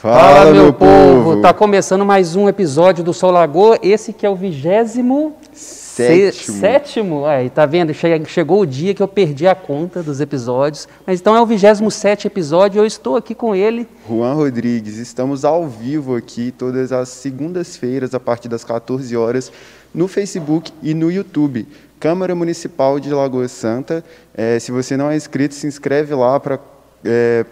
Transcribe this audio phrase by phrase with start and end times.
[0.00, 1.42] Fala, meu povo!
[1.42, 6.58] Tá começando mais um episódio do Sol Lagoa, esse que é o vigésimo sétimo.
[6.60, 7.26] sétimo.
[7.26, 7.92] Aí, tá vendo?
[7.92, 10.86] Chegou o dia que eu perdi a conta dos episódios.
[11.04, 13.88] Mas então é o 27 episódio e eu estou aqui com ele.
[14.08, 19.50] Juan Rodrigues, estamos ao vivo aqui todas as segundas-feiras, a partir das 14 horas,
[19.92, 21.66] no Facebook e no YouTube.
[21.98, 24.04] Câmara Municipal de Lagoa Santa.
[24.32, 26.60] É, se você não é inscrito, se inscreve lá para
[27.04, 27.44] é,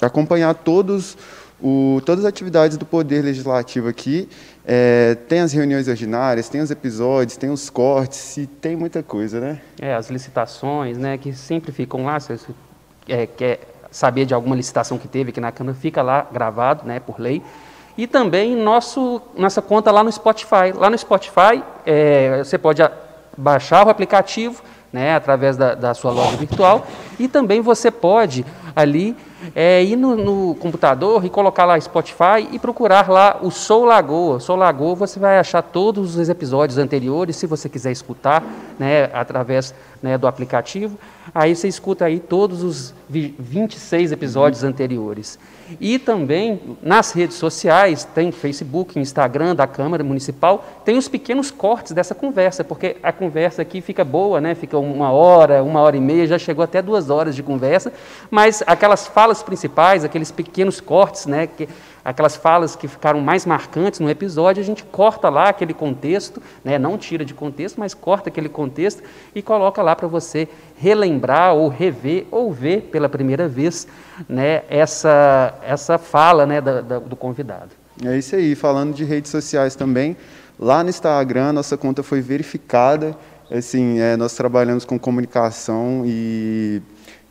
[0.00, 1.14] acompanhar todos
[1.60, 4.28] o, todas as atividades do Poder Legislativo aqui.
[4.64, 9.40] É, tem as reuniões ordinárias, tem os episódios, tem os cortes e tem muita coisa,
[9.40, 9.60] né?
[9.80, 12.20] É, as licitações, né, que sempre ficam lá.
[12.20, 12.52] Se você
[13.08, 13.60] é, quer
[13.90, 17.42] saber de alguma licitação que teve aqui na Câmara, fica lá gravado, né, por lei.
[17.96, 20.72] E também nosso, nossa conta lá no Spotify.
[20.74, 22.82] Lá no Spotify, é, você pode
[23.36, 24.62] baixar o aplicativo,
[24.92, 26.86] né, através da, da sua loja virtual,
[27.18, 29.16] e também você pode ali
[29.54, 34.40] é ir no, no, computador e colocar lá Spotify e procurar lá o Sou Lagoa.
[34.40, 38.42] Sou Lagoa, você vai achar todos os episódios anteriores, se você quiser escutar,
[38.78, 40.98] né, através né, do aplicativo.
[41.38, 44.70] Aí você escuta aí todos os 26 episódios uhum.
[44.70, 45.38] anteriores.
[45.80, 51.92] E também nas redes sociais, tem Facebook, Instagram da Câmara Municipal, tem os pequenos cortes
[51.92, 54.56] dessa conversa, porque a conversa aqui fica boa, né?
[54.56, 57.92] fica uma hora, uma hora e meia, já chegou até duas horas de conversa,
[58.28, 61.46] mas aquelas falas principais, aqueles pequenos cortes, né?
[61.46, 61.68] que
[62.08, 66.78] aquelas falas que ficaram mais marcantes no episódio, a gente corta lá aquele contexto, né,
[66.78, 69.02] não tira de contexto, mas corta aquele contexto
[69.34, 70.48] e coloca lá para você
[70.78, 73.86] relembrar ou rever ou ver pela primeira vez
[74.26, 77.72] né, essa, essa fala né, da, da, do convidado.
[78.02, 80.16] É isso aí, falando de redes sociais também,
[80.58, 83.14] lá no Instagram nossa conta foi verificada,
[83.50, 86.80] assim, é, nós trabalhamos com comunicação e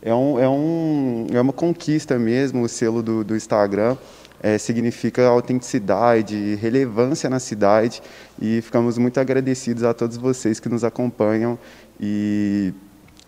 [0.00, 3.96] é, um, é, um, é uma conquista mesmo o selo do, do Instagram
[4.42, 8.02] é, significa autenticidade, relevância na cidade.
[8.40, 11.58] E ficamos muito agradecidos a todos vocês que nos acompanham
[12.00, 12.72] e,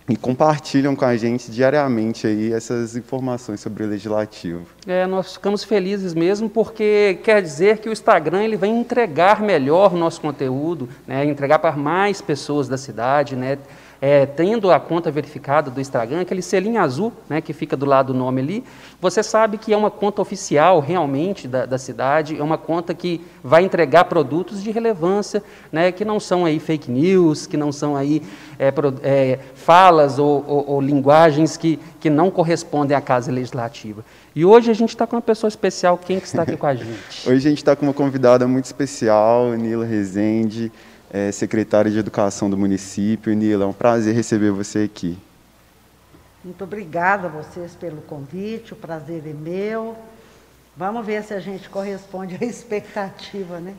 [0.09, 4.63] e compartilham com a gente diariamente aí essas informações sobre o legislativo.
[4.87, 9.93] É, nós ficamos felizes mesmo porque quer dizer que o Instagram ele vai entregar melhor
[9.95, 13.59] o nosso conteúdo, né, entregar para mais pessoas da cidade, né,
[14.01, 18.13] é, tendo a conta verificada do Instagram, aquele selinho azul né, que fica do lado
[18.13, 18.65] do nome ali,
[19.01, 23.21] você sabe que é uma conta oficial realmente da, da cidade, é uma conta que
[23.45, 27.95] vai entregar produtos de relevância, né, que não são aí fake news, que não são
[27.95, 28.23] aí
[28.59, 28.73] é,
[29.03, 34.03] é, falas ou, ou, ou linguagens que, que não correspondem à Casa Legislativa.
[34.35, 36.73] E hoje a gente está com uma pessoa especial, quem que está aqui com a
[36.77, 37.29] gente?
[37.29, 40.73] hoje a gente está com uma convidada muito especial, Nila Rezende,
[41.11, 43.35] é, secretária de Educação do município.
[43.35, 45.19] Nila, é um prazer receber você aqui.
[46.45, 49.97] Muito obrigada a vocês pelo convite, o prazer é meu.
[50.77, 53.75] Vamos ver se a gente corresponde à expectativa, né?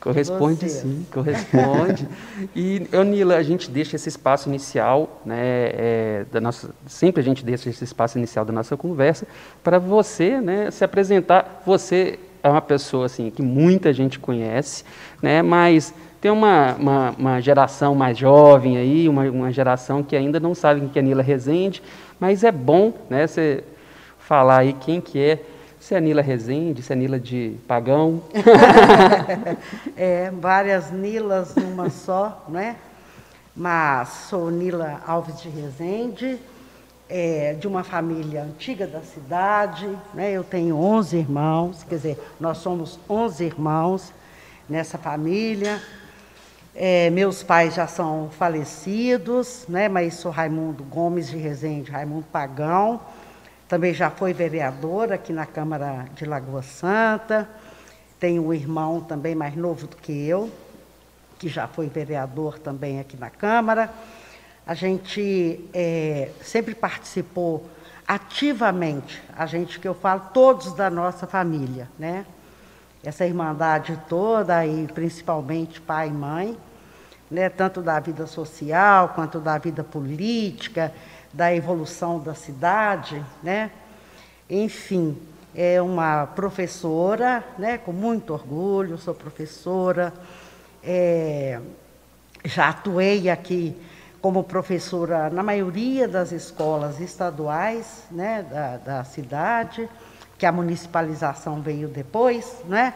[0.00, 2.08] Corresponde sim, corresponde.
[2.56, 7.44] e, Nila, a gente deixa esse espaço inicial, né, é, da nossa, sempre a gente
[7.44, 9.26] deixa esse espaço inicial da nossa conversa
[9.62, 11.62] para você, né, se apresentar.
[11.66, 14.84] Você é uma pessoa assim que muita gente conhece,
[15.20, 20.38] né, mas tem uma, uma, uma, geração mais jovem aí, uma, uma geração que ainda
[20.38, 21.82] não sabe quem é Nila Rezende,
[22.18, 23.64] mas é bom né, você
[24.18, 25.42] falar aí quem que é,
[25.80, 28.22] se é Nila Rezende, se é Nila de Pagão.
[29.96, 32.76] é, várias Nilas numa só, né?
[33.56, 36.38] Mas sou Nila Alves de Rezende,
[37.08, 40.30] é, de uma família antiga da cidade, né?
[40.30, 44.12] Eu tenho 11 irmãos, quer dizer, nós somos 11 irmãos
[44.68, 45.80] nessa família.
[46.74, 53.00] É, meus pais já são falecidos, né, mas sou Raimundo Gomes de Rezende, Raimundo Pagão,
[53.68, 57.48] também já foi vereador aqui na Câmara de Lagoa Santa.
[58.18, 60.50] Tenho um irmão também mais novo do que eu,
[61.38, 63.90] que já foi vereador também aqui na Câmara.
[64.66, 67.68] A gente é, sempre participou
[68.06, 72.24] ativamente, a gente que eu falo, todos da nossa família, né?
[73.02, 76.58] essa irmandade toda, e principalmente pai e mãe,
[77.30, 80.92] né, tanto da vida social quanto da vida política,
[81.32, 83.70] da evolução da cidade, né?
[84.48, 85.16] Enfim,
[85.54, 90.12] é uma professora, né, com muito orgulho, sou professora,
[90.82, 91.60] é,
[92.44, 93.76] já atuei aqui
[94.20, 99.88] como professora na maioria das escolas estaduais né, da, da cidade,
[100.36, 102.94] que a municipalização veio depois, né?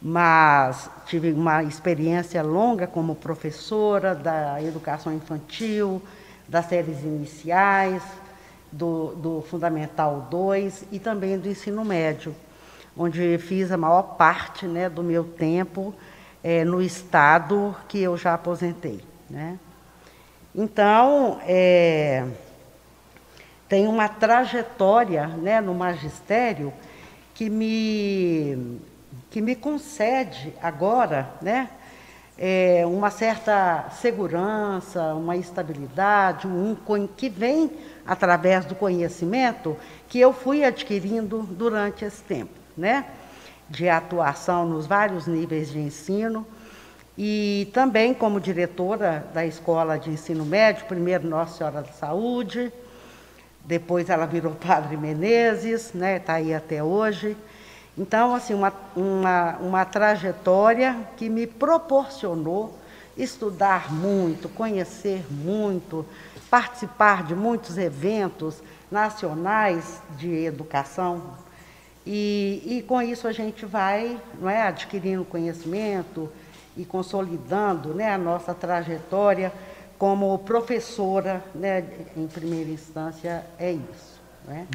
[0.00, 6.00] Mas tive uma experiência longa como professora da educação infantil,
[6.48, 8.02] das séries iniciais,
[8.72, 12.34] do, do Fundamental 2 e também do ensino médio.
[12.96, 15.94] onde fiz a maior parte né, do meu tempo
[16.42, 19.00] é, no estado que eu já aposentei.
[19.28, 19.58] Né?
[20.54, 22.26] Então, é,
[23.68, 26.72] tem uma trajetória né, no magistério
[27.34, 28.80] que me,
[29.30, 31.70] que me concede agora né,
[32.36, 36.76] é, uma certa segurança, uma estabilidade, um,
[37.16, 37.70] que vem
[38.04, 39.76] através do conhecimento
[40.08, 43.04] que eu fui adquirindo durante esse tempo, né?
[43.68, 46.44] De atuação nos vários níveis de ensino
[47.16, 52.72] e também como diretora da Escola de Ensino Médio, primeiro Nossa Senhora da Saúde,
[53.64, 56.16] depois ela virou Padre Menezes, né?
[56.16, 57.36] Está aí até hoje.
[58.00, 62.74] Então, assim, uma, uma, uma trajetória que me proporcionou
[63.14, 66.06] estudar muito, conhecer muito,
[66.48, 71.20] participar de muitos eventos nacionais de educação.
[72.06, 76.26] E, e com isso a gente vai não é, adquirindo conhecimento
[76.78, 79.52] e consolidando né, a nossa trajetória
[79.98, 81.84] como professora, né,
[82.16, 84.19] em primeira instância, é isso.
[84.46, 84.66] Né?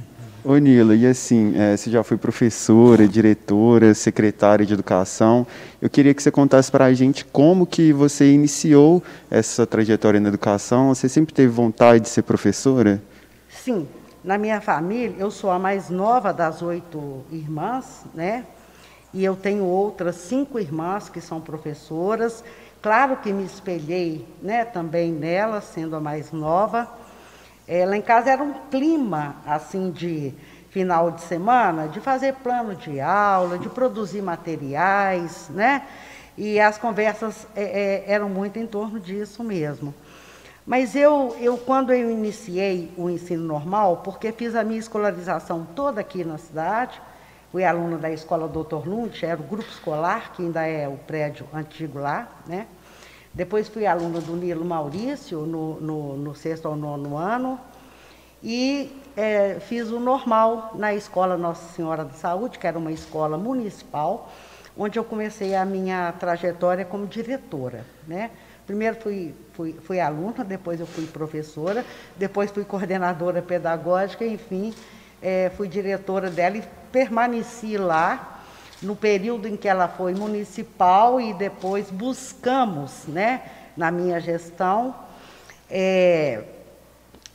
[0.43, 5.45] Ô Nila, e assim, é, você já foi professora, diretora, secretária de educação.
[5.81, 10.29] Eu queria que você contasse para a gente como que você iniciou essa trajetória na
[10.29, 10.93] educação.
[10.93, 13.01] Você sempre teve vontade de ser professora?
[13.49, 13.87] Sim,
[14.23, 18.45] na minha família, eu sou a mais nova das oito irmãs, né?
[19.11, 22.43] E eu tenho outras cinco irmãs que são professoras.
[22.81, 26.87] Claro que me espelhei né, também nelas, sendo a mais nova.
[27.67, 30.33] É, lá em casa era um clima assim de
[30.69, 35.83] final de semana, de fazer plano de aula, de produzir materiais, né?
[36.37, 39.93] E as conversas é, é, eram muito em torno disso mesmo.
[40.65, 46.01] Mas eu, eu, quando eu iniciei o ensino normal, porque fiz a minha escolarização toda
[46.01, 47.01] aqui na cidade,
[47.51, 51.47] fui aluna da escola Doutor Lund, era o grupo escolar, que ainda é o prédio
[51.53, 52.67] antigo lá, né?
[53.35, 57.59] Depois fui aluna do Nilo Maurício, no, no, no sexto ao nono ano,
[58.41, 63.37] e é, fiz o normal na Escola Nossa Senhora da Saúde, que era uma escola
[63.37, 64.31] municipal,
[64.77, 67.85] onde eu comecei a minha trajetória como diretora.
[68.07, 68.31] Né?
[68.65, 71.83] Primeiro fui, fui, fui aluna, depois eu fui professora,
[72.15, 74.73] depois fui coordenadora pedagógica, enfim,
[75.21, 78.34] é, fui diretora dela e permaneci lá
[78.81, 83.41] no período em que ela foi municipal e depois buscamos, né,
[83.75, 84.95] na minha gestão,
[85.69, 86.43] é,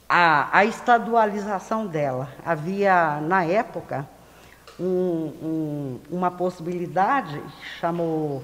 [0.09, 2.29] a, a, estadualização dela.
[2.45, 4.09] Havia, na época,
[4.79, 4.85] um,
[5.43, 7.43] um, uma possibilidade,
[7.81, 8.43] chamou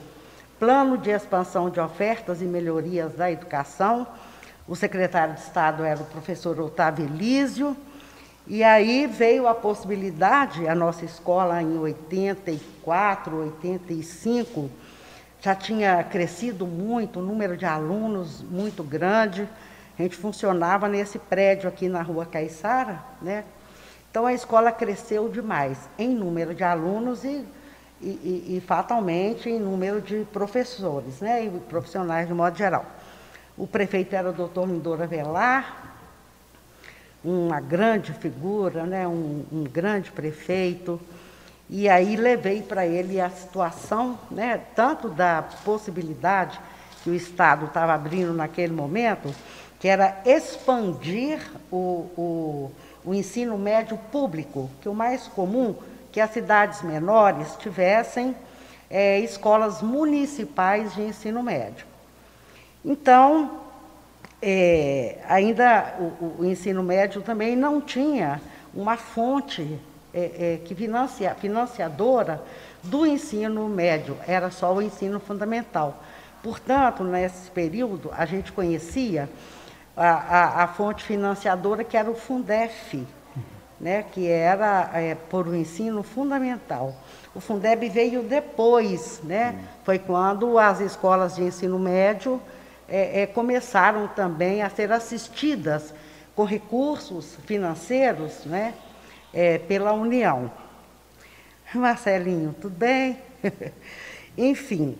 [0.58, 4.06] Plano de Expansão de Ofertas e Melhorias da Educação.
[4.66, 7.76] O secretário de Estado era o professor Otávio Elísio,
[8.48, 14.70] e aí veio a possibilidade, a nossa escola em 84, 85,
[15.40, 19.48] já tinha crescido muito, o número de alunos muito grande.
[19.98, 23.44] A gente funcionava nesse prédio aqui na rua Caiçara, né?
[24.10, 27.44] Então a escola cresceu demais em número de alunos e,
[28.00, 31.44] e, e, e fatalmente em número de professores, né?
[31.44, 32.86] E profissionais de modo geral.
[33.56, 35.85] O prefeito era o doutor Lindora Velar,
[37.26, 41.00] uma grande figura, né, um, um grande prefeito.
[41.68, 46.60] E aí levei para ele a situação, né, tanto da possibilidade
[47.02, 49.34] que o Estado estava abrindo naquele momento,
[49.80, 51.40] que era expandir
[51.70, 52.72] o, o,
[53.04, 55.74] o ensino médio público, que o mais comum
[56.12, 58.34] que as cidades menores tivessem
[58.88, 61.84] é, escolas municipais de ensino médio.
[62.84, 63.65] Então,
[64.48, 68.40] é, ainda o, o, ensino médio também não tinha
[68.72, 69.76] uma fonte
[70.14, 72.40] é, é, que financia, financiadora
[72.80, 76.00] do ensino médio, era só o ensino fundamental.
[76.44, 79.28] Portanto, nesse período, a gente conhecia
[79.96, 83.04] a, a, a fonte financiadora que era o Fundef,
[83.80, 86.94] né, que era é, por o ensino fundamental.
[87.34, 92.40] O Fundeb veio depois, né, foi quando as escolas de ensino médio
[92.88, 95.92] é, é, começaram também a ser assistidas
[96.34, 98.74] com recursos financeiros né,
[99.32, 100.50] é, pela União.
[101.74, 103.18] Marcelinho, tudo bem?
[104.38, 104.96] Enfim,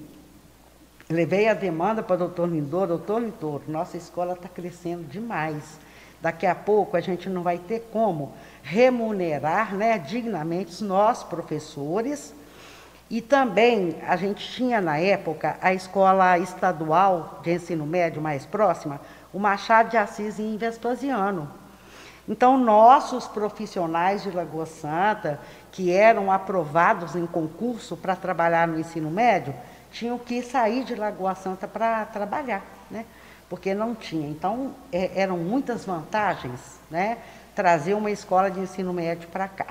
[1.09, 5.79] levei a demanda para o doutor Lindor, doutor Lindor, nossa escola está crescendo demais.
[6.21, 12.35] Daqui a pouco a gente não vai ter como remunerar né, dignamente os nossos professores,
[13.09, 19.01] e também a gente tinha na época a escola estadual de ensino médio mais próxima,
[19.33, 21.49] o Machado de Assis em Vespasiano.
[22.29, 25.39] Então, nossos profissionais de Lagoa Santa,
[25.71, 29.55] que eram aprovados em concurso para trabalhar no ensino médio,
[29.93, 33.07] tinham que sair de Lagoa Santa para trabalhar, né?
[33.49, 34.29] porque não tinha.
[34.29, 36.61] Então, é, eram muitas vantagens
[36.91, 37.19] né?
[37.55, 39.67] trazer uma escola de ensino médio para cá.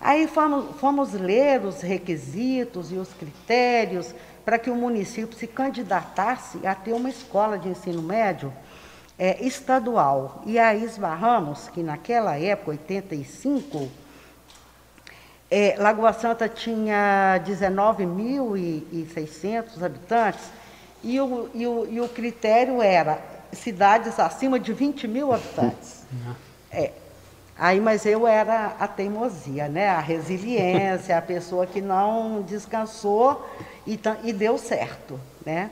[0.00, 6.66] Aí fomos, fomos ler os requisitos e os critérios para que o município se candidatasse
[6.66, 8.52] a ter uma escola de ensino médio
[9.18, 10.42] é, estadual.
[10.46, 13.88] E aí esbarramos que naquela época, 85,
[15.50, 20.50] é, Lagoa Santa tinha 19.600 habitantes
[21.02, 23.18] e o, e, o, e o critério era
[23.52, 26.04] cidades acima de 20 mil habitantes.
[26.70, 26.92] É.
[27.58, 29.88] Aí, mas eu era a teimosia, né?
[29.88, 33.48] a resiliência, a pessoa que não descansou
[33.86, 35.18] e, e deu certo.
[35.44, 35.70] Né?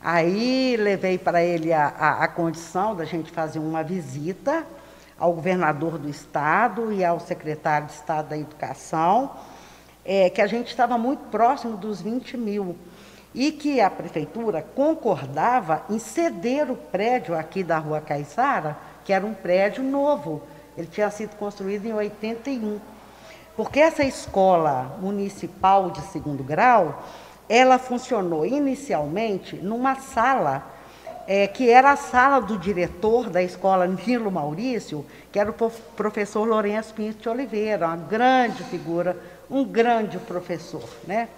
[0.00, 4.66] Aí levei para ele a, a, a, condição da gente fazer uma visita
[5.18, 9.30] ao governador do estado e ao secretário de Estado da Educação,
[10.06, 12.78] é, que a gente estava muito próximo dos 20 mil
[13.34, 19.26] e que a prefeitura concordava em ceder o prédio aqui da Rua Caiçara, que era
[19.26, 20.42] um prédio novo.
[20.76, 22.80] Ele tinha sido construído em 81.
[23.56, 27.04] Porque essa escola municipal de segundo grau,
[27.48, 30.66] ela funcionou inicialmente numa sala
[31.26, 35.54] é, que era a sala do diretor da escola Nilo Maurício, que era o
[35.96, 39.16] professor Lourenço Pinto de Oliveira, uma grande figura,
[39.50, 41.28] um grande professor, né?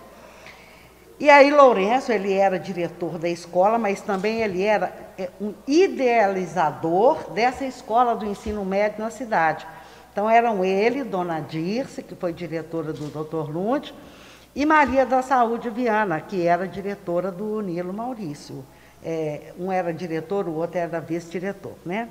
[1.19, 7.31] E aí Lourenço, ele era diretor da escola, mas também ele era é, um idealizador
[7.31, 9.67] dessa escola do ensino médio na cidade.
[10.13, 13.51] Então eram ele, Dona Dirce, que foi diretora do Dr.
[13.51, 13.95] Lund,
[14.55, 18.65] e Maria da Saúde Viana, que era diretora do Nilo Maurício.
[19.03, 22.09] É, um era diretor, o outro era vice-diretor, né?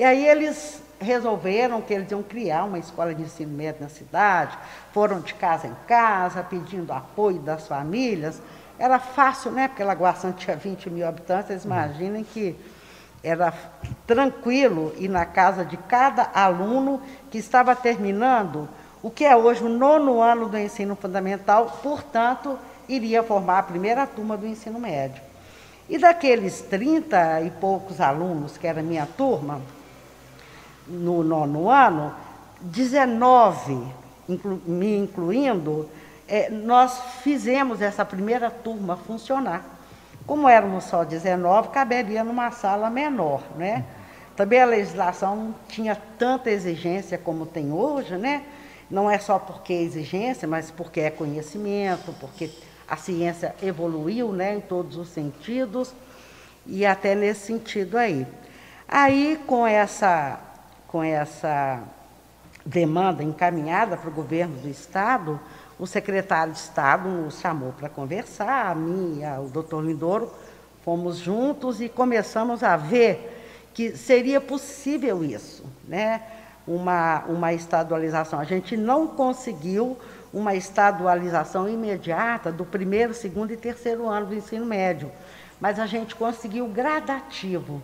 [0.00, 4.56] E aí eles resolveram que eles iam criar uma escola de ensino médio na cidade,
[4.94, 8.40] foram de casa em casa, pedindo apoio das famílias.
[8.78, 9.68] Era fácil, né?
[9.68, 12.56] Porque Lagoa Santa tinha 20 mil habitantes, vocês imaginem que
[13.22, 13.52] era
[14.06, 18.70] tranquilo ir na casa de cada aluno que estava terminando
[19.02, 24.06] o que é hoje o nono ano do ensino fundamental, portanto, iria formar a primeira
[24.06, 25.22] turma do ensino médio.
[25.90, 29.60] E daqueles 30 e poucos alunos, que era minha turma,
[30.90, 32.12] no nono ano,
[32.60, 33.86] 19,
[34.28, 35.88] inclu, me incluindo,
[36.28, 39.64] é, nós fizemos essa primeira turma funcionar.
[40.26, 43.84] Como éramos só 19, caberia numa sala menor, né?
[44.36, 48.44] Também a legislação não tinha tanta exigência como tem hoje, né?
[48.90, 52.50] Não é só porque é exigência, mas porque é conhecimento, porque
[52.88, 55.94] a ciência evoluiu né, em todos os sentidos,
[56.66, 58.26] e até nesse sentido aí.
[58.88, 60.40] Aí, com essa,
[60.90, 61.80] com essa
[62.66, 65.38] demanda encaminhada para o governo do Estado,
[65.78, 70.32] o secretário de Estado nos chamou para conversar, a mim e o doutor Lindoro,
[70.84, 76.22] fomos juntos e começamos a ver que seria possível isso, né?
[76.66, 78.40] uma, uma estadualização.
[78.40, 79.96] A gente não conseguiu
[80.32, 85.10] uma estadualização imediata do primeiro, segundo e terceiro ano do ensino médio,
[85.60, 87.80] mas a gente conseguiu gradativo.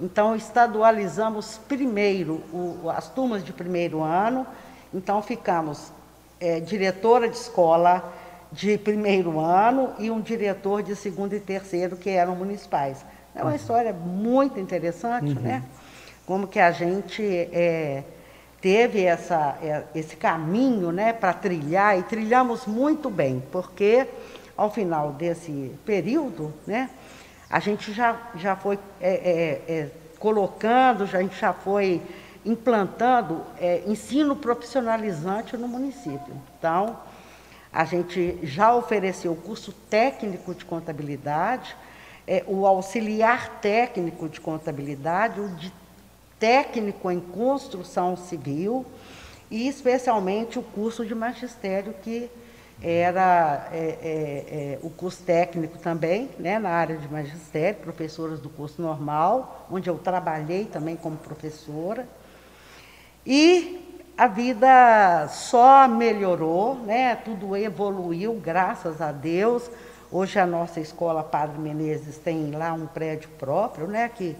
[0.00, 4.46] Então, estadualizamos primeiro o, as turmas de primeiro ano,
[4.94, 5.92] então ficamos
[6.40, 8.12] é, diretora de escola
[8.52, 13.04] de primeiro ano e um diretor de segundo e terceiro, que eram municipais.
[13.34, 13.56] É uma uhum.
[13.56, 15.40] história muito interessante, uhum.
[15.40, 15.62] né?
[16.24, 18.04] Como que a gente é,
[18.60, 24.06] teve essa, é, esse caminho né, para trilhar, e trilhamos muito bem, porque
[24.56, 26.90] ao final desse período, né,
[27.50, 32.02] a gente já, já foi é, é, é colocando, já, a gente já foi
[32.44, 36.40] implantando é, ensino profissionalizante no município.
[36.58, 36.98] Então,
[37.72, 41.76] a gente já ofereceu o curso técnico de contabilidade,
[42.26, 45.72] é, o auxiliar técnico de contabilidade, o de
[46.38, 48.86] técnico em construção civil
[49.50, 52.30] e especialmente o curso de magistério que
[52.80, 58.48] era é, é, é, o curso técnico também, né, na área de magistério, professoras do
[58.48, 62.06] curso normal, onde eu trabalhei também como professora.
[63.26, 69.68] E a vida só melhorou, né, tudo evoluiu, graças a Deus.
[70.10, 74.36] Hoje a nossa escola Padre Menezes tem lá um prédio próprio, né, que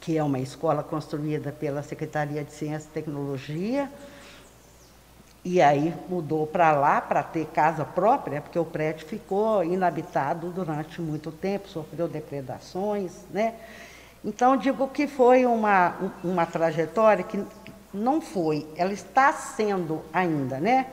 [0.00, 3.90] que é uma escola construída pela Secretaria de Ciência e Tecnologia,
[5.44, 11.00] e aí mudou para lá para ter casa própria, porque o prédio ficou inabitado durante
[11.00, 13.54] muito tempo, sofreu depredações, né?
[14.22, 17.42] Então, digo que foi uma, uma trajetória que
[17.92, 20.86] não foi, ela está sendo ainda, né?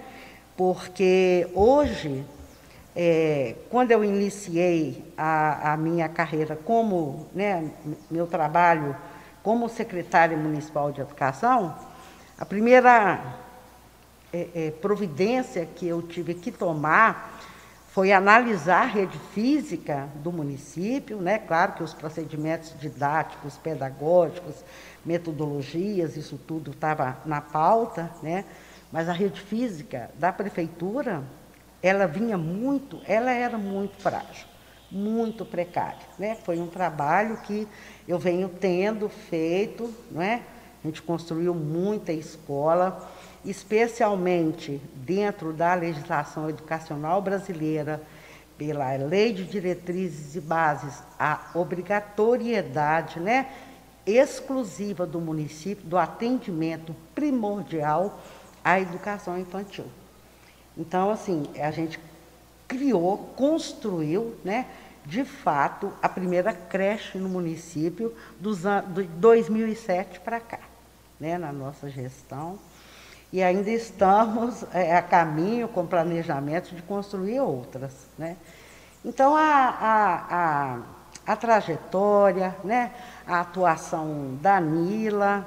[0.55, 2.25] Porque hoje,
[2.95, 7.69] é, quando eu iniciei a, a minha carreira como, né,
[8.09, 8.95] meu trabalho
[9.43, 11.75] como secretária municipal de educação,
[12.39, 13.19] a primeira
[14.31, 17.39] é, é, providência que eu tive que tomar
[17.97, 21.39] foi analisar a rede física do município, né?
[21.39, 24.63] claro que os procedimentos didáticos, pedagógicos,
[25.03, 28.45] metodologias, isso tudo estava na pauta, né?
[28.91, 31.23] mas a rede física da prefeitura,
[31.81, 34.45] ela vinha muito, ela era muito frágil,
[34.91, 36.05] muito precária.
[36.19, 36.35] Né?
[36.43, 37.67] Foi um trabalho que
[38.07, 40.41] eu venho tendo feito, não é?
[40.83, 43.09] a gente construiu muita escola,
[43.49, 48.01] especialmente dentro da legislação educacional brasileira,
[48.57, 53.49] pela Lei de Diretrizes e Bases, a obrigatoriedade né,
[54.05, 58.19] exclusiva do município do atendimento primordial
[58.63, 59.85] à educação infantil.
[60.75, 61.99] Então, assim, a gente
[62.67, 64.65] criou, construiu, né,
[65.05, 68.63] de fato, a primeira creche no município dos
[68.93, 70.59] de 2007 para cá,
[71.19, 72.59] né, na nossa gestão
[73.31, 77.93] e ainda estamos é, a caminho com planejamento de construir outras.
[78.17, 78.37] Né?
[79.03, 82.91] Então, a, a, a, a trajetória, né?
[83.27, 85.45] a atuação da Nila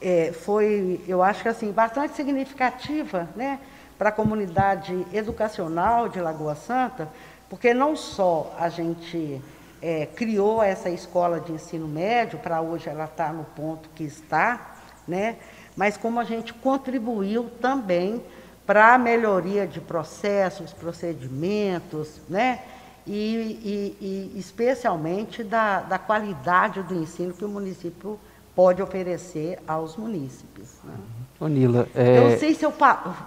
[0.00, 3.58] é, foi, eu acho que assim, bastante significativa né?
[3.96, 7.08] para a comunidade educacional de Lagoa Santa,
[7.48, 9.40] porque não só a gente
[9.80, 14.76] é, criou essa escola de ensino médio, para hoje ela está no ponto que está,
[15.06, 15.36] né?
[15.76, 18.22] Mas como a gente contribuiu também
[18.66, 22.62] para a melhoria de processos, procedimentos, né?
[23.06, 28.18] E, e, e especialmente da, da, qualidade do ensino que o município
[28.54, 30.78] pode oferecer aos munícipes.
[30.82, 30.94] Né?
[31.40, 32.18] Ô, Nila, é...
[32.18, 32.72] Eu não sei se eu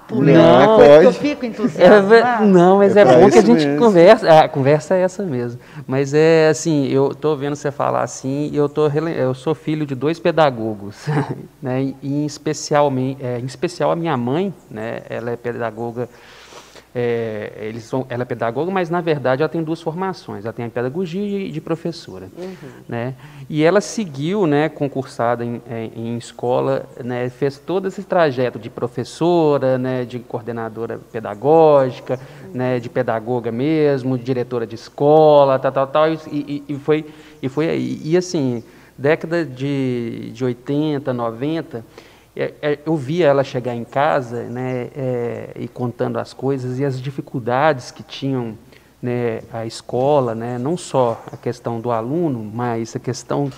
[0.08, 2.14] pulei não, coisa, eu fico entusiasmado.
[2.14, 3.78] É, não, mas é, é bom que a gente mesmo.
[3.80, 4.40] conversa.
[4.40, 5.60] A conversa é essa mesmo.
[5.86, 9.94] Mas é assim, eu estou vendo você falar assim, eu, tô, eu sou filho de
[9.94, 11.06] dois pedagogos,
[11.62, 11.94] né?
[12.02, 15.02] E em especial, é, em especial a minha mãe, né?
[15.10, 16.08] Ela é pedagoga
[17.00, 20.46] é, eles são, ela é pedagoga, mas na verdade ela tem duas formações.
[20.46, 22.56] Ela tem a pedagogia e de professora, uhum.
[22.90, 23.14] né?
[23.48, 28.68] E ela seguiu, né, concursada em, em, em, escola, né, fez todo esse trajeto de
[28.72, 32.52] professora, né, de coordenadora pedagógica, uhum.
[32.56, 37.06] né, de pedagoga mesmo, de diretora de escola, tal, tal, tal, e, e, e foi
[37.44, 38.02] e foi aí.
[38.04, 38.64] E assim,
[38.98, 41.84] década de, de 80, 90 é, é,
[42.86, 47.90] eu via ela chegar em casa né, é, e contando as coisas e as dificuldades
[47.90, 48.58] que tinham
[49.02, 53.52] né, a escola, né, não só a questão do aluno, mas a questão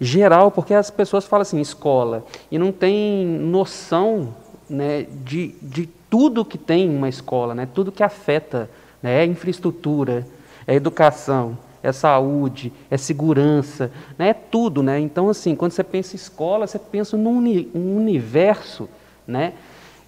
[0.00, 4.34] geral, porque as pessoas falam assim, escola, e não tem noção
[4.68, 8.70] né, de, de tudo que tem uma escola, né, tudo que afeta,
[9.02, 10.26] né, é infraestrutura,
[10.66, 14.30] é educação, é saúde, é segurança, né?
[14.30, 14.82] é tudo.
[14.82, 14.98] Né?
[14.98, 18.88] Então, assim, quando você pensa em escola, você pensa num uni um universo
[19.26, 19.54] né?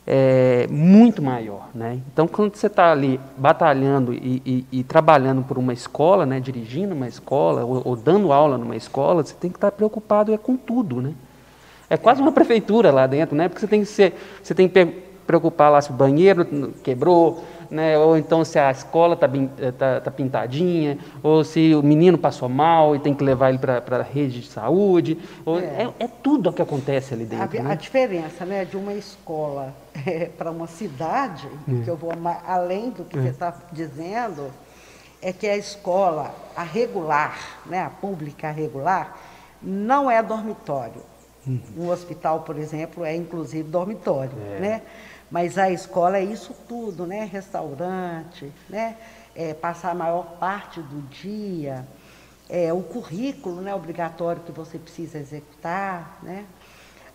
[0.09, 1.69] É, muito maior.
[1.75, 1.99] Né?
[2.13, 6.39] Então, quando você está ali batalhando e, e, e, trabalhando por uma escola, né?
[6.39, 10.39] dirigindo uma escola ou, ou, dando aula numa escola, você tem que estar preocupado é
[10.39, 11.03] com tudo.
[11.03, 11.13] Né?
[11.91, 13.49] É quase uma prefeitura lá dentro, né?
[13.49, 14.75] porque você tem que, ser, você tem que
[15.27, 16.45] preocupar lá se o banheiro
[16.83, 17.99] quebrou, né?
[17.99, 22.49] ou então se a escola está eh, tá, tá pintadinha, ou se o menino passou
[22.49, 25.19] mal e tem que levar ele para a rede de saúde.
[25.45, 25.63] Ou, é.
[25.65, 26.09] É, é.
[26.09, 27.59] tudo o que acontece ali dentro.
[27.59, 27.73] A, né?
[27.73, 29.75] a diferença né, de uma escola
[30.07, 31.85] é, para uma cidade, é.
[31.85, 32.13] que eu vou
[32.47, 33.23] além do que é.
[33.23, 34.51] você está dizendo,
[35.21, 39.17] é que a escola, a regular, né, a pública regular,
[39.63, 41.03] não é dormitório.
[41.47, 41.61] Uhum.
[41.79, 44.33] Um hospital, por exemplo, é inclusive dormitório.
[44.57, 44.61] É.
[44.61, 44.83] Né?
[45.31, 47.25] Mas a escola é isso tudo, né?
[47.25, 48.97] Restaurante, né?
[49.35, 51.87] É, passar a maior parte do dia,
[52.49, 56.47] é, o currículo né, obrigatório que você precisa executar, né?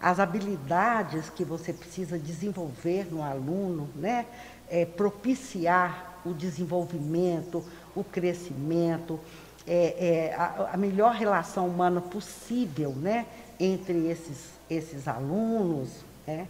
[0.02, 4.26] as habilidades que você precisa desenvolver no aluno, né?
[4.68, 7.64] É, propiciar o desenvolvimento,
[7.96, 9.20] o crescimento,
[9.68, 13.26] é, é, a, a, melhor relação humana possível né?
[13.60, 15.90] entre esses, esses alunos.
[16.26, 16.48] Né?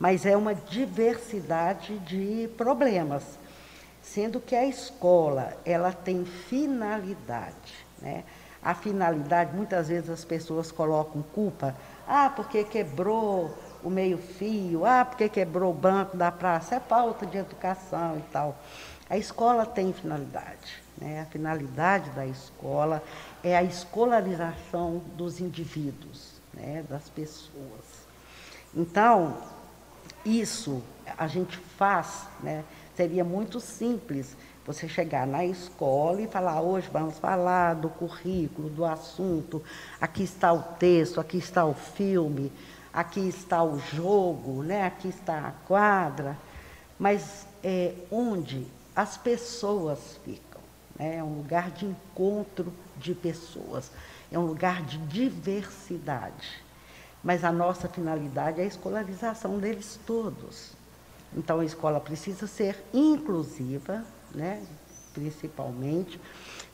[0.00, 3.22] Mas é uma diversidade de problemas,
[4.00, 8.24] sendo que a escola ela tem finalidade, né?
[8.62, 11.74] A finalidade, muitas vezes as pessoas colocam culpa,
[12.08, 17.38] ah, porque quebrou o meio-fio, ah, porque quebrou o banco da praça, é pauta de
[17.38, 18.56] educação e tal.
[19.08, 21.22] A escola tem finalidade, Né?
[21.22, 23.02] A finalidade da escola
[23.42, 26.84] é a escolarização dos indivíduos, né?
[26.88, 28.06] das pessoas.
[28.74, 29.38] Então,
[30.24, 30.82] isso
[31.18, 32.64] a gente faz, né?
[32.96, 38.84] seria muito simples você chegar na escola e falar, hoje vamos falar do currículo, do
[38.84, 39.62] assunto,
[40.00, 42.52] aqui está o texto, aqui está o filme,
[42.92, 44.84] aqui está o jogo, né?
[44.84, 46.36] aqui está a quadra,
[46.98, 50.60] mas é onde as pessoas ficam.
[50.98, 51.16] Né?
[51.16, 53.90] É um lugar de encontro de pessoas,
[54.30, 56.62] é um lugar de diversidade.
[57.22, 60.72] Mas a nossa finalidade é a escolarização deles todos.
[61.36, 64.04] Então a escola precisa ser inclusiva,
[64.34, 64.62] né?
[65.12, 66.20] principalmente,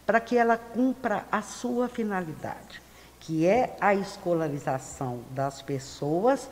[0.05, 2.81] para que ela cumpra a sua finalidade,
[3.19, 6.49] que é a escolarização das pessoas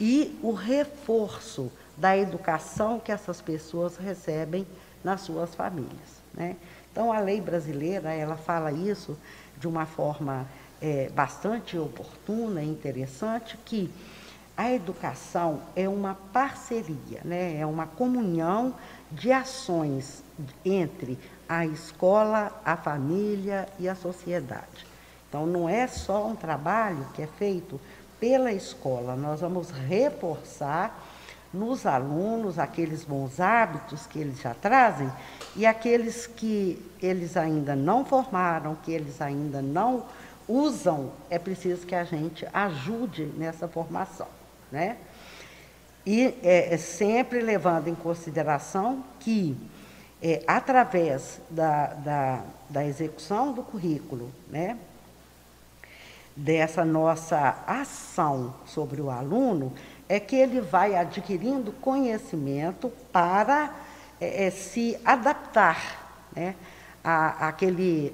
[0.00, 4.66] e o reforço da educação que essas pessoas recebem
[5.02, 6.20] nas suas famílias.
[6.34, 6.56] Né?
[6.92, 9.16] Então, a lei brasileira, ela fala isso
[9.58, 10.46] de uma forma
[10.80, 13.90] é, bastante oportuna e interessante, que
[14.56, 17.58] a educação é uma parceria, né?
[17.58, 18.74] é uma comunhão
[19.12, 20.22] de ações
[20.64, 24.86] entre a escola, a família e a sociedade.
[25.28, 27.80] Então, não é só um trabalho que é feito
[28.18, 31.04] pela escola, nós vamos reforçar
[31.52, 35.10] nos alunos aqueles bons hábitos que eles já trazem
[35.54, 40.04] e aqueles que eles ainda não formaram, que eles ainda não
[40.48, 44.28] usam, é preciso que a gente ajude nessa formação.
[44.70, 44.96] Né?
[46.04, 49.56] E é, é sempre levando em consideração que,
[50.22, 54.78] é, através da, da, da execução do currículo, né,
[56.36, 59.72] dessa nossa ação sobre o aluno,
[60.08, 63.74] é que ele vai adquirindo conhecimento para
[64.20, 66.54] é, é, se adaptar né,
[67.02, 68.12] a, àquele,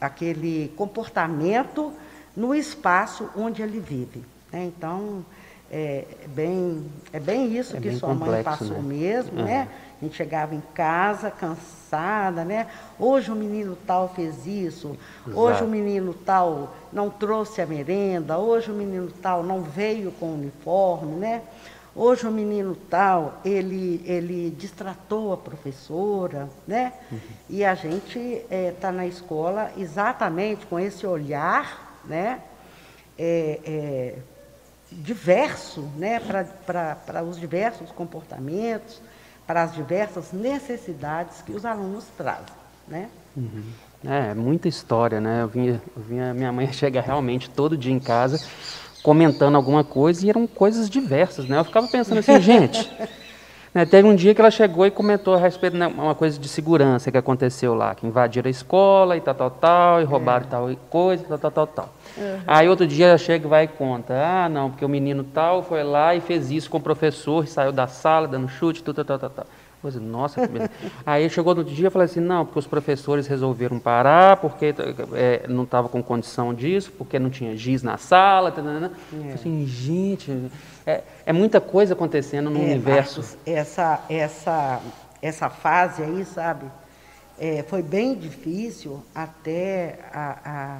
[0.00, 1.92] àquele comportamento
[2.36, 4.24] no espaço onde ele vive.
[4.52, 4.64] Né?
[4.64, 5.24] Então,
[5.70, 8.82] é bem, é bem isso é que bem sua complexo, mãe passou né?
[8.82, 9.44] mesmo, uhum.
[9.44, 9.68] né?
[10.00, 12.66] A gente chegava em casa cansada, né?
[12.98, 15.38] Hoje o menino tal fez isso, Exato.
[15.38, 20.26] hoje o menino tal não trouxe a merenda, hoje o menino tal não veio com
[20.26, 21.42] o uniforme, né?
[21.94, 26.92] Hoje o menino tal, ele, ele distratou a professora, né?
[27.10, 27.18] Uhum.
[27.48, 32.40] E a gente está é, tá na escola exatamente com esse olhar, né?
[33.18, 34.18] É, é,
[34.92, 36.20] diverso, né?
[36.64, 39.02] Para os diversos comportamentos,
[39.44, 42.54] para as diversas necessidades que os alunos trazem,
[42.86, 43.08] né?
[43.36, 43.64] Uhum.
[44.04, 45.42] É, muita história, né?
[45.42, 48.40] Eu vinha, eu vinha, minha mãe chega realmente todo dia em casa
[49.02, 51.58] comentando alguma coisa e eram coisas diversas, né?
[51.58, 52.90] Eu ficava pensando assim, gente,
[53.74, 56.38] né, teve um dia que ela chegou e comentou a respeito de né, uma coisa
[56.38, 60.46] de segurança que aconteceu lá, que invadiram a escola e tal, tal, tal, e roubaram
[60.46, 60.48] é.
[60.48, 61.94] tal coisa, tal, tal, tal, tal.
[62.16, 62.40] Uhum.
[62.46, 65.62] Aí outro dia ela chega e vai e conta, ah, não, porque o menino tal
[65.62, 69.04] foi lá e fez isso com o professor, saiu da sala dando chute, tal, tal,
[69.04, 69.30] tal, tal.
[69.30, 69.46] tal.
[69.82, 70.42] Falei, nossa,
[71.06, 74.74] Aí chegou no dia e falei assim, não, porque os professores resolveram parar, porque
[75.14, 78.52] é, não estava com condição disso, porque não tinha giz na sala.
[78.52, 78.86] Tá, tá, tá.
[78.86, 79.18] É.
[79.18, 80.50] Falei assim, gente,
[80.86, 83.20] é, é, muita coisa acontecendo no é, universo.
[83.20, 84.82] Marcos, essa, essa,
[85.22, 86.66] essa fase aí, sabe,
[87.38, 90.78] é, foi bem difícil até a, a,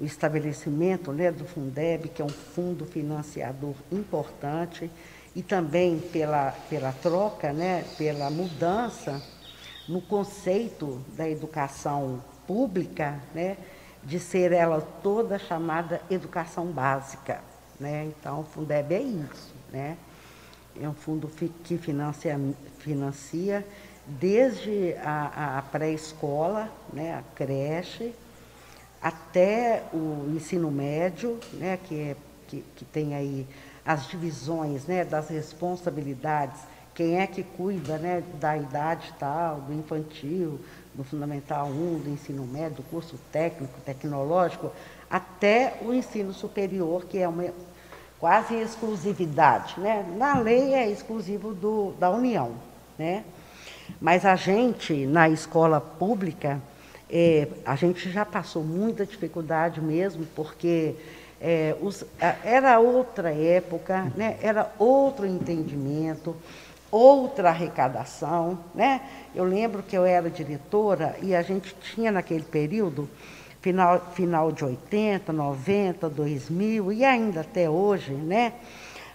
[0.00, 4.88] o estabelecimento né, do Fundeb, que é um fundo financiador importante,
[5.36, 9.22] e também pela, pela troca, né, pela mudança
[9.86, 13.58] no conceito da educação pública, né,
[14.02, 17.42] de ser ela toda chamada educação básica.
[17.78, 18.06] Né?
[18.06, 19.54] Então, o Fundeb é isso.
[19.70, 19.98] Né?
[20.80, 22.40] É um fundo que financia,
[22.78, 23.66] financia
[24.06, 28.14] desde a, a pré-escola, né, a creche,
[29.02, 32.16] até o ensino médio, né, que, é,
[32.48, 33.46] que, que tem aí
[33.86, 36.60] as divisões né, das responsabilidades,
[36.92, 40.58] quem é que cuida né, da idade tal, do infantil,
[40.92, 44.72] do Fundamental 1, do ensino médio, do curso técnico, tecnológico,
[45.08, 47.44] até o ensino superior, que é uma
[48.18, 49.78] quase exclusividade.
[49.78, 50.04] Né?
[50.16, 52.52] Na lei é exclusivo do, da União.
[52.98, 53.24] Né?
[54.00, 56.60] Mas a gente, na escola pública,
[57.08, 60.96] é, a gente já passou muita dificuldade mesmo, porque
[61.40, 62.04] é, os,
[62.44, 64.36] era outra época, né?
[64.42, 66.36] era outro entendimento,
[66.90, 68.58] outra arrecadação.
[68.74, 69.00] Né?
[69.34, 73.08] Eu lembro que eu era diretora e a gente tinha naquele período,
[73.60, 78.52] final, final de 80, 90, 2000 e ainda até hoje, né?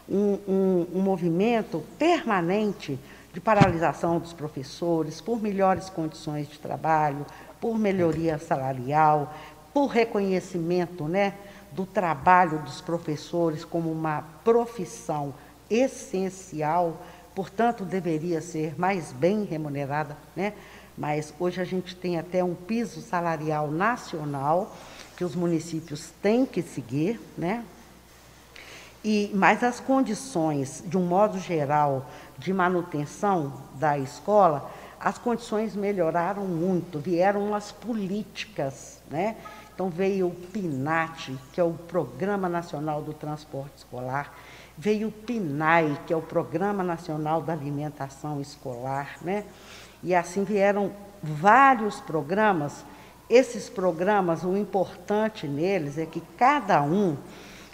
[0.10, 2.99] um, um, um movimento permanente
[3.34, 7.25] de paralisação dos professores, por melhores condições de trabalho,
[7.62, 9.34] por melhoria salarial,
[9.73, 11.34] por reconhecimento né,
[11.71, 15.34] do trabalho dos professores como uma profissão
[15.69, 17.01] essencial,
[17.34, 20.17] portanto, deveria ser mais bem remunerada.
[20.36, 20.53] Né?
[20.97, 24.75] Mas hoje a gente tem até um piso salarial nacional
[25.15, 27.63] que os municípios têm que seguir, né?
[29.03, 32.05] E, mas as condições, de um modo geral,
[32.38, 39.36] de manutenção da escola, as condições melhoraram muito, vieram as políticas, né?
[39.82, 44.32] Então veio o PINAT, que é o Programa Nacional do Transporte Escolar,
[44.78, 49.44] veio o PINAI, que é o Programa Nacional da Alimentação Escolar, né?
[50.04, 50.91] E assim vieram
[51.24, 52.86] vários programas.
[53.28, 57.17] Esses programas, o importante neles é que cada um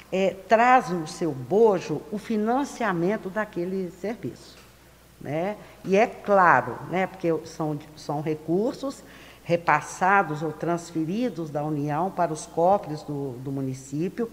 [0.09, 4.57] é, traz no seu bojo o financiamento daquele serviço.
[5.19, 5.57] Né?
[5.83, 9.03] E é claro, né, porque são, são recursos
[9.47, 14.29] repassados ou transferidos da União para os cofres do, do município,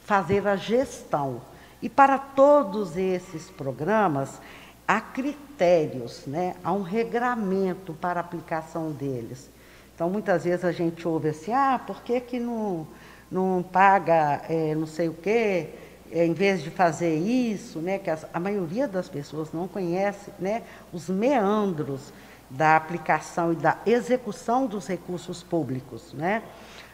[0.00, 1.40] fazer a gestão.
[1.80, 4.40] E para todos esses programas,
[4.86, 6.56] há critérios, né?
[6.64, 9.48] há um regramento para a aplicação deles.
[9.94, 12.88] Então, muitas vezes a gente ouve assim, ah, por que, que não,
[13.30, 15.68] não paga é, não sei o quê,
[16.10, 18.00] é, em vez de fazer isso, né?
[18.00, 20.64] que a maioria das pessoas não conhece né?
[20.92, 22.12] os meandros
[22.48, 26.12] da aplicação e da execução dos recursos públicos.
[26.12, 26.42] Né?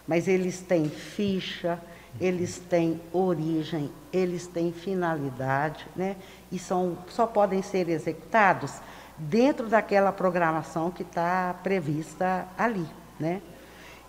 [0.07, 1.81] Mas eles têm ficha,
[2.21, 6.17] eles têm origem, eles têm finalidade, né?
[6.51, 8.81] e são, só podem ser executados
[9.19, 12.87] dentro daquela programação que está prevista ali.
[13.19, 13.41] Né?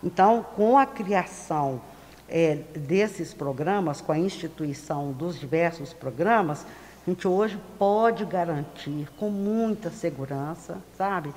[0.03, 1.82] Então, com a criação
[2.27, 6.65] é, desses programas, com a instituição dos diversos programas,
[7.06, 11.34] a gente hoje pode garantir com muita segurança, sabe,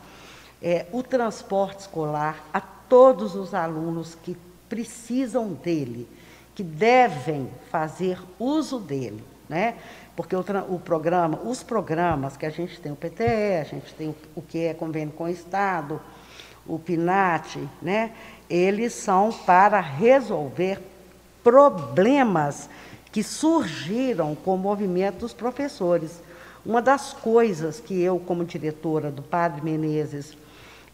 [0.62, 4.36] é, o transporte escolar a todos os alunos que
[4.68, 6.08] precisam dele
[6.56, 9.76] que devem fazer uso dele, né?
[10.16, 14.08] Porque o, o, programa, os programas que a gente tem, o PTE, a gente tem
[14.08, 16.00] o, o que é convênio com o Estado,
[16.66, 18.12] o PINAT, né?
[18.48, 20.80] Eles são para resolver
[21.44, 22.70] problemas
[23.16, 26.20] que surgiram com o movimento dos professores.
[26.66, 30.36] Uma das coisas que eu, como diretora do Padre Menezes,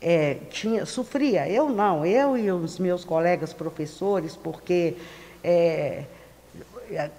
[0.01, 4.95] é, tinha, sofria, eu não, eu e os meus colegas professores, porque
[5.43, 6.05] é,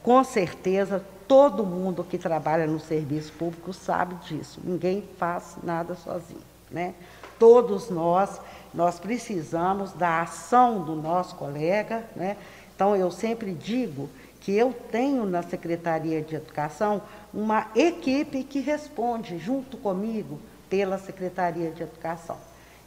[0.02, 4.62] com certeza, todo mundo que trabalha no serviço público sabe disso.
[4.64, 6.40] Ninguém faz nada sozinho,
[6.72, 6.94] né?
[7.38, 8.40] Todos nós,
[8.74, 12.38] nós precisamos da ação do nosso colega, né?
[12.74, 14.10] Então, eu sempre digo
[14.44, 17.02] que eu tenho na Secretaria de Educação
[17.34, 20.38] uma equipe que responde junto comigo
[20.70, 22.38] pela Secretaria de Educação.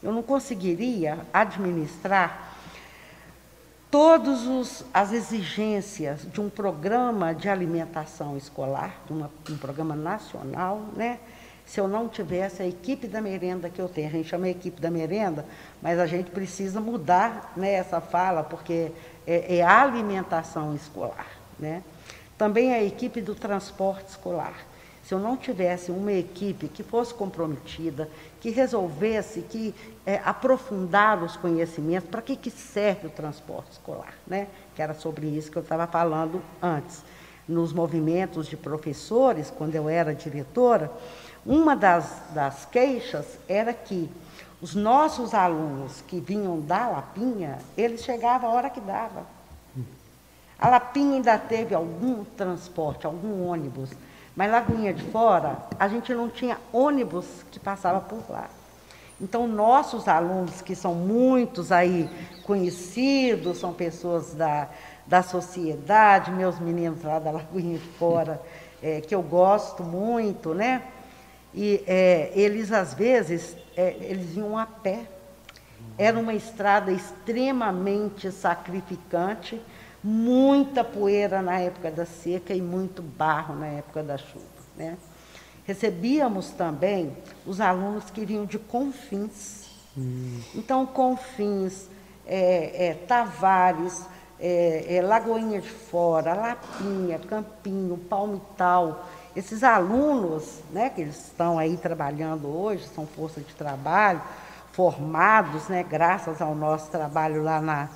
[0.03, 2.55] Eu não conseguiria administrar
[3.91, 11.19] todas as exigências de um programa de alimentação escolar, uma, um programa nacional, né?
[11.65, 14.09] se eu não tivesse a equipe da merenda que eu tenho.
[14.09, 15.45] A gente chama a equipe da merenda,
[15.81, 18.93] mas a gente precisa mudar né, essa fala, porque
[19.27, 21.36] é, é alimentação escolar.
[21.59, 21.83] Né?
[22.37, 24.67] Também a equipe do transporte escolar.
[25.07, 29.73] Se eu não tivesse uma equipe que fosse comprometida, que resolvesse, que
[30.05, 34.49] é, aprofundar os conhecimentos, para que, que serve o transporte escolar, né?
[34.75, 37.05] que era sobre isso que eu estava falando antes.
[37.47, 40.91] Nos movimentos de professores, quando eu era diretora,
[41.47, 44.11] uma das, das queixas era que
[44.61, 49.36] os nossos alunos que vinham da Lapinha, eles chegavam a hora que dava.
[50.59, 53.91] A Lapinha ainda teve algum transporte, algum ônibus
[54.37, 58.51] mas Lagoinha de Fora, a gente não tinha ônibus que passava por lá.
[59.19, 62.07] Então, nossos alunos, que são muitos aí
[62.43, 64.69] conhecidos, são pessoas da,
[65.07, 68.39] da sociedade, meus meninos lá da Lagoinha de Fora,
[68.83, 70.83] é, que eu gosto muito, né?
[71.55, 75.07] E é, eles, às vezes, é, eles iam a pé.
[75.97, 79.59] Era uma estrada extremamente sacrificante,
[80.03, 84.45] muita poeira na época da seca e muito barro na época da chuva.
[84.77, 84.97] Né?
[85.65, 89.67] Recebíamos também os alunos que vinham de Confins.
[89.97, 90.41] Hum.
[90.55, 91.89] Então, Confins,
[92.27, 94.07] é, é, Tavares,
[94.39, 101.77] é, é, Lagoinha de Fora, Lapinha, Campinho, Palmital, esses alunos, né, que eles estão aí
[101.77, 104.23] trabalhando hoje, são força de trabalho,
[104.73, 107.89] formados, né, graças ao nosso trabalho lá na,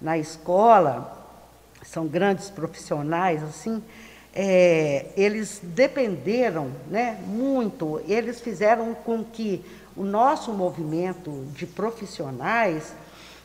[0.00, 1.21] na escola,
[1.82, 3.82] são grandes profissionais, assim,
[4.34, 9.64] é, eles dependeram né, muito, eles fizeram com que
[9.94, 12.94] o nosso movimento de profissionais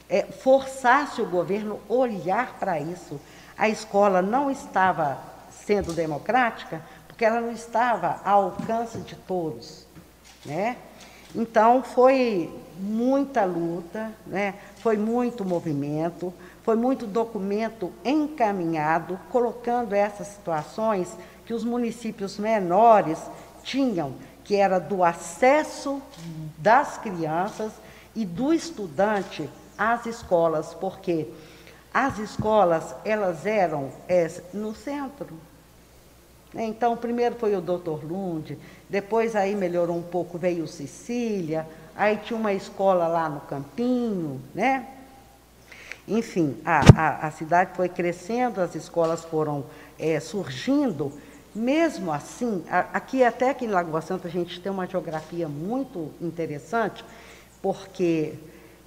[0.10, 3.20] é, forçasse o governo olhar para isso.
[3.58, 5.18] A escola não estava
[5.52, 9.86] sendo democrática porque ela não estava ao alcance de todos.
[10.46, 10.78] Né?
[11.36, 14.54] Então, foi muita luta, né?
[14.78, 16.34] foi muito movimento,
[16.68, 21.08] foi muito documento encaminhado, colocando essas situações
[21.46, 23.18] que os municípios menores
[23.64, 26.02] tinham, que era do acesso
[26.58, 27.72] das crianças
[28.14, 31.30] e do estudante às escolas, porque
[31.94, 35.40] as escolas elas eram é, no centro.
[36.54, 42.38] Então, primeiro foi o doutor Lund, depois aí melhorou um pouco, veio Sicília, aí tinha
[42.38, 44.97] uma escola lá no Campinho, né?
[46.08, 49.66] Enfim, a, a, a cidade foi crescendo, as escolas foram
[50.00, 51.12] é, surgindo.
[51.54, 56.12] Mesmo assim, a, aqui até aqui em Lagoa Santa a gente tem uma geografia muito
[56.22, 57.04] interessante,
[57.62, 58.36] porque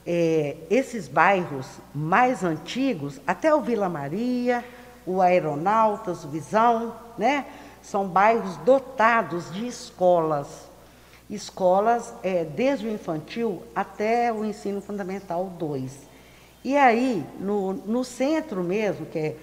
[0.07, 4.65] é, esses bairros mais antigos, até o Vila Maria,
[5.07, 7.45] o Aeronautas, o Visão, né,
[7.83, 10.71] são bairros dotados de escolas.
[11.29, 16.10] Escolas é, desde o infantil até o ensino fundamental 2.
[16.63, 19.35] E aí, no, no centro mesmo, que é,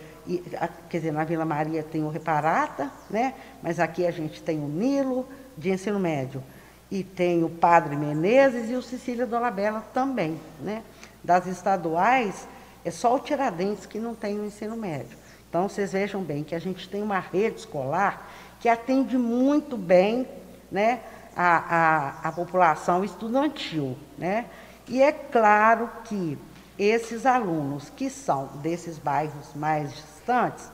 [0.90, 3.34] quer dizer, na Vila Maria tem o Reparata, né?
[3.64, 5.28] mas aqui a gente tem o Nilo
[5.58, 6.44] de ensino médio.
[6.92, 10.40] E tem o Padre Menezes e o Cecília Dolabella também.
[10.62, 10.84] Né?
[11.24, 12.48] Das estaduais,
[12.86, 15.18] é só o Tiradentes que não tem o ensino médio.
[15.50, 20.28] Então, vocês vejam bem que a gente tem uma rede escolar que atende muito bem
[20.72, 21.02] né,
[21.36, 23.98] a, a, a população estudantil.
[24.18, 24.46] Né?
[24.88, 26.38] E é claro que
[26.78, 30.70] esses alunos que são desses bairros mais distantes,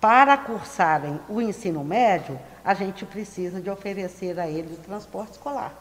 [0.00, 5.72] para cursarem o ensino médio, a gente precisa de oferecer a eles o transporte escolar.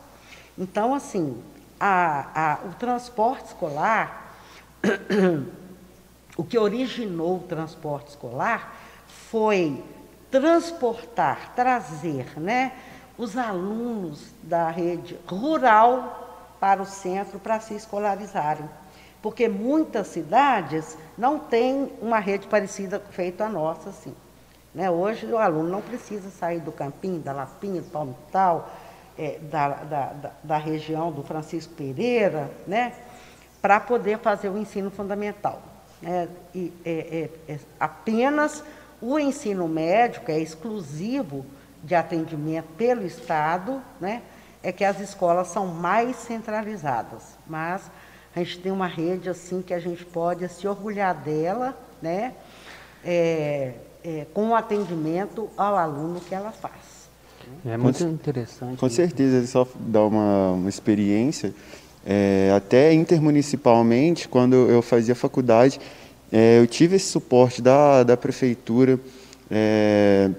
[0.58, 1.42] Então, assim,
[1.80, 4.36] a, a, o transporte escolar,
[6.38, 8.74] o que originou o transporte escolar
[9.30, 9.84] foi
[10.32, 12.74] transportar, trazer né,
[13.18, 18.68] os alunos da rede rural para o centro para se escolarizarem
[19.26, 24.14] porque muitas cidades não têm uma rede parecida feita a nossa, assim.
[24.72, 24.88] Né?
[24.92, 28.70] Hoje o aluno não precisa sair do Campinho, da Lapinha, do Palmital,
[29.18, 32.94] é, da, da, da, da, região do Francisco Pereira, né?
[33.64, 35.60] para poder fazer o ensino fundamental.
[36.04, 36.30] Né?
[36.54, 38.64] E, é, é, é apenas
[39.02, 41.44] o ensino médio, que é exclusivo
[41.84, 44.22] de atendimento pelo Estado, né?
[44.62, 47.36] é que as escolas são mais centralizadas.
[47.48, 47.90] Mas
[48.36, 52.34] a gente tem uma rede assim que a gente pode se orgulhar dela, né?
[53.04, 56.74] É, é, com o atendimento ao aluno que ela faz.
[57.66, 58.78] É muito com, interessante.
[58.78, 58.96] Com isso.
[58.96, 61.54] certeza, só dar uma, uma experiência.
[62.06, 65.80] É, até intermunicipalmente, quando eu fazia faculdade,
[66.32, 69.00] é, eu tive esse suporte da, da prefeitura
[69.50, 70.30] é,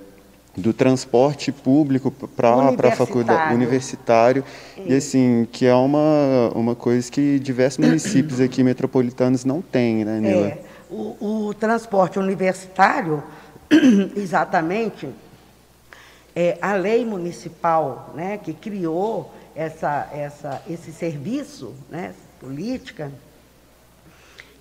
[0.57, 4.43] do transporte público para a faculdade universitário.
[4.79, 10.19] e assim que é uma uma coisa que diversos municípios aqui metropolitanos não têm né
[10.19, 10.49] Nila?
[10.49, 10.59] É,
[10.91, 13.23] o, o transporte universitário
[14.17, 15.09] exatamente
[16.35, 23.13] é a lei municipal né que criou essa essa esse serviço né política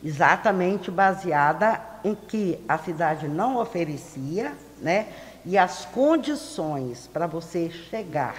[0.04, 5.08] exatamente baseada em que a cidade não oferecia né
[5.46, 8.36] e as condições para você chegar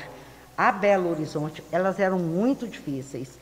[0.57, 3.38] a Belo Horizonte, elas eram muito difíceis.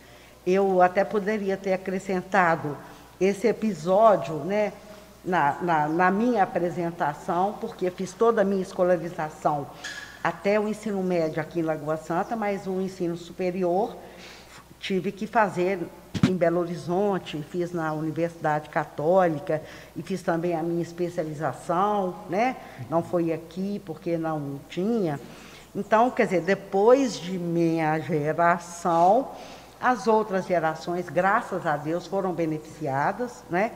[0.47, 2.77] Eu até poderia ter acrescentado
[3.21, 4.73] esse episódio né,
[5.25, 9.67] na, na, na minha apresentação, porque fiz toda a minha escolarização
[10.23, 13.97] até o ensino médio aqui em Lagoa Santa, mas o ensino superior
[14.81, 15.79] tive que fazer
[16.29, 19.63] em Belo Horizonte, fiz na Universidade Católica
[19.97, 22.57] e fiz também a minha especialização, né?
[22.89, 25.21] Não foi aqui porque não tinha.
[25.75, 29.29] Então, quer dizer, depois de minha geração,
[29.81, 33.73] as outras gerações, graças a Deus, foram beneficiadas, né?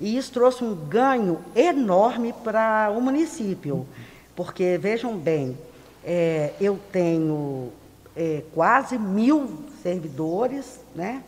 [0.00, 3.86] E isso trouxe um ganho enorme para o município,
[4.34, 5.56] porque vejam bem,
[6.04, 7.70] é, eu tenho
[8.16, 11.22] é, quase mil servidores, né?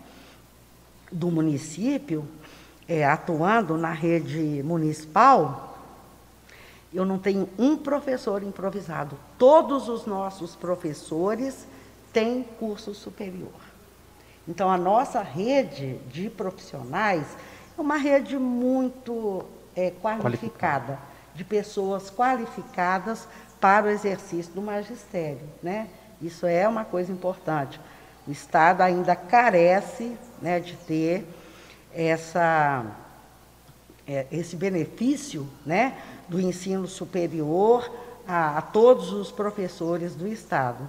[1.15, 2.27] Do município,
[2.89, 5.79] é, atuando na rede municipal,
[6.93, 9.17] eu não tenho um professor improvisado.
[9.39, 11.67] Todos os nossos professores
[12.12, 13.49] têm curso superior.
[14.47, 17.25] Então, a nossa rede de profissionais
[17.79, 19.45] é uma rede muito
[19.75, 20.99] é, qualificada.
[21.35, 23.27] de pessoas qualificadas
[23.61, 25.49] para o exercício do magistério.
[25.61, 25.89] Né?
[26.23, 27.81] Isso é uma coisa importante.
[28.25, 31.26] O Estado ainda carece né, de ter
[31.95, 32.84] essa,
[34.07, 35.97] é, esse benefício né,
[36.28, 37.90] do ensino superior
[38.28, 40.86] a, a todos os professores do Estado.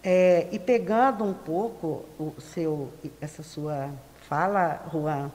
[0.00, 3.90] É, e pegando um pouco o seu, essa sua
[4.28, 5.32] fala, Juan,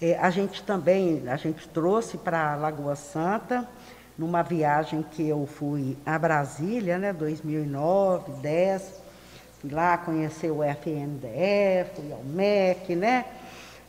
[0.00, 3.68] é, a gente também, a gente trouxe para Lagoa Santa,
[4.16, 9.07] numa viagem que eu fui a Brasília, né, 2009, 10,
[9.60, 13.24] fui lá conhecer o FNDE, fui ao MEC, né,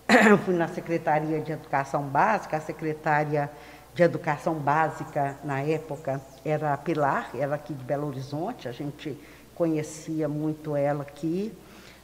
[0.45, 3.49] fui na Secretaria de Educação Básica, a secretária
[3.93, 9.17] de Educação Básica na época era a Pilar, era aqui de Belo Horizonte, a gente
[9.53, 11.53] conhecia muito ela aqui.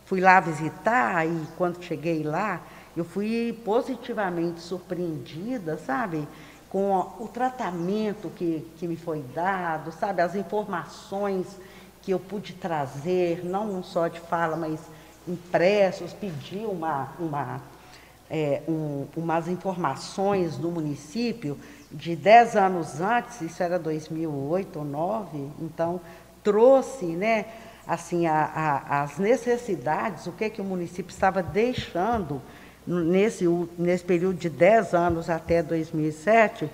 [0.06, 2.62] Fui lá visitar e quando cheguei lá,
[2.96, 6.28] eu fui positivamente surpreendida, sabe?
[6.70, 10.22] Com o tratamento que, que me foi dado, sabe?
[10.22, 11.48] As informações
[12.06, 14.80] que eu pude trazer, não só de fala, mas
[15.28, 17.62] impressos, pedi uma, uma,
[18.30, 21.58] é, um, umas informações do município
[21.92, 26.00] de 10 anos antes, isso era 2008 ou 2009, então
[26.44, 27.46] trouxe né,
[27.88, 32.40] assim, a, a, as necessidades, o que, que o município estava deixando
[32.86, 33.46] nesse,
[33.80, 36.70] nesse período de 10 anos até 2007,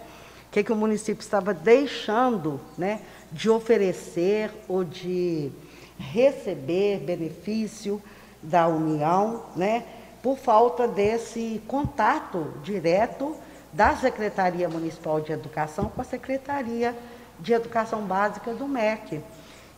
[0.52, 3.00] o que, que o município estava deixando né,
[3.32, 5.50] de oferecer ou de
[5.98, 8.04] receber benefício
[8.44, 9.86] da União, né,
[10.22, 13.34] por falta desse contato direto
[13.72, 16.94] da Secretaria Municipal de Educação com a Secretaria
[17.40, 19.22] de Educação Básica do MEC.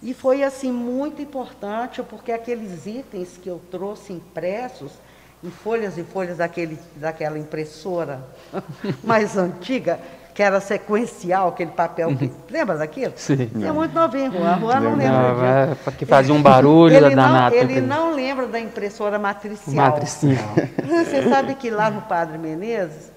[0.02, 4.92] E foi assim muito importante porque aqueles itens que eu trouxe impressos
[5.44, 8.26] em folhas e folhas daquele, daquela impressora
[9.04, 10.00] mais antiga,
[10.34, 12.26] que era sequencial, aquele papel que.
[12.26, 12.32] Uhum.
[12.50, 13.14] Lembra daquilo?
[13.16, 13.50] Sim.
[13.64, 14.60] É muito novinho, Juan.
[14.60, 15.34] Juan não lembra não,
[15.76, 15.90] disso.
[15.90, 17.56] É, que fazia um barulho ele danado.
[17.56, 19.76] Não, ele não lembra da impressora matricial.
[19.76, 20.56] Matricial.
[20.84, 23.12] Você sabe que lá no Padre Menezes,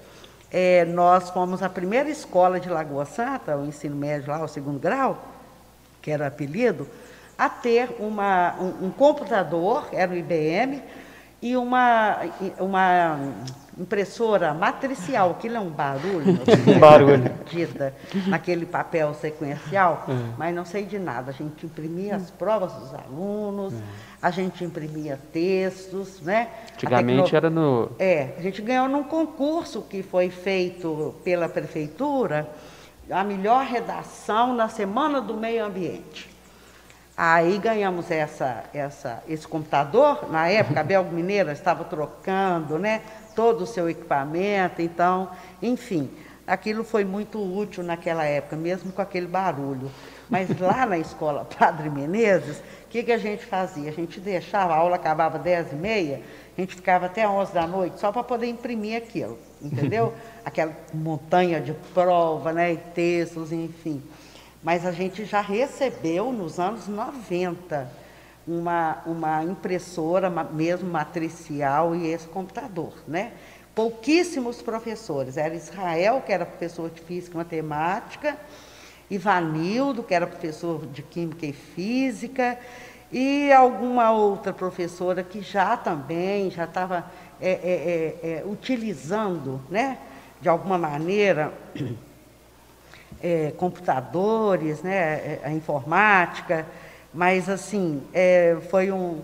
[0.51, 4.79] é, nós fomos a primeira escola de Lagoa Santa, o ensino médio lá, o segundo
[4.79, 5.17] grau,
[6.01, 6.87] que era o apelido,
[7.37, 10.83] a ter uma, um, um computador, era o IBM,
[11.41, 12.17] e uma,
[12.59, 13.19] uma
[13.79, 16.39] impressora matricial, aquilo é um barulho.
[16.67, 17.31] um barulho.
[17.49, 17.93] Dita,
[18.27, 20.13] naquele papel sequencial, é.
[20.37, 21.31] mas não sei de nada.
[21.31, 23.77] A gente imprimia as provas dos alunos, é.
[24.21, 26.49] a gente imprimia textos, né?
[26.73, 27.37] Antigamente tecno...
[27.37, 27.91] era no...
[27.99, 32.49] É, a gente ganhou num concurso que foi feito pela prefeitura,
[33.09, 36.37] a melhor redação na Semana do Meio Ambiente.
[37.15, 43.01] Aí ganhamos essa, essa, esse computador, na época a Belgo Mineira estava trocando né,
[43.37, 45.29] todo o seu equipamento, então,
[45.61, 46.09] enfim,
[46.47, 49.91] aquilo foi muito útil naquela época, mesmo com aquele barulho.
[50.27, 53.91] Mas lá na escola Padre Menezes, o que, que a gente fazia?
[53.91, 56.21] A gente deixava, a aula acabava 10 e meia,
[56.57, 60.15] a gente ficava até 11 da noite só para poder imprimir aquilo, entendeu?
[60.43, 64.01] Aquela montanha de prova, né, e textos, enfim
[64.63, 67.89] mas a gente já recebeu nos anos 90
[68.47, 73.33] uma, uma impressora mesmo matricial e esse computador, né?
[73.75, 78.37] Pouquíssimos professores, era Israel, que era professor de física e matemática,
[79.09, 82.57] Ivanildo, que era professor de química e física,
[83.11, 87.05] e alguma outra professora que já também já estava
[87.39, 89.97] é, é, é, é utilizando, né,
[90.41, 91.53] de alguma maneira,
[93.21, 96.65] é, computadores, né, é, a informática,
[97.13, 99.19] mas assim, é, foi um.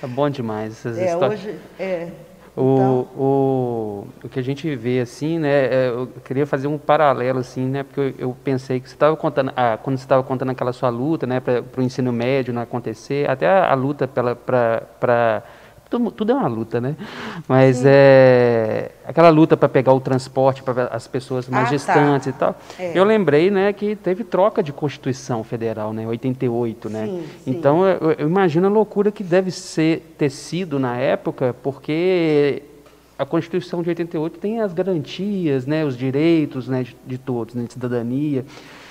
[0.00, 1.40] é, bom demais essas é, histórias.
[1.40, 2.08] Hoje, é,
[2.54, 3.08] o, então...
[3.16, 7.64] o, o que a gente vê assim, né, é, eu queria fazer um paralelo assim,
[7.64, 10.72] né, porque eu, eu pensei que você estava contando, ah, quando você estava contando aquela
[10.72, 15.42] sua luta, né, para o ensino médio não acontecer, até a, a luta para
[15.92, 16.96] tudo, tudo, é uma luta, né?
[17.46, 17.84] Mas Sim.
[17.88, 21.76] é aquela luta para pegar o transporte para as pessoas mais ah, tá.
[21.76, 22.30] distantes tá.
[22.30, 22.56] e tal.
[22.78, 22.98] É.
[22.98, 27.06] Eu lembrei, né, que teve troca de Constituição Federal, né, 88, né?
[27.06, 27.50] Sim, sim.
[27.50, 32.62] Então eu, eu, imagino a loucura que deve ser ter sido na época, porque
[33.18, 37.64] a Constituição de 88 tem as garantias, né, os direitos, né, de, de todos, né,
[37.64, 38.44] de cidadania.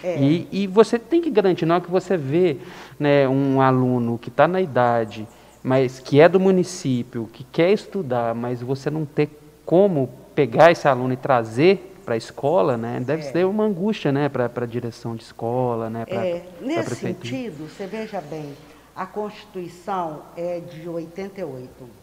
[0.03, 0.21] É.
[0.21, 2.57] E, e, você tem que garantir, na hora que você vê
[2.99, 5.27] né, um aluno que está na idade
[5.63, 9.29] mas que é do município, que quer estudar, mas você não ter
[9.65, 13.31] como pegar esse aluno e trazer para a escola, né, deve é.
[13.31, 17.85] ser uma angústia, né, para a direção de escola, né, para é, Nesse sentido, você
[17.85, 18.53] veja bem,
[18.95, 22.01] a Constituição é de 88.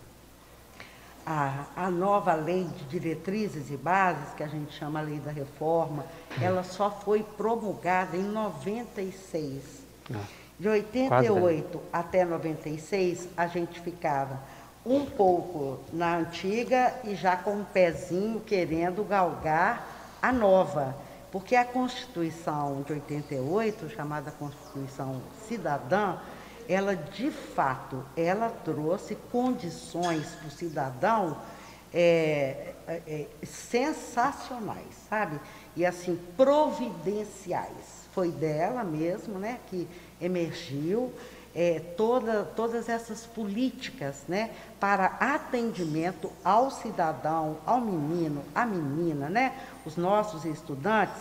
[1.26, 6.06] a, a nova lei de diretrizes e bases, que a gente chama lei da reforma,
[6.40, 9.62] ela só foi promulgada em 96.
[10.14, 10.20] Ah,
[10.58, 14.40] de 88 até 96, a gente ficava
[14.84, 20.96] um pouco na antiga e já com um pezinho querendo galgar a nova.
[21.30, 26.16] Porque a Constituição de 88, chamada Constituição Cidadã,
[26.68, 31.36] ela de fato, ela trouxe condições para o cidadão
[31.92, 35.40] é, é, é, sensacionais, sabe?
[35.76, 38.08] E assim, providenciais.
[38.12, 39.86] Foi dela mesmo, né, que
[40.20, 41.12] emergiu
[41.54, 49.54] é, toda, todas essas políticas né, para atendimento ao cidadão, ao menino, à menina, né,
[49.84, 51.20] os nossos estudantes,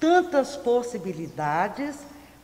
[0.00, 1.98] tantas possibilidades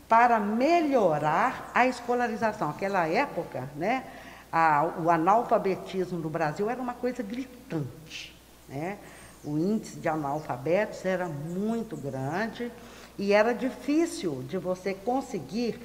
[0.09, 2.69] para melhorar a escolarização.
[2.69, 4.05] Aquela época, né,
[4.53, 8.39] a, o analfabetismo no Brasil era uma coisa gritante.
[8.69, 8.99] Né?
[9.43, 12.71] O índice de analfabetos era muito grande
[13.19, 15.79] e era difícil de você conseguir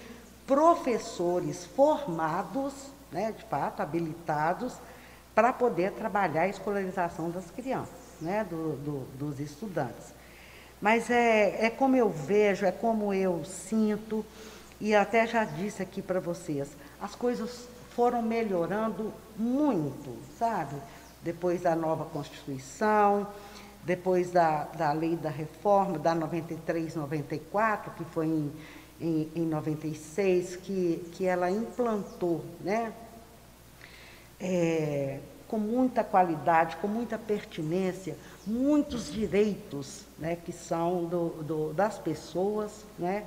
[0.46, 2.74] professores formados,
[3.12, 4.74] né, de fato, habilitados,
[5.36, 7.90] para poder trabalhar a escolarização das crianças,
[8.22, 10.16] né, do, do, dos estudantes.
[10.82, 14.26] Mas é, é como eu vejo, é como eu sinto,
[14.80, 16.70] e até já disse aqui para vocês,
[17.02, 20.76] as coisas foram melhorando muito, sabe?
[21.24, 23.28] Depois da nova Constituição,
[23.88, 28.52] depois da, da lei da reforma, da 93, 94, que foi em,
[29.00, 32.92] em, em 96, que, que ela implantou, né?
[34.42, 41.98] É, com muita qualidade, com muita pertinência, muitos direitos né, que são do, do, das
[41.98, 42.84] pessoas.
[43.00, 43.24] Né?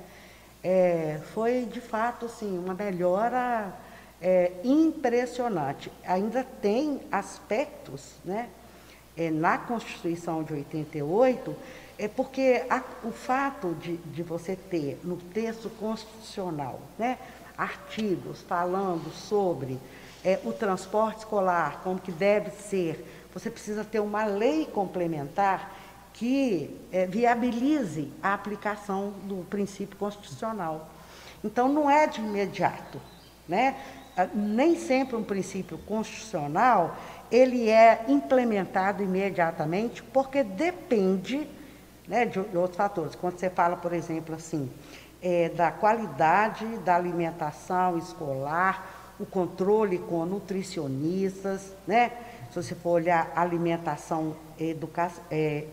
[0.63, 3.73] É, foi, de fato, assim, uma melhora
[4.21, 5.91] é, impressionante.
[6.05, 8.47] Ainda tem aspectos né,
[9.15, 11.55] é, na Constituição de 88,
[11.97, 17.17] é porque a, o fato de, de você ter no texto constitucional né,
[17.57, 19.79] artigos falando sobre
[20.23, 25.75] é, o transporte escolar, como que deve ser, você precisa ter uma lei complementar
[26.13, 30.89] que é, viabilize a aplicação do princípio constitucional.
[31.43, 33.01] Então, não é de imediato.
[33.47, 33.75] Né?
[34.15, 36.97] Ah, nem sempre um princípio constitucional
[37.31, 41.47] ele é implementado imediatamente, porque depende
[42.07, 43.15] né, de outros fatores.
[43.15, 44.69] Quando você fala, por exemplo, assim,
[45.21, 52.11] é, da qualidade da alimentação escolar, o controle com nutricionistas, né?
[52.49, 55.65] Se você for olhar alimentação, educa é,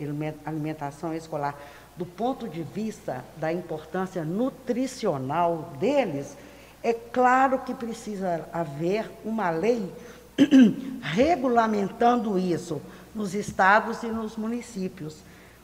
[0.45, 1.59] alimentação escolar,
[1.97, 6.37] do ponto de vista da importância nutricional deles,
[6.81, 9.91] é claro que precisa haver uma lei
[11.01, 12.81] regulamentando isso
[13.13, 15.17] nos estados e nos municípios.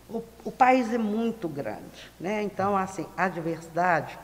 [0.10, 2.44] O, o país é muito grande, né?
[2.44, 4.18] Então, assim, a diversidade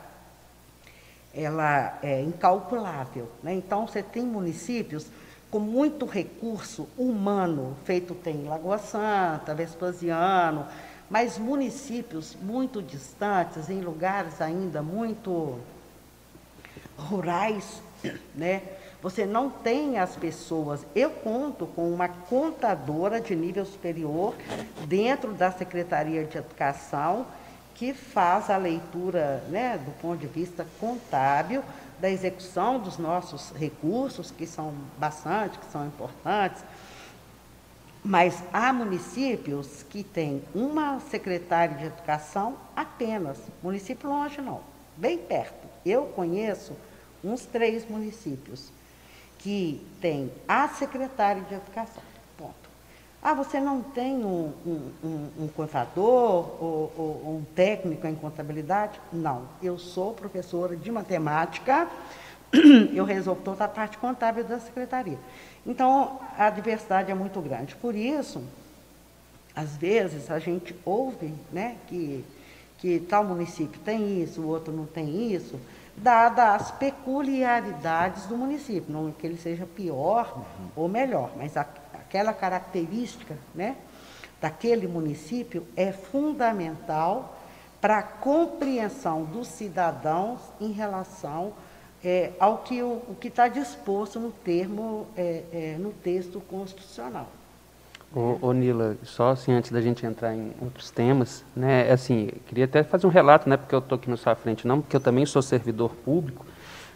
[1.34, 3.28] ela é incalculável.
[3.42, 3.54] Né?
[3.54, 5.06] Então, você tem municípios
[5.50, 10.66] com muito recurso humano, feito tem Lagoa Santa, Vespasiano,
[11.10, 15.58] mas municípios muito distantes, em lugares ainda muito
[16.96, 17.82] rurais,
[18.34, 18.62] né?
[19.02, 20.86] Você não tem as pessoas.
[20.94, 24.32] Eu conto com uma contadora de nível superior
[24.86, 27.26] dentro da Secretaria de Educação
[27.74, 31.64] que faz a leitura, né, do ponto de vista contábil,
[31.98, 36.62] da execução dos nossos recursos, que são bastante, que são importantes.
[38.04, 44.60] Mas há municípios que têm uma secretária de educação apenas, município longe não,
[44.96, 45.66] bem perto.
[45.84, 46.76] Eu conheço
[47.24, 48.70] uns três municípios
[49.42, 52.02] que têm a secretária de educação.
[53.24, 59.00] Ah, você não tem um, um, um, um contador ou, ou, um técnico em contabilidade?
[59.12, 61.88] Não, eu sou professora de matemática,
[62.92, 65.18] eu resolvo toda a parte contábil da secretaria.
[65.64, 67.76] Então, a diversidade é muito grande.
[67.76, 68.42] Por isso,
[69.54, 72.24] às vezes, a gente ouve né, que,
[72.78, 75.60] que tal município tem isso, o outro não tem isso,
[75.96, 80.68] dadas as peculiaridades do município, não que ele seja pior uhum.
[80.76, 83.76] ou melhor, mas a, aquela característica né,
[84.40, 87.38] daquele município é fundamental
[87.80, 91.52] para a compreensão dos cidadãos em relação
[92.04, 97.28] é, ao que está disposto no termo, é, é, no texto constitucional.
[98.14, 102.66] Ô, ô, Nila, só assim, antes da gente entrar em outros temas, né, assim, queria
[102.66, 105.00] até fazer um relato, né, porque eu estou aqui na sua frente, não, porque eu
[105.00, 106.44] também sou servidor público,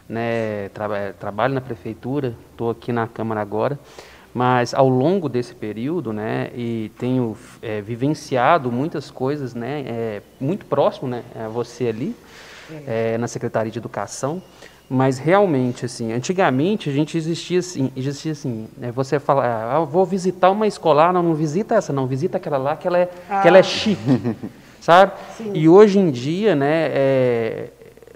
[0.07, 3.79] né, tra trabalho na prefeitura, estou aqui na Câmara agora,
[4.35, 10.67] Mas ao longo desse período, né, e tenho é, vivenciado muitas coisas, né, é, muito
[10.67, 12.15] próximo, né, a você ali,
[12.87, 14.43] é, na Secretaria de Educação,
[14.89, 20.07] mas realmente, assim, antigamente a gente existia assim, existia assim, né, você fala, ah, vou
[20.07, 23.41] visitar uma escolar, não, não visita essa, não, visita aquela lá que ela é, ah.
[23.41, 23.65] que ela é ah.
[23.65, 24.37] chique,
[24.81, 25.13] sabe?
[25.37, 25.51] Sim.
[25.55, 27.69] E hoje em dia, né, é,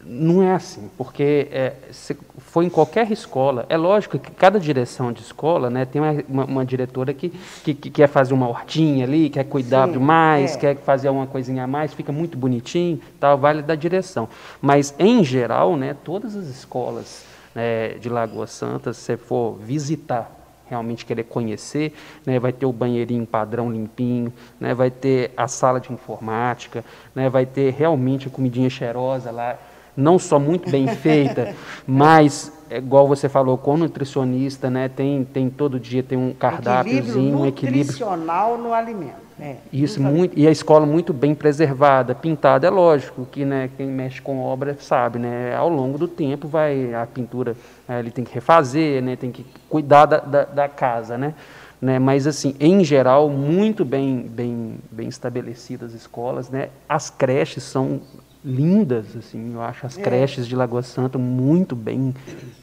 [0.04, 5.12] não é assim, porque é, se for em qualquer escola, é lógico que cada direção
[5.12, 7.30] de escola né, tem uma, uma, diretora que,
[7.62, 10.58] que, que, quer fazer uma hortinha ali, quer cuidar Sim, mais, é.
[10.58, 14.28] quer fazer uma coisinha a mais, fica muito bonitinho, tal, vale da direção.
[14.60, 17.24] Mas, em geral, né, todas as escolas
[17.54, 20.36] né, de Lagoa Santa, se você for visitar
[20.70, 21.92] realmente querer conhecer,
[22.24, 27.28] né, vai ter o banheirinho padrão limpinho, né, vai ter a sala de informática, né,
[27.28, 29.58] vai ter realmente a comidinha cheirosa lá,
[29.96, 31.54] não só muito bem feita,
[31.86, 34.88] mas é igual você falou, com nutricionista, né?
[34.88, 39.30] Tem, tem todo dia tem um cardápiozinho, um equilíbrio nutricional no alimento.
[39.36, 39.56] Né?
[39.72, 44.20] Isso muito e a escola muito bem preservada, pintada, é lógico que né, quem mexe
[44.20, 45.56] com obra sabe, né?
[45.56, 47.56] Ao longo do tempo vai a pintura,
[47.88, 49.16] né, ele tem que refazer, né?
[49.16, 51.34] Tem que cuidar da, da, da casa, né?
[51.80, 56.68] Né, mas assim, em geral, muito bem, bem, bem estabelecidas as escolas, né?
[56.86, 58.02] As creches são
[58.44, 60.02] lindas, assim, eu acho as é.
[60.02, 62.14] creches de Lagoa Santa muito bem,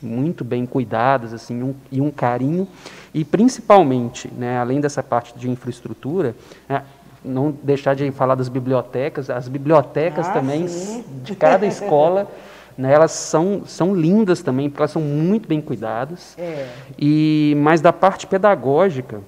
[0.02, 2.68] muito bem cuidadas, assim, um, e um carinho,
[3.14, 6.36] e principalmente, né, além dessa parte de infraestrutura,
[6.68, 6.84] né,
[7.24, 11.04] não deixar de falar das bibliotecas, as bibliotecas ah, também sim.
[11.24, 12.28] de cada escola,
[12.76, 16.70] né, elas são, são lindas também, porque elas são muito bem cuidadas, é.
[16.98, 19.22] e mas da parte pedagógica,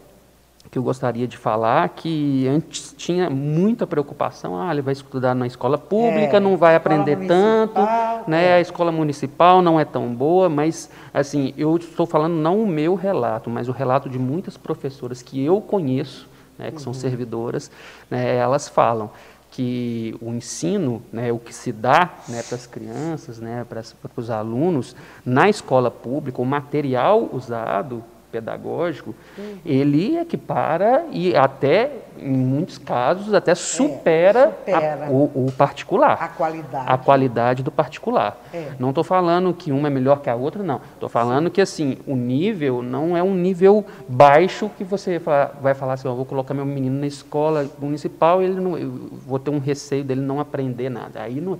[0.71, 5.47] que eu gostaria de falar, que antes tinha muita preocupação, ah, ele vai estudar na
[5.47, 7.81] escola pública, é, não vai aprender tanto,
[8.27, 8.45] né?
[8.45, 8.53] É.
[8.55, 12.93] A escola municipal não é tão boa, mas assim, eu estou falando não o meu
[12.93, 16.83] relato, mas o relato de muitas professoras que eu conheço, né, que uhum.
[16.83, 17.71] são servidoras,
[18.09, 19.09] né, elas falam
[19.49, 24.21] que o ensino, né, o que se dá né, para as crianças, né, para, para
[24.21, 24.95] os alunos,
[25.25, 29.57] na escola pública, o material usado pedagógico, uhum.
[29.65, 35.05] ele equipara e até, em muitos casos, até supera, é, supera.
[35.05, 36.17] A, o, o, particular.
[36.21, 36.85] A qualidade.
[36.87, 38.37] A qualidade do particular.
[38.53, 38.71] É.
[38.79, 40.81] Não estou falando que uma é melhor que a outra, não.
[40.93, 41.51] Estou falando Sim.
[41.51, 45.19] que assim, o nível não é um nível baixo que você
[45.61, 49.39] vai falar assim, oh, vou colocar meu menino na escola municipal, ele não, eu vou
[49.39, 51.21] ter um receio dele não aprender nada.
[51.21, 51.59] Aí não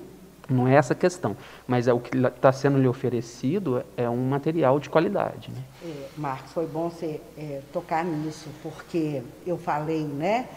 [0.53, 1.35] não é essa a questão,
[1.67, 5.51] mas é o que está sendo lhe oferecido é um material de qualidade.
[5.51, 5.61] Né?
[5.83, 10.47] É, Marcos, foi bom você é, tocar nisso, porque eu falei né,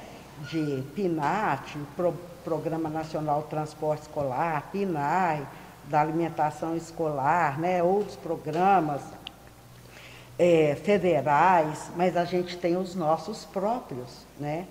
[0.50, 2.14] de PINAT, Pro,
[2.44, 5.46] Programa Nacional de Transporte Escolar, PINAI,
[5.84, 9.02] da alimentação escolar, né, outros programas
[10.38, 14.26] é, federais, mas a gente tem os nossos próprios.
[14.38, 14.66] Né?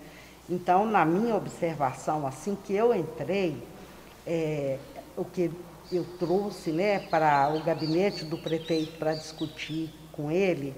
[0.49, 3.61] Então, na minha observação, assim que eu entrei,
[4.25, 4.77] é,
[5.17, 5.51] o que
[5.91, 10.73] eu trouxe né, para o gabinete do prefeito para discutir com ele,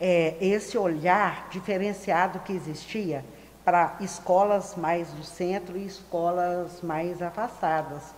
[0.00, 3.24] é esse olhar diferenciado que existia
[3.64, 8.14] para escolas mais do centro e escolas mais afastadas.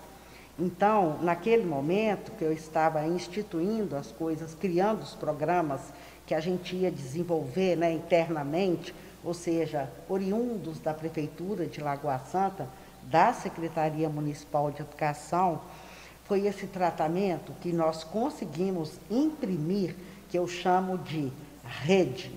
[0.59, 5.81] Então, naquele momento que eu estava instituindo as coisas, criando os programas
[6.27, 12.69] que a gente ia desenvolver né, internamente, ou seja, oriundos da Prefeitura de Lagoa Santa,
[13.05, 15.61] da Secretaria Municipal de Educação
[16.25, 19.97] foi esse tratamento que nós conseguimos imprimir,
[20.29, 21.33] que eu chamo de
[21.65, 22.33] rede.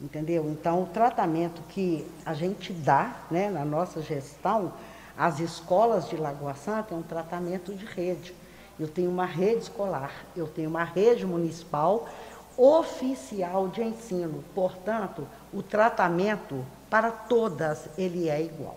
[0.00, 0.50] Entendeu?
[0.50, 4.72] Então, o tratamento que a gente dá né, na nossa gestão,
[5.16, 8.34] as escolas de Lagoa Santa, é um tratamento de rede.
[8.80, 12.08] Eu tenho uma rede escolar, eu tenho uma rede municipal
[12.56, 14.42] oficial de ensino.
[14.52, 18.76] Portanto, o tratamento para todas ele é igual.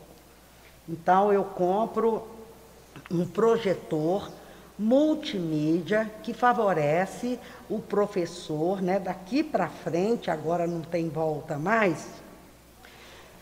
[0.88, 2.27] Então eu compro
[3.09, 4.29] um projetor
[4.77, 12.07] multimídia que favorece o professor, né, daqui para frente, agora não tem volta mais,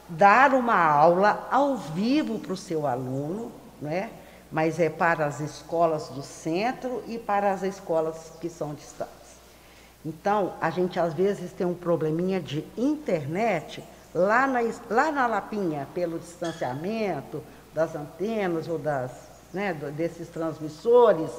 [0.08, 4.12] dar uma aula ao vivo para o seu aluno, né,
[4.52, 9.14] mas é para as escolas do centro e para as escolas que são distantes.
[10.06, 13.84] Então, a gente às vezes tem um probleminha de internet,
[14.14, 14.59] lá na,
[14.89, 17.43] lá na Lapinha, pelo distanciamento
[17.74, 19.11] das antenas ou das,
[19.53, 21.32] né, desses transmissores,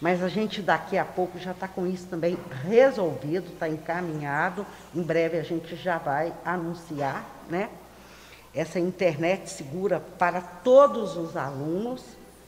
[0.00, 4.66] mas a gente daqui a pouco já está com isso também resolvido, está encaminhado.
[4.92, 7.70] Em breve a gente já vai anunciar, né?
[8.52, 12.02] Essa internet segura para todos os alunos,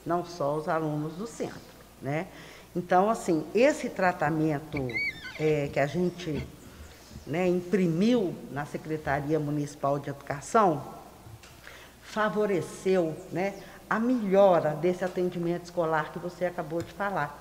[0.04, 1.60] não só os alunos do centro,
[2.02, 2.26] né?
[2.74, 4.88] Então, assim, esse tratamento
[5.38, 6.44] é, que a gente
[7.26, 10.82] né, imprimiu na Secretaria Municipal de Educação
[12.14, 13.54] favoreceu né,
[13.90, 17.40] a melhora desse atendimento escolar que você acabou de falar.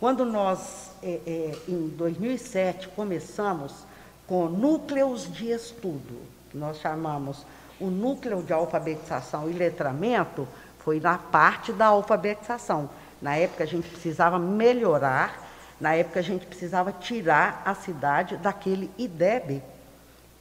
[0.00, 3.84] Quando nós, é, é, em 2007, começamos
[4.26, 7.44] com núcleos de estudo, que nós chamamos
[7.78, 10.46] o núcleo de alfabetização e letramento,
[10.78, 12.90] foi na parte da alfabetização.
[13.20, 15.49] Na época a gente precisava melhorar,
[15.80, 19.62] na época a gente precisava tirar a cidade daquele IDEB,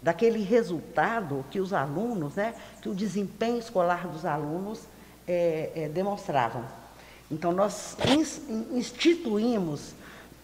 [0.01, 4.81] daquele resultado que os alunos, né, que o desempenho escolar dos alunos
[5.27, 6.63] é, é, demonstravam.
[7.31, 7.95] Então nós
[8.71, 9.93] instituímos,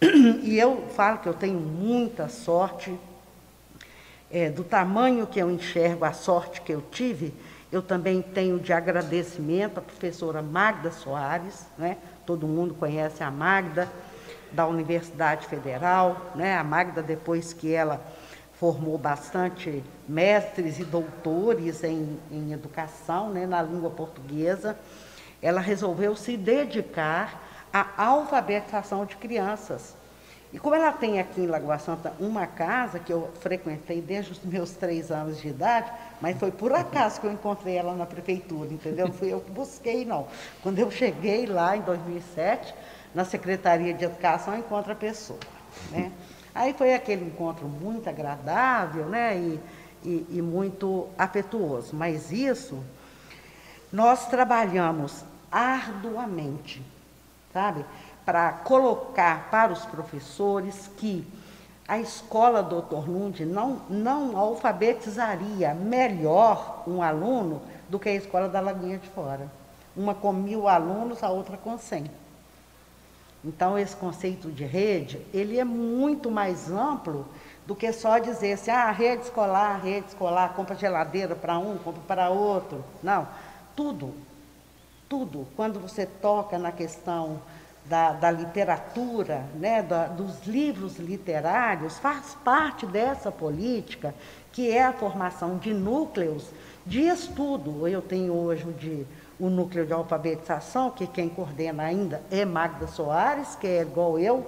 [0.42, 2.96] e eu falo que eu tenho muita sorte,
[4.30, 7.34] é, do tamanho que eu enxergo a sorte que eu tive,
[7.70, 11.96] eu também tenho de agradecimento à professora Magda Soares, né?
[12.24, 13.90] todo mundo conhece a Magda,
[14.56, 16.56] da Universidade Federal, né?
[16.56, 18.00] a Magda, depois que ela
[18.54, 23.46] formou bastante mestres e doutores em, em educação, né?
[23.46, 24.76] na língua portuguesa,
[25.42, 29.94] ela resolveu se dedicar à alfabetização de crianças.
[30.52, 34.42] E como ela tem aqui em Lagoa Santa uma casa que eu frequentei desde os
[34.42, 38.72] meus três anos de idade, mas foi por acaso que eu encontrei ela na prefeitura,
[38.72, 39.12] entendeu?
[39.12, 40.26] Fui eu que busquei, não.
[40.62, 42.74] Quando eu cheguei lá em 2007,
[43.16, 45.40] na Secretaria de Educação, eu encontro a pessoa.
[45.90, 46.12] Né?
[46.54, 49.38] Aí foi aquele encontro muito agradável né?
[49.38, 49.60] e,
[50.04, 51.96] e, e muito afetuoso.
[51.96, 52.78] Mas isso,
[53.90, 56.82] nós trabalhamos arduamente,
[57.54, 57.86] sabe?
[58.22, 61.26] Para colocar para os professores que
[61.88, 68.60] a escola Doutor Nundi não, não alfabetizaria melhor um aluno do que a escola da
[68.60, 69.50] Lagoinha de Fora.
[69.96, 72.04] Uma com mil alunos, a outra com cem.
[73.46, 77.24] Então, esse conceito de rede, ele é muito mais amplo
[77.64, 82.02] do que só dizer assim, ah, rede escolar, rede escolar, compra geladeira para um, compra
[82.08, 82.84] para outro.
[83.00, 83.28] Não,
[83.76, 84.12] tudo,
[85.08, 85.46] tudo.
[85.54, 87.40] Quando você toca na questão
[87.84, 94.12] da, da literatura, né, da, dos livros literários, faz parte dessa política,
[94.52, 96.50] que é a formação de núcleos
[96.84, 97.86] de estudo.
[97.86, 99.06] Eu tenho hoje de,
[99.38, 104.46] o núcleo de alfabetização, que quem coordena ainda é Magda Soares, que é igual eu,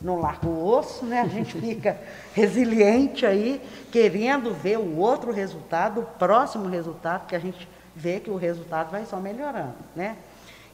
[0.00, 1.20] não larga o osso, né?
[1.20, 1.98] a gente fica
[2.34, 8.30] resiliente aí, querendo ver o outro resultado, o próximo resultado, que a gente vê que
[8.30, 9.74] o resultado vai só melhorando.
[9.94, 10.16] Né?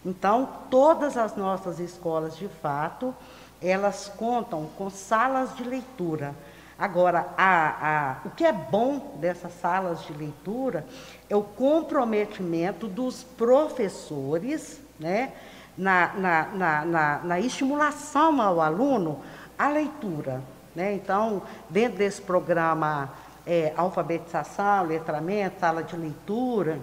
[0.04, 3.14] Então, todas as nossas escolas, de fato,
[3.62, 6.34] elas contam com salas de leitura.
[6.76, 10.84] Agora, a, a, o que é bom dessas salas de leitura
[11.32, 15.32] é o comprometimento dos professores né,
[15.78, 19.18] na, na, na, na, na estimulação ao aluno
[19.58, 20.42] à leitura.
[20.76, 20.92] Né?
[20.92, 23.10] Então, dentro desse programa
[23.46, 26.78] é, alfabetização, letramento, sala de leitura,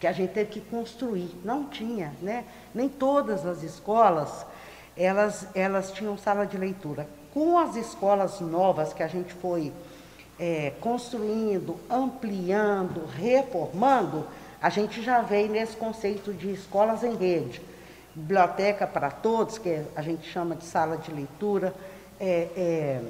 [0.00, 1.30] que a gente teve que construir.
[1.44, 2.44] Não tinha, né?
[2.74, 4.44] Nem todas as escolas,
[4.96, 7.08] elas, elas tinham sala de leitura.
[7.32, 9.72] Com as escolas novas que a gente foi
[10.38, 14.26] é, construindo, ampliando, reformando,
[14.60, 17.60] a gente já veio nesse conceito de escolas em rede.
[18.14, 21.74] Biblioteca para todos, que a gente chama de sala de leitura,
[22.18, 23.02] é, é,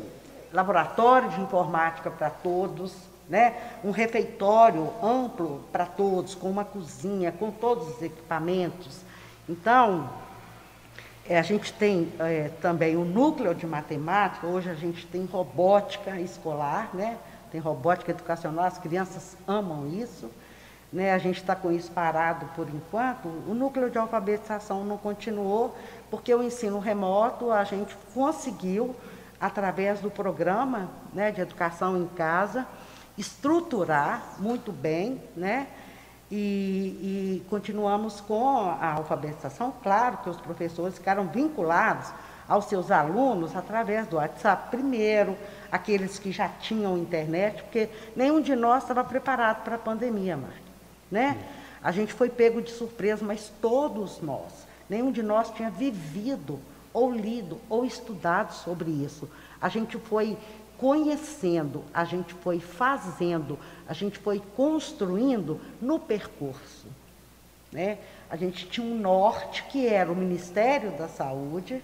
[0.53, 2.95] laboratório de informática para todos,
[3.29, 3.55] né?
[3.85, 9.01] um refeitório amplo para todos, com uma cozinha, com todos os equipamentos.
[9.49, 10.09] Então,
[11.29, 16.21] é, a gente tem é, também o núcleo de matemática, hoje a gente tem robótica
[16.21, 17.17] escolar, né?
[17.51, 20.31] tem robótica educacional, as crianças amam isso.
[20.93, 21.13] Né?
[21.13, 23.27] A gente está com isso parado por enquanto.
[23.49, 25.77] O núcleo de alfabetização não continuou,
[26.11, 28.95] porque o ensino remoto a gente conseguiu,
[29.41, 32.67] através do programa né, de educação em casa,
[33.17, 35.69] estruturar muito bem, né?
[36.31, 39.73] E, e, continuamos com a alfabetização.
[39.83, 42.11] Claro que os professores ficaram vinculados
[42.49, 45.37] aos seus alunos através do WhatsApp primeiro,
[45.71, 50.59] aqueles que já tinham internet, porque nenhum de nós estava preparado para a pandemia, Marta,
[51.11, 51.39] né?
[51.83, 56.59] A gente foi pego de surpresa, mas todos nós, nenhum de nós tinha vivido
[56.93, 59.29] ou lido ou estudado sobre isso.
[59.61, 60.39] A gente foi
[60.85, 63.59] conhecendo, a gente foi fazendo,
[63.89, 66.87] a gente foi construindo no percurso.
[67.73, 67.97] Né?
[68.29, 71.83] A gente tinha um norte que era o Ministério da Saúde,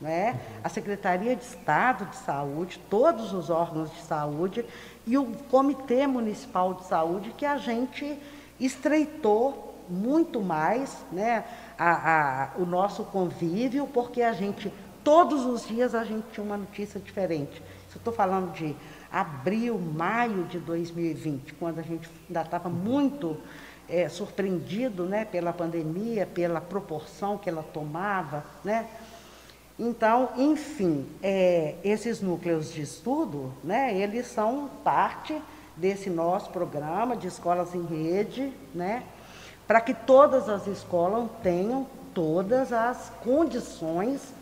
[0.00, 0.40] né?
[0.64, 4.66] a Secretaria de Estado de Saúde, todos os órgãos de saúde
[5.06, 8.18] e o Comitê Municipal de Saúde, que a gente
[8.58, 11.44] estreitou muito mais né,
[11.78, 14.72] a, a, o nosso convívio, porque a gente,
[15.04, 17.62] todos os dias, a gente tinha uma notícia diferente
[17.98, 18.74] estou falando de
[19.10, 23.36] abril, maio de 2020, quando a gente ainda estava muito
[23.88, 28.86] é, surpreendido né, pela pandemia, pela proporção que ela tomava, né?
[29.78, 35.40] Então, enfim, é, esses núcleos de estudo, né, eles são parte
[35.76, 39.02] desse nosso programa de escolas em rede, né,
[39.66, 44.34] para que todas as escolas tenham todas as condições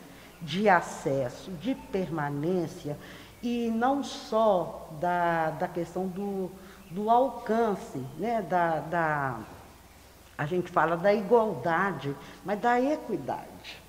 [0.42, 2.96] de acesso, de permanência,
[3.42, 6.50] e não só da, da questão do,
[6.90, 9.40] do alcance, né, da, da,
[10.36, 12.14] a gente fala da igualdade,
[12.44, 13.80] mas da equidade.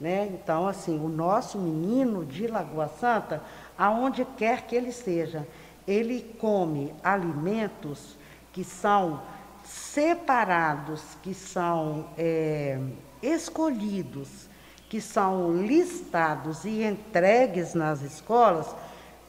[0.00, 0.26] Né?
[0.26, 3.42] Então, assim, o nosso menino de Lagoa Santa,
[3.76, 5.46] aonde quer que ele seja,
[5.86, 8.16] ele come alimentos
[8.52, 9.20] que são
[9.64, 12.80] separados, que são é,
[13.22, 14.47] escolhidos,
[14.88, 18.74] que são listados e entregues nas escolas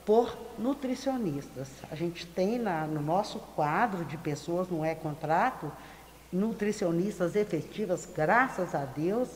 [0.05, 1.67] por nutricionistas.
[1.91, 5.71] A gente tem na, no nosso quadro de pessoas, não é contrato,
[6.31, 9.29] nutricionistas efetivas, graças a Deus,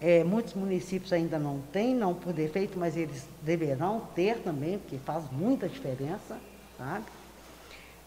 [0.00, 4.98] é, muitos municípios ainda não têm, não por defeito, mas eles deverão ter também, porque
[4.98, 6.36] faz muita diferença,
[6.76, 7.04] sabe?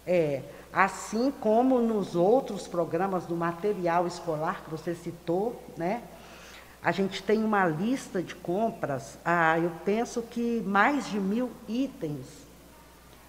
[0.05, 6.03] É, assim como nos outros programas do material escolar que você citou, né?
[6.88, 12.25] A gente tem uma lista de compras, ah, eu penso que mais de mil itens,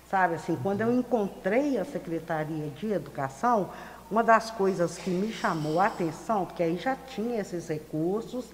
[0.08, 3.70] sabe assim, quando eu encontrei a Secretaria de Educação,
[4.08, 8.44] uma das coisas que me chamou a atenção, porque aí já tinha esses recursos,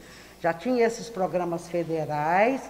[0.41, 2.63] já tinha esses programas federais,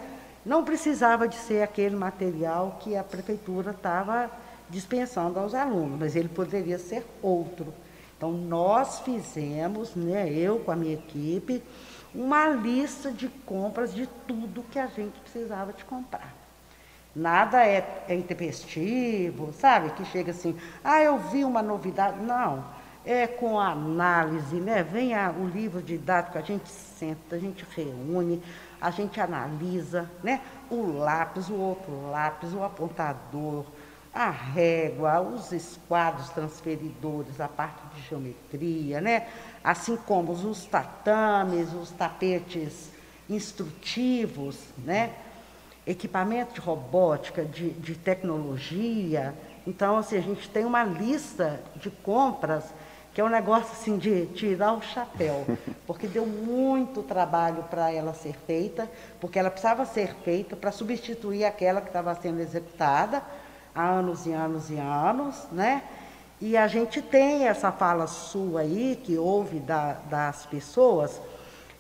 [0.45, 4.29] não precisava de ser aquele material que a prefeitura estava
[4.69, 7.73] dispensando aos alunos, mas ele poderia ser outro.
[8.17, 11.63] Então, nós fizemos, né, eu com a minha equipe,
[12.15, 16.33] uma lista de compras de tudo que a gente precisava de comprar.
[17.15, 19.91] Nada é, é intempestivo, sabe?
[19.91, 22.21] Que chega assim, ah, eu vi uma novidade.
[22.21, 22.65] Não,
[23.05, 24.83] é com análise, né?
[24.83, 28.43] Vem a, o livro didático, a gente senta, a gente reúne,
[28.81, 30.41] a gente analisa, né?
[30.71, 33.65] O lápis, o outro lápis, o apontador,
[34.13, 39.29] a régua, os esquadros transferidores, a parte de geometria, né?
[39.65, 42.93] Assim como os tatames, os tapetes
[43.29, 45.15] instrutivos, né?
[45.87, 49.35] equipamento de robótica, de, de tecnologia.
[49.67, 52.65] Então, assim, a gente tem uma lista de compras
[53.13, 55.47] que é um negócio assim de tirar o chapéu,
[55.87, 58.91] porque deu muito trabalho para ela ser feita,
[59.21, 63.23] porque ela precisava ser feita para substituir aquela que estava sendo executada
[63.73, 65.85] há anos e anos e anos, né?
[66.47, 71.19] E a gente tem essa fala sua aí, que houve da, das pessoas,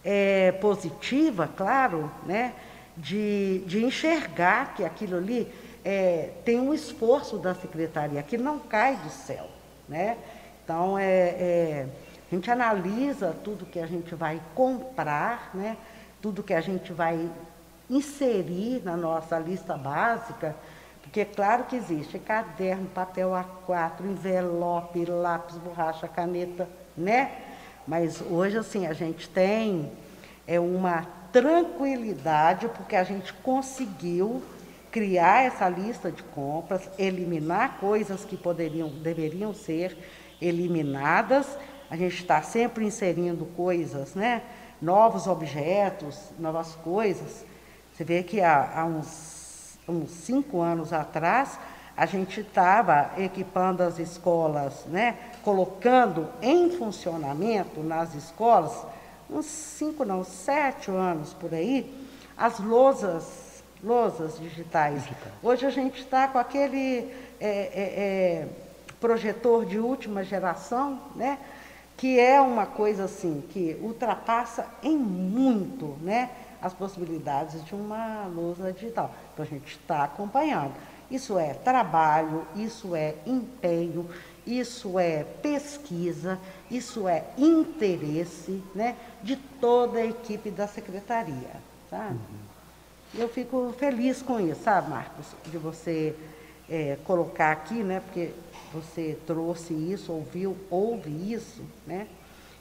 [0.02, 2.54] é, positiva, claro, né?
[2.96, 5.52] de, de enxergar que aquilo ali
[5.84, 9.48] é, tem um esforço da secretaria, que não cai do céu.
[9.86, 10.16] Né?
[10.64, 11.86] Então, é, é,
[12.32, 15.76] a gente analisa tudo que a gente vai comprar, né?
[16.22, 17.30] tudo que a gente vai
[17.90, 20.56] inserir na nossa lista básica,
[21.14, 27.30] porque é claro que existe caderno, papel A4, envelope, lápis, borracha, caneta, né?
[27.86, 29.92] Mas hoje, assim, a gente tem
[30.44, 34.42] é uma tranquilidade, porque a gente conseguiu
[34.90, 39.96] criar essa lista de compras, eliminar coisas que poderiam, deveriam ser
[40.42, 41.46] eliminadas.
[41.88, 44.42] A gente está sempre inserindo coisas, né?
[44.82, 47.44] novos objetos, novas coisas.
[47.92, 49.34] Você vê que há, há uns,
[49.89, 51.59] uns cinco anos atrás,
[51.97, 55.16] a gente estava equipando as escolas, né?
[55.43, 58.72] colocando em funcionamento nas escolas
[59.30, 61.93] uns cinco, não, sete anos por aí,
[62.37, 65.03] as lousas, lousas digitais.
[65.03, 65.32] Digital.
[65.43, 67.11] Hoje a gente está com aquele
[67.41, 68.49] é, é, é,
[69.01, 71.39] projetor de última geração, né?
[71.97, 76.30] que é uma coisa assim, que ultrapassa em muito né,
[76.61, 79.14] as possibilidades de uma lousa digital.
[79.35, 80.72] Então a gente está acompanhando.
[81.11, 84.09] Isso é trabalho, isso é empenho,
[84.47, 86.39] isso é pesquisa,
[86.70, 91.51] isso é interesse né, de toda a equipe da secretaria.
[91.91, 92.14] Sabe?
[92.14, 92.45] Uhum.
[93.16, 96.16] Eu fico feliz com isso, sabe, Marcos, de você
[96.68, 98.30] é, colocar aqui, né, porque
[98.72, 102.09] você trouxe isso, ouviu, ouve isso, né?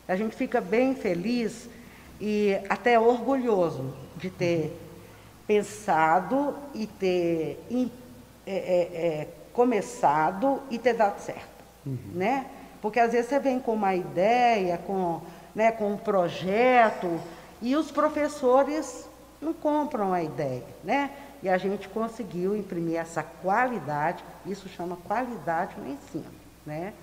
[0.07, 1.67] A gente fica bem feliz
[2.21, 4.77] e até orgulhoso de ter
[5.45, 7.63] pensado e ter
[8.45, 11.53] é, é, é, começado e ter dado certo
[11.85, 11.97] uhum.
[12.13, 12.47] né?
[12.81, 15.21] Porque às vezes você vem com uma ideia, com,
[15.55, 17.19] né, com um projeto,
[17.61, 19.07] e os professores
[19.41, 21.11] não compram a ideia, né?
[21.41, 26.31] E a gente conseguiu imprimir essa qualidade, isso chama qualidade no ensino,
[26.65, 26.93] né?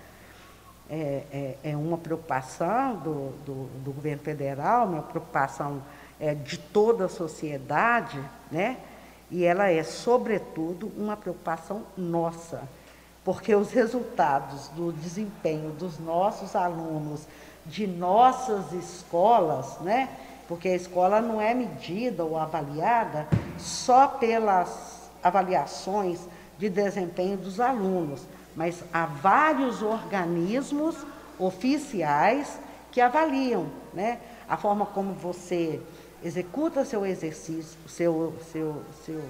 [0.88, 5.80] É, é, é uma preocupação do, do, do, governo federal, uma preocupação
[6.21, 8.77] é, de toda a sociedade, né?
[9.31, 12.62] E ela é, sobretudo, uma preocupação nossa,
[13.25, 17.27] porque os resultados do desempenho dos nossos alunos,
[17.64, 20.09] de nossas escolas, né?
[20.51, 26.18] porque a escola não é medida ou avaliada só pelas avaliações
[26.59, 30.97] de desempenho dos alunos, mas há vários organismos
[31.39, 32.59] oficiais
[32.91, 34.18] que avaliam né,
[34.49, 35.81] a forma como você
[36.23, 39.23] executa seu exercício, seu, seu, seu,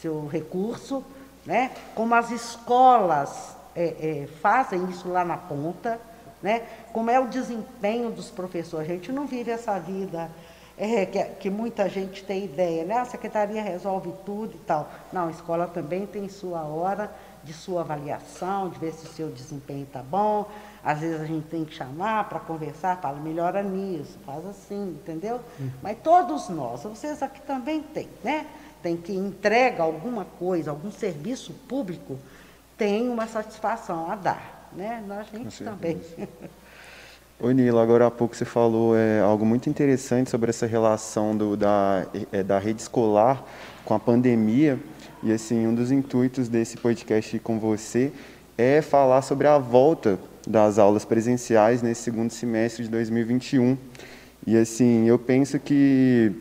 [0.00, 1.04] seu recurso,
[1.44, 6.00] né, como as escolas é, é, fazem isso lá na ponta,
[6.42, 6.66] né?
[6.92, 8.90] Como é o desempenho dos professores?
[8.90, 10.30] A gente não vive essa vida
[10.76, 12.98] é, que, que, muita gente tem ideia, né?
[12.98, 14.90] A secretaria resolve tudo e tal.
[15.12, 17.10] Não, a escola também tem sua hora
[17.42, 20.48] de sua avaliação, de ver se o seu desempenho está bom.
[20.82, 25.40] Às vezes a gente tem que chamar para conversar, fala, melhora nisso, faz assim, entendeu?
[25.60, 25.70] Hum.
[25.82, 28.46] Mas todos nós, vocês aqui também têm, né?
[28.82, 32.18] Tem que entrega alguma coisa, algum serviço público,
[32.78, 35.02] tem uma satisfação a dar né?
[35.06, 36.00] Nós gente também.
[37.40, 41.56] Oi, Nilo, agora há pouco você falou é, algo muito interessante sobre essa relação do,
[41.56, 43.42] da, é, da rede escolar
[43.84, 44.78] com a pandemia.
[45.22, 48.10] E, assim, um dos intuitos desse podcast com você
[48.56, 53.76] é falar sobre a volta das aulas presenciais nesse segundo semestre de 2021.
[54.46, 56.32] E, assim, eu penso que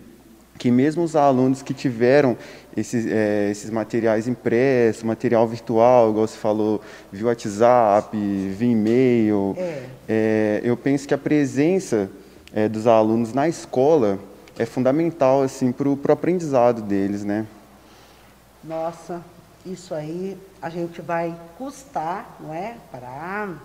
[0.59, 2.38] que mesmo os alunos que tiveram
[2.75, 9.84] esses, é, esses materiais impressos, material virtual, igual você falou, via WhatsApp, via e-mail, é.
[10.07, 12.09] É, eu penso que a presença
[12.53, 14.19] é, dos alunos na escola
[14.57, 17.23] é fundamental assim, para o aprendizado deles.
[17.23, 17.45] Né?
[18.64, 19.24] Nossa,
[19.66, 22.78] isso aí a gente vai custar, não é?
[22.91, 23.55] Para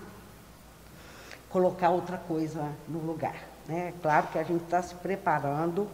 [1.51, 3.37] colocar outra coisa no lugar.
[3.67, 3.93] Né?
[4.03, 5.89] Claro que a gente está se preparando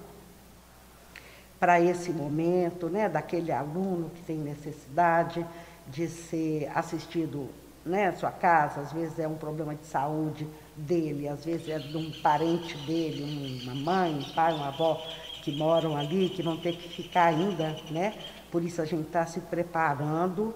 [1.58, 5.46] para esse momento, né, daquele aluno que tem necessidade
[5.86, 7.50] de ser assistido
[7.84, 10.46] né, sua casa, às vezes é um problema de saúde
[10.76, 15.02] dele, às vezes é de um parente dele, uma mãe, um pai, uma avó
[15.42, 18.14] que moram ali, que vão ter que ficar ainda, né?
[18.50, 20.54] Por isso a gente está se preparando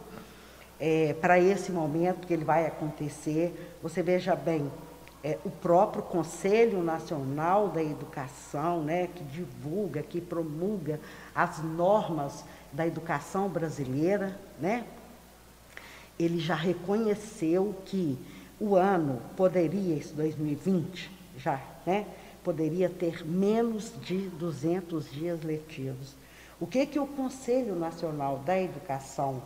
[0.80, 3.76] é, para esse momento que ele vai acontecer.
[3.82, 4.70] Você veja bem,
[5.22, 11.00] é, o próprio Conselho Nacional da Educação, né, que divulga, que promulga
[11.34, 14.84] as normas da educação brasileira, né,
[16.18, 18.18] ele já reconheceu que
[18.60, 22.06] o ano poderia, esse 2020, já, né,
[22.44, 26.14] poderia ter menos de 200 dias letivos.
[26.64, 29.42] O que, que o Conselho Nacional da Educação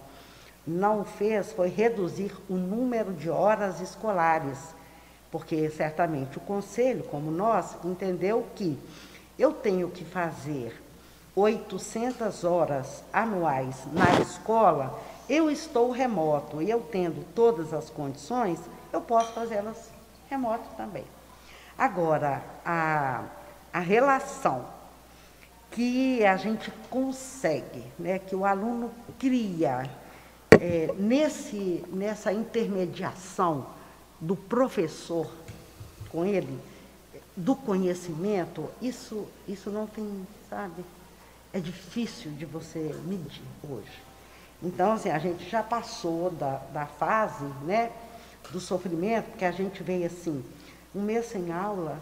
[0.64, 4.56] não fez foi reduzir o número de horas escolares
[5.28, 8.78] porque certamente o conselho, como nós, entendeu que
[9.36, 10.80] eu tenho que fazer
[11.34, 14.96] 800 horas anuais na escola,
[15.28, 18.60] eu estou remoto e eu tendo todas as condições,
[18.92, 19.90] eu posso fazê-las
[20.30, 21.04] remoto também.
[21.76, 23.24] Agora, a,
[23.72, 24.78] a relação
[25.70, 29.88] que a gente consegue, né, que o aluno cria
[30.60, 33.66] é, nesse, nessa intermediação
[34.20, 35.30] do professor
[36.10, 36.58] com ele,
[37.36, 40.84] do conhecimento, isso, isso não tem, sabe?
[41.52, 44.02] É difícil de você medir hoje.
[44.62, 47.92] Então, assim, a gente já passou da, da fase, né,
[48.50, 50.44] do sofrimento, porque a gente veio assim,
[50.94, 52.00] um mês sem aula,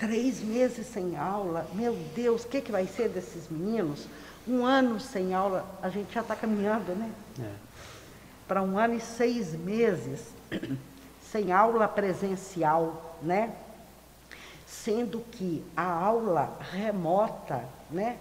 [0.00, 4.06] três meses sem aula, meu Deus, o que, que vai ser desses meninos?
[4.48, 7.12] Um ano sem aula, a gente já está caminhando, né?
[7.38, 7.52] É.
[8.48, 10.22] Para um ano e seis meses
[11.30, 13.54] sem aula presencial, né?
[14.66, 18.16] Sendo que a aula remota, né?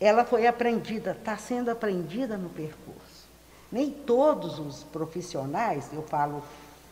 [0.00, 3.28] Ela foi aprendida, está sendo aprendida no percurso.
[3.70, 6.42] Nem todos os profissionais, eu falo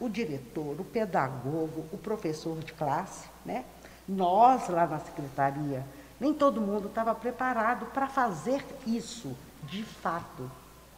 [0.00, 3.64] o diretor, o pedagogo, o professor de classe, né?
[4.08, 5.84] Nós lá na secretaria,
[6.20, 10.50] nem todo mundo estava preparado para fazer isso de fato,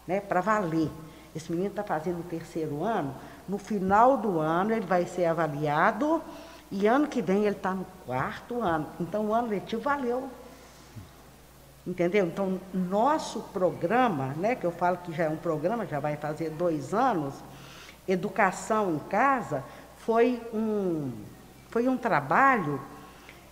[0.07, 0.21] né?
[0.21, 0.91] Para valer.
[1.35, 3.15] Esse menino está fazendo o terceiro ano,
[3.49, 6.23] no final do ano ele vai ser avaliado
[6.71, 8.87] e ano que vem ele está no quarto ano.
[9.01, 10.29] Então o ano letivo valeu.
[11.87, 12.25] Entendeu?
[12.27, 16.49] Então, nosso programa, né, que eu falo que já é um programa, já vai fazer
[16.51, 17.35] dois anos,
[18.09, 19.63] Educação em Casa,
[19.99, 21.13] foi um,
[21.75, 22.81] foi um trabalho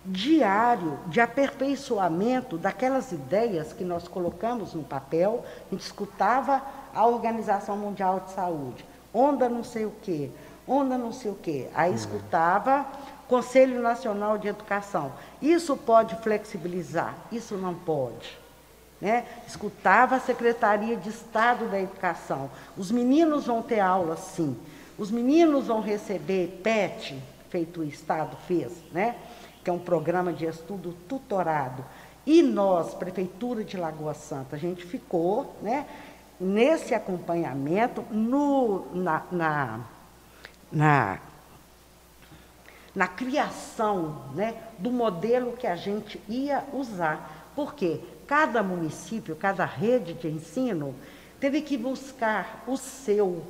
[0.05, 5.43] diário de aperfeiçoamento daquelas ideias que nós colocamos no papel.
[5.67, 6.61] A gente escutava
[6.95, 10.31] a Organização Mundial de Saúde, onda não sei o quê,
[10.65, 11.67] onda não sei o quê.
[11.75, 11.97] Aí uhum.
[11.97, 12.85] escutava
[13.27, 15.11] Conselho Nacional de Educação.
[15.41, 18.37] Isso pode flexibilizar, isso não pode.
[19.01, 19.25] Né?
[19.45, 22.49] Escutava a Secretaria de Estado da Educação.
[22.77, 24.57] Os meninos vão ter aula sim.
[24.97, 27.21] Os meninos vão receber PET,
[27.53, 29.15] feito o Estado fez, né?
[29.63, 31.85] que é um programa de estudo tutorado.
[32.25, 35.85] E nós, Prefeitura de Lagoa Santa, a gente ficou né,
[36.39, 39.79] nesse acompanhamento no, na, na,
[40.71, 41.19] na,
[42.95, 47.51] na criação né, do modelo que a gente ia usar.
[47.55, 50.95] Porque cada município, cada rede de ensino
[51.39, 53.45] teve que buscar o seu,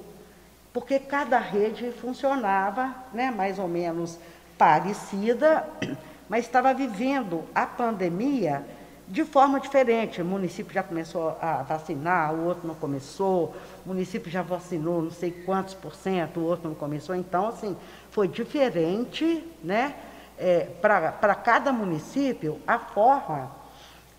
[0.74, 4.18] porque cada rede funcionava né, mais ou menos
[4.58, 5.68] parecida,
[6.28, 8.66] mas estava vivendo a pandemia
[9.08, 10.22] de forma diferente.
[10.22, 13.56] O município já começou a vacinar, o outro não começou,
[13.86, 17.16] o município já vacinou não sei quantos por cento, o outro não começou.
[17.16, 17.78] Então, assim,
[18.10, 19.96] foi diferente, né?
[20.40, 23.52] É, Para cada município, a forma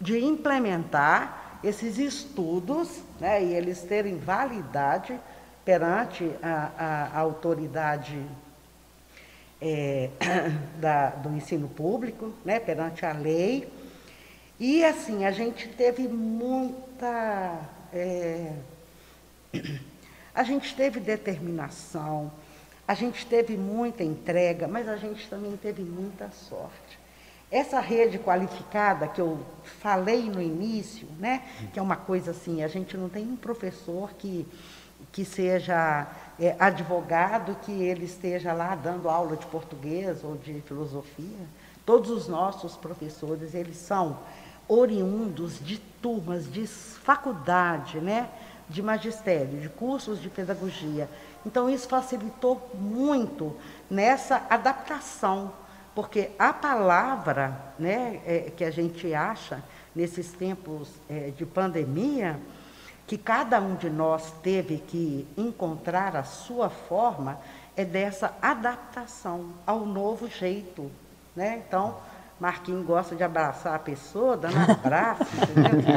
[0.01, 5.19] de implementar esses estudos né, e eles terem validade
[5.65, 8.21] perante a, a, autoridade
[9.61, 10.11] é,
[10.79, 13.69] da, do ensino público, né, perante a lei.
[14.61, 17.59] E assim, a gente teve muita.
[17.93, 18.53] É,
[20.35, 22.31] a gente teve determinação,
[22.87, 27.05] a gente teve muita entrega, mas a gente também teve muita sorte.
[27.51, 29.39] Essa rede qualificada que eu
[29.81, 31.43] falei no início, né,
[31.73, 34.47] que é uma coisa assim, a gente não tem um professor que,
[35.13, 36.07] que seja
[36.39, 41.47] é, advogado, que ele esteja lá dando aula de português ou de filosofia.
[41.85, 44.19] Todos os nossos professores, eles são
[44.67, 48.29] oriundos de turmas de faculdade, né,
[48.69, 51.09] de magistério, de cursos de pedagogia.
[51.45, 53.55] Então, isso facilitou muito
[53.91, 55.53] nessa adaptação
[55.95, 59.63] porque a palavra né, é, que a gente acha
[59.95, 62.39] nesses tempos é, de pandemia,
[63.07, 67.39] que cada um de nós teve que encontrar a sua forma,
[67.77, 70.91] é dessa adaptação ao novo jeito.
[71.35, 71.63] Né?
[71.67, 71.97] Então,
[72.39, 75.25] Marquinhos gosta de abraçar a pessoa, dando abraço?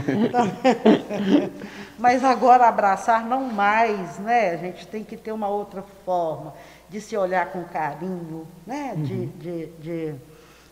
[0.07, 0.47] Então,
[1.97, 4.51] mas agora abraçar não mais, né?
[4.51, 6.53] A gente tem que ter uma outra forma
[6.89, 8.93] de se olhar com carinho, né?
[8.95, 9.03] Uhum.
[9.03, 10.15] De, de, de,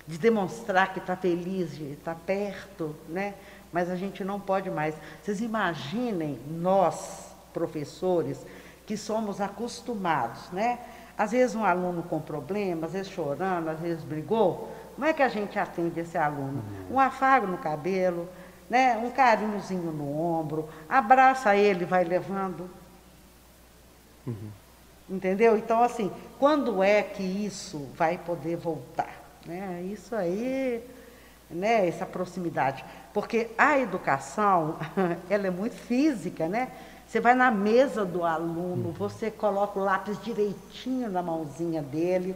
[0.08, 3.34] de, demonstrar que está feliz, de estar tá perto, né?
[3.76, 4.96] Mas a gente não pode mais.
[5.22, 8.40] Vocês imaginem nós, professores,
[8.86, 10.80] que somos acostumados, né?
[11.18, 14.72] Às vezes um aluno com problema, às vezes chorando, às vezes brigou.
[14.96, 16.64] Como é que a gente atende esse aluno?
[16.90, 16.96] Uhum.
[16.96, 18.30] Um afago no cabelo,
[18.70, 18.96] né?
[18.96, 22.70] um carinhozinho no ombro, abraça ele, vai levando.
[24.26, 24.52] Uhum.
[25.10, 25.58] Entendeu?
[25.58, 26.10] Então, assim,
[26.40, 29.22] quando é que isso vai poder voltar?
[29.46, 29.82] Né?
[29.92, 30.82] Isso aí,
[31.50, 31.86] né?
[31.86, 32.86] essa proximidade.
[33.16, 34.76] Porque a educação,
[35.30, 36.68] ela é muito física, né?
[37.08, 42.36] Você vai na mesa do aluno, você coloca o lápis direitinho na mãozinha dele.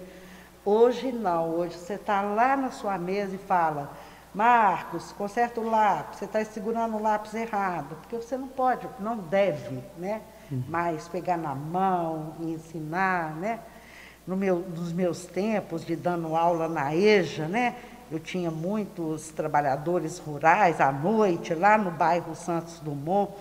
[0.64, 3.92] Hoje não, hoje você está lá na sua mesa e fala,
[4.34, 9.18] Marcos, conserta o lápis, você está segurando o lápis errado, porque você não pode, não
[9.18, 10.22] deve, né?
[10.70, 13.60] mas pegar na mão e ensinar, né?
[14.26, 17.76] No meu, nos meus tempos de dando aula na EJA, né?
[18.12, 23.32] Eu tinha muitos trabalhadores rurais à noite, lá no bairro Santos Dumont,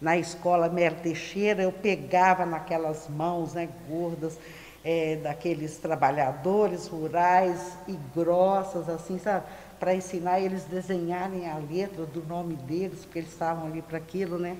[0.00, 4.38] na escola Mero Teixeira, eu pegava naquelas mãos né, gordas
[4.84, 9.44] é, daqueles trabalhadores rurais e grossas, assim, sabe?
[9.78, 14.38] Para ensinar eles desenharem a letra do nome deles, porque eles estavam ali para aquilo,
[14.38, 14.56] né?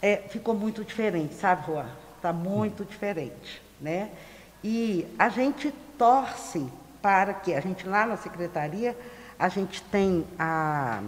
[0.00, 1.86] é, ficou muito diferente, sabe, Juan?
[2.16, 4.10] Está muito diferente, né?
[4.62, 6.66] E a gente torce
[7.08, 8.94] para que, a gente lá na secretaria,
[9.38, 11.00] a gente tem a,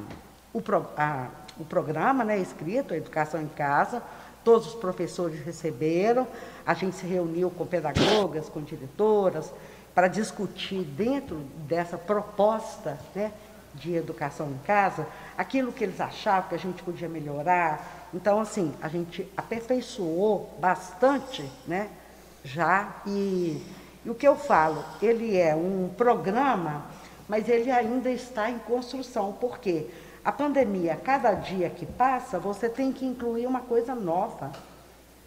[0.50, 1.26] o, pro, a,
[1.58, 4.02] o programa né, escrito, a Educação em Casa,
[4.42, 6.26] todos os professores receberam,
[6.66, 9.52] a gente se reuniu com pedagogas, com diretoras,
[9.94, 11.36] para discutir dentro
[11.68, 13.30] dessa proposta né,
[13.74, 15.06] de educação em casa,
[15.36, 21.46] aquilo que eles achavam que a gente podia melhorar, então, assim, a gente aperfeiçoou bastante,
[21.66, 21.90] né?
[22.42, 23.62] Já, e,
[24.04, 26.86] e o que eu falo, ele é um programa,
[27.28, 29.88] mas ele ainda está em construção, porque
[30.24, 34.52] a pandemia, cada dia que passa, você tem que incluir uma coisa nova.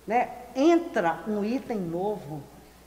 [0.05, 0.29] Né?
[0.55, 2.41] Entra um item novo.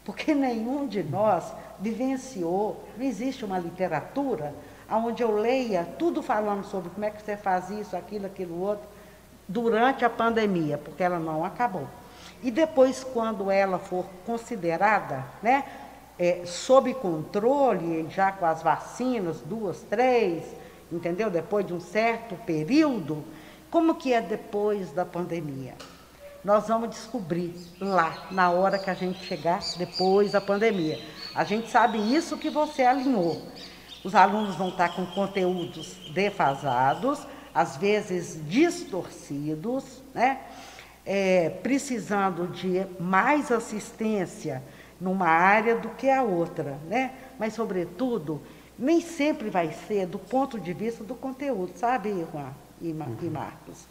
[0.04, 4.54] porque nenhum de nós vivenciou, não existe uma literatura
[4.88, 8.86] onde eu leia tudo falando sobre como é que você faz isso, aquilo, aquilo outro,
[9.48, 11.88] durante a pandemia, porque ela não acabou.
[12.42, 15.64] E depois, quando ela for considerada, né,
[16.18, 20.44] é, sob controle, já com as vacinas, duas, três,
[20.90, 21.30] entendeu?
[21.30, 23.24] Depois de um certo período,
[23.70, 25.74] como que é depois da pandemia?
[26.44, 30.98] Nós vamos descobrir lá, na hora que a gente chegar depois da pandemia.
[31.34, 33.42] A gente sabe isso que você alinhou.
[34.04, 40.40] Os alunos vão estar com conteúdos defasados, às vezes distorcidos, né?
[41.08, 44.60] É, precisando de mais assistência
[45.00, 47.12] numa área do que a outra, né?
[47.38, 48.42] Mas, sobretudo,
[48.78, 53.30] nem sempre vai ser do ponto de vista do conteúdo, sabe, Juan e, uhum.
[53.30, 53.86] Marcos?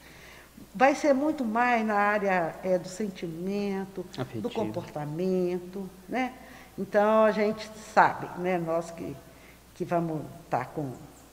[0.73, 4.41] Vai ser muito mais na área é, do sentimento, Afetivo.
[4.41, 6.33] do comportamento, né?
[6.77, 9.15] Então, a gente sabe, né, nós que,
[9.75, 10.91] que vamos estar com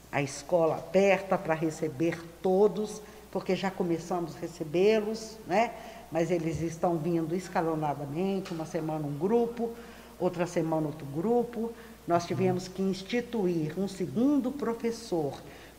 [0.09, 3.01] a escola aberta para receber todos,
[3.33, 5.71] porque já começamos a recebê-los, né?
[6.11, 9.71] mas eles estão vindo escalonadamente, uma semana um grupo,
[10.19, 11.71] outra semana outro grupo.
[12.07, 15.33] Nós tivemos que instituir um segundo professor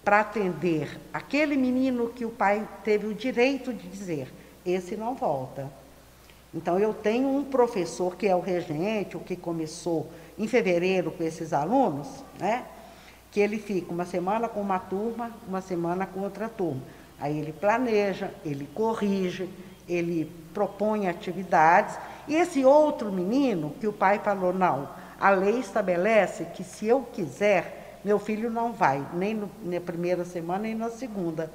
[0.04, 4.34] para atender aquele menino que o pai teve o direito de dizer,
[4.66, 5.70] esse não volta.
[6.52, 11.22] Então eu tenho um professor que é o regente, o que começou em fevereiro com
[11.22, 12.64] esses alunos, né?
[13.30, 16.82] Que ele fica uma semana com uma turma, uma semana com outra turma.
[17.18, 19.48] Aí ele planeja, ele corrige,
[19.88, 21.96] ele propõe atividades.
[22.26, 24.88] E esse outro menino, que o pai falou, não,
[25.20, 30.24] a lei estabelece que se eu quiser, meu filho não vai, nem no, na primeira
[30.24, 31.50] semana, nem na segunda.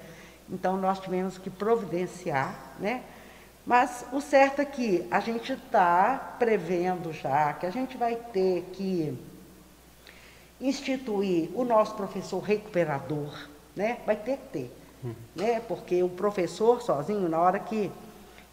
[0.49, 3.03] Então nós tivemos que providenciar, né?
[3.65, 8.63] Mas o certo é que a gente está prevendo já que a gente vai ter
[8.73, 9.15] que
[10.59, 13.31] instituir o nosso professor recuperador,
[13.75, 13.99] né?
[14.05, 14.77] Vai ter que ter,
[15.35, 15.61] né?
[15.67, 17.91] Porque o professor sozinho, na hora que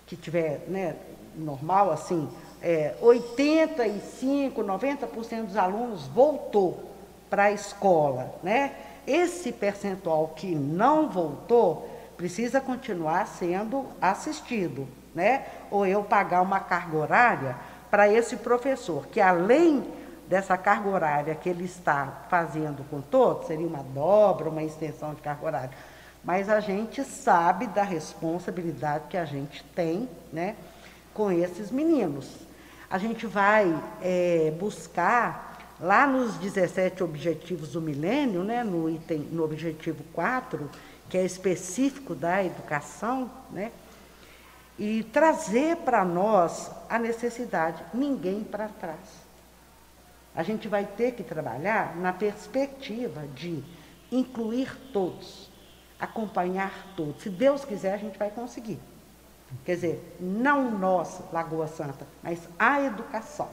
[0.06, 0.94] que tiver né,
[1.34, 2.28] normal, assim,
[2.62, 6.92] é, 85, 90% dos alunos voltou
[7.28, 8.34] para a escola.
[8.42, 8.72] Né?
[9.06, 14.86] Esse percentual que não voltou precisa continuar sendo assistido.
[15.14, 15.44] Né?
[15.70, 17.56] Ou eu pagar uma carga horária
[17.90, 19.84] para esse professor, que além
[20.28, 25.20] dessa carga horária que ele está fazendo com todos, seria uma dobra, uma extensão de
[25.20, 25.70] carga horária
[26.26, 30.56] mas a gente sabe da responsabilidade que a gente tem né,
[31.14, 32.28] com esses meninos.
[32.90, 33.72] A gente vai
[34.02, 40.68] é, buscar lá nos 17 objetivos do milênio, né, no, item, no objetivo 4,
[41.08, 43.70] que é específico da educação, né,
[44.76, 49.24] e trazer para nós a necessidade, ninguém para trás.
[50.34, 53.62] A gente vai ter que trabalhar na perspectiva de
[54.10, 55.54] incluir todos
[55.98, 57.22] acompanhar todos.
[57.22, 58.78] Se Deus quiser, a gente vai conseguir.
[59.64, 63.48] Quer dizer, não nós, Lagoa Santa, mas a educação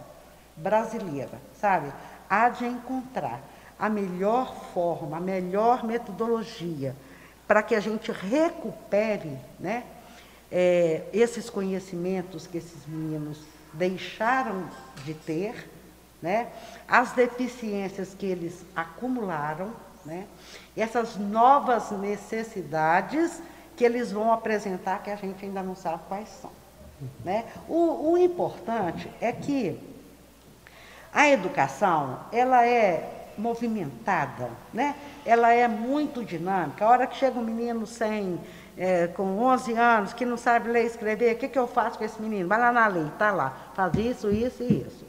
[0.56, 1.92] brasileira, sabe?
[2.30, 3.42] Há de encontrar
[3.80, 6.96] a melhor forma, a melhor metodologia
[7.48, 9.84] para que a gente recupere né,
[10.52, 13.42] é, esses conhecimentos que esses meninos
[13.74, 14.70] deixaram
[15.04, 15.70] de ter,
[16.22, 16.48] né,
[16.88, 19.74] as deficiências que eles acumularam
[20.06, 20.28] né?
[20.76, 23.42] Essas novas necessidades
[23.76, 26.52] que eles vão apresentar que a gente ainda não sabe quais são.
[27.24, 27.46] Né?
[27.68, 29.80] O, o importante é que
[31.14, 34.96] a educação ela é movimentada, né?
[35.26, 36.86] ela é muito dinâmica.
[36.86, 38.40] A hora que chega um menino sem,
[38.78, 41.98] é, com 11 anos, que não sabe ler e escrever, o que, que eu faço
[41.98, 42.48] com esse menino?
[42.48, 45.06] Vai lá na lei, está lá, faz isso, isso e isso.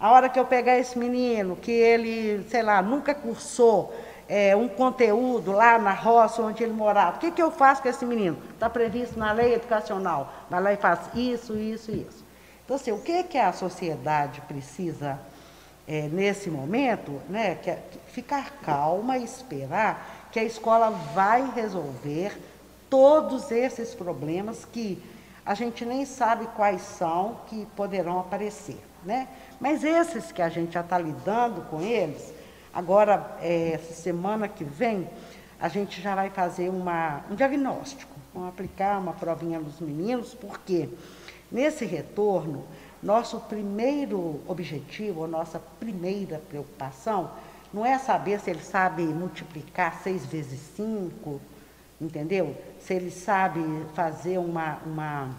[0.00, 3.92] A hora que eu pegar esse menino, que ele, sei lá, nunca cursou
[4.28, 7.88] é, um conteúdo lá na roça onde ele morava, o que, que eu faço com
[7.88, 8.36] esse menino?
[8.52, 10.32] Está previsto na lei educacional.
[10.50, 12.24] Vai lá e faz isso, isso isso.
[12.64, 15.18] Então, assim, o que, que a sociedade precisa
[15.86, 17.20] é, nesse momento?
[17.28, 22.38] Né, que é ficar calma e esperar que a escola vai resolver
[22.90, 25.02] todos esses problemas que
[25.46, 28.78] a gente nem sabe quais são que poderão aparecer.
[29.02, 29.28] Né?
[29.58, 32.34] Mas esses que a gente já está lidando com eles,
[32.78, 35.10] agora, é, essa semana que vem,
[35.60, 40.88] a gente já vai fazer uma, um diagnóstico, vamos aplicar uma provinha nos meninos, porque
[41.50, 42.64] nesse retorno,
[43.02, 47.32] nosso primeiro objetivo, a nossa primeira preocupação,
[47.74, 51.40] não é saber se ele sabe multiplicar seis vezes cinco,
[52.00, 52.56] entendeu?
[52.78, 53.60] Se ele sabe
[53.92, 55.30] fazer uma, uma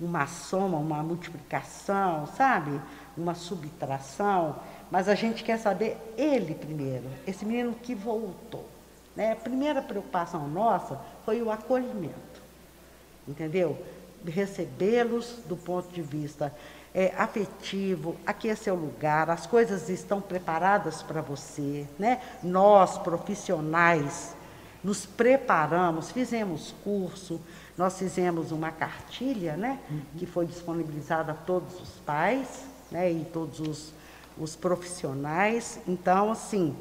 [0.00, 2.80] uma soma, uma multiplicação, sabe?
[3.16, 4.56] Uma subtração,
[4.90, 8.66] mas a gente quer saber ele primeiro, esse menino que voltou.
[9.14, 9.32] Né?
[9.32, 12.42] A primeira preocupação nossa foi o acolhimento,
[13.26, 13.78] entendeu?
[14.26, 16.52] Recebê-los do ponto de vista
[16.94, 22.20] é, afetivo, aqui é seu lugar, as coisas estão preparadas para você, né?
[22.42, 24.34] Nós, profissionais,
[24.82, 27.40] nos preparamos, fizemos curso,
[27.78, 29.78] nós fizemos uma cartilha, né?
[29.88, 30.00] Uhum.
[30.18, 33.10] Que foi disponibilizada a todos os pais, né?
[33.10, 33.92] E todos os,
[34.40, 35.78] os profissionais.
[35.86, 36.74] Então, assim,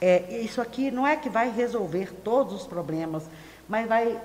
[0.00, 3.24] é, isso aqui não é que vai resolver todos os problemas,
[3.68, 4.18] mas vai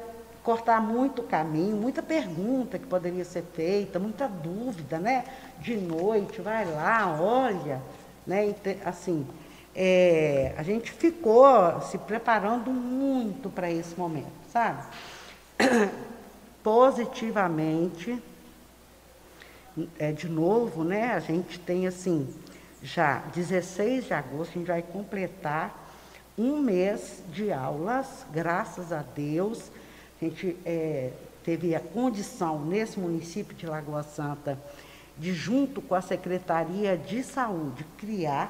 [0.44, 5.26] cortar muito caminho, muita pergunta que poderia ser feita, muita dúvida, né?
[5.60, 7.82] De noite, vai lá, olha,
[8.28, 8.54] né?
[8.86, 9.28] Assim,
[9.76, 14.84] é, a gente ficou se preparando muito para esse momento, sabe?
[16.64, 18.22] Positivamente,
[20.00, 21.14] é, de novo, né?
[21.14, 22.34] A gente tem assim,
[22.86, 25.84] já 16 de agosto, a gente vai completar
[26.38, 29.72] um mês de aulas, graças a Deus
[30.22, 31.12] a gente é,
[31.44, 34.58] teve a condição, nesse município de Lagoa Santa,
[35.18, 38.50] de, junto com a Secretaria de Saúde, criar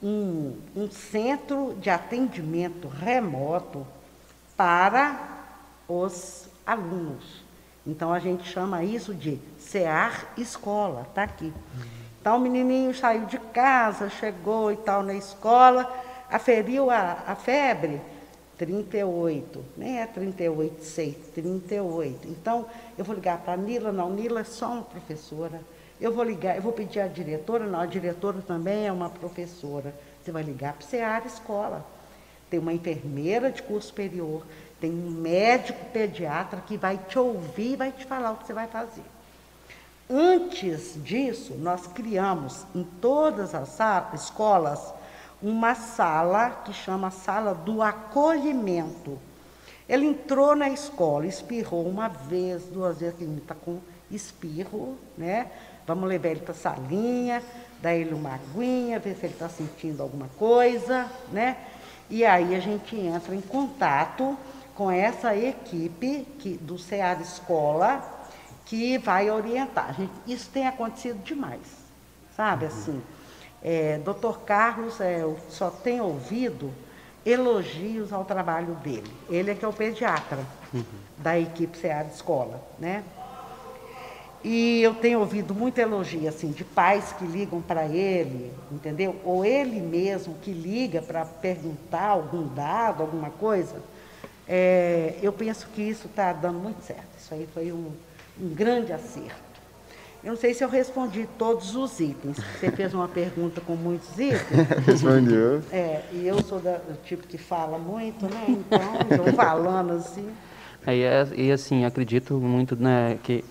[0.00, 3.84] um, um centro de atendimento remoto
[4.56, 5.44] para
[5.88, 7.44] os alunos.
[7.84, 11.52] Então, a gente chama isso de CEAR Escola, está aqui.
[12.26, 15.88] Então, o menininho saiu de casa, chegou e tal na escola,
[16.28, 18.00] aferiu a, a febre,
[18.58, 22.26] 38, nem é 38, 6, 38.
[22.26, 22.66] Então,
[22.98, 25.60] eu vou ligar para a Nila, não, Nila é só uma professora.
[26.00, 29.94] Eu vou ligar, eu vou pedir à diretora, não, a diretora também é uma professora.
[30.20, 31.86] Você vai ligar para o SEAR Escola.
[32.50, 34.42] Tem uma enfermeira de curso superior,
[34.80, 38.52] tem um médico pediatra que vai te ouvir e vai te falar o que você
[38.52, 39.15] vai fazer.
[40.08, 43.76] Antes disso, nós criamos em todas as
[44.14, 44.94] escolas
[45.42, 49.18] uma sala que chama Sala do Acolhimento.
[49.88, 55.50] Ele entrou na escola, espirrou uma vez, duas vezes, ele está com espirro, né?
[55.84, 57.42] Vamos levar ele para a salinha,
[57.82, 61.56] dar ele uma aguinha, ver se ele está sentindo alguma coisa, né?
[62.08, 64.38] E aí a gente entra em contato
[64.76, 68.15] com essa equipe que, do SEAD Escola
[68.66, 69.94] que vai orientar.
[69.94, 71.60] Gente, isso tem acontecido demais,
[72.36, 72.70] sabe uhum.
[72.70, 73.02] assim?
[73.62, 76.72] É, Doutor Carlos, é, eu só tenho ouvido
[77.24, 79.10] elogios ao trabalho dele.
[79.28, 80.38] Ele é que é o pediatra
[80.72, 80.84] uhum.
[81.16, 83.02] da equipe CA de escola, né?
[84.44, 89.16] E eu tenho ouvido muito elogio, assim, de pais que ligam para ele, entendeu?
[89.24, 93.82] Ou ele mesmo que liga para perguntar algum dado, alguma coisa.
[94.46, 97.08] É, eu penso que isso está dando muito certo.
[97.18, 97.90] Isso aí foi um,
[98.40, 99.46] um grande acerto.
[100.24, 102.38] Eu não sei se eu respondi todos os itens.
[102.58, 104.42] Você fez uma pergunta com muitos itens.
[104.84, 105.62] Respondeu.
[105.70, 108.44] É, e eu sou da, do tipo que fala muito, né?
[108.48, 110.28] Então, estou falando assim.
[110.84, 113.44] É, e, assim, acredito muito né, que,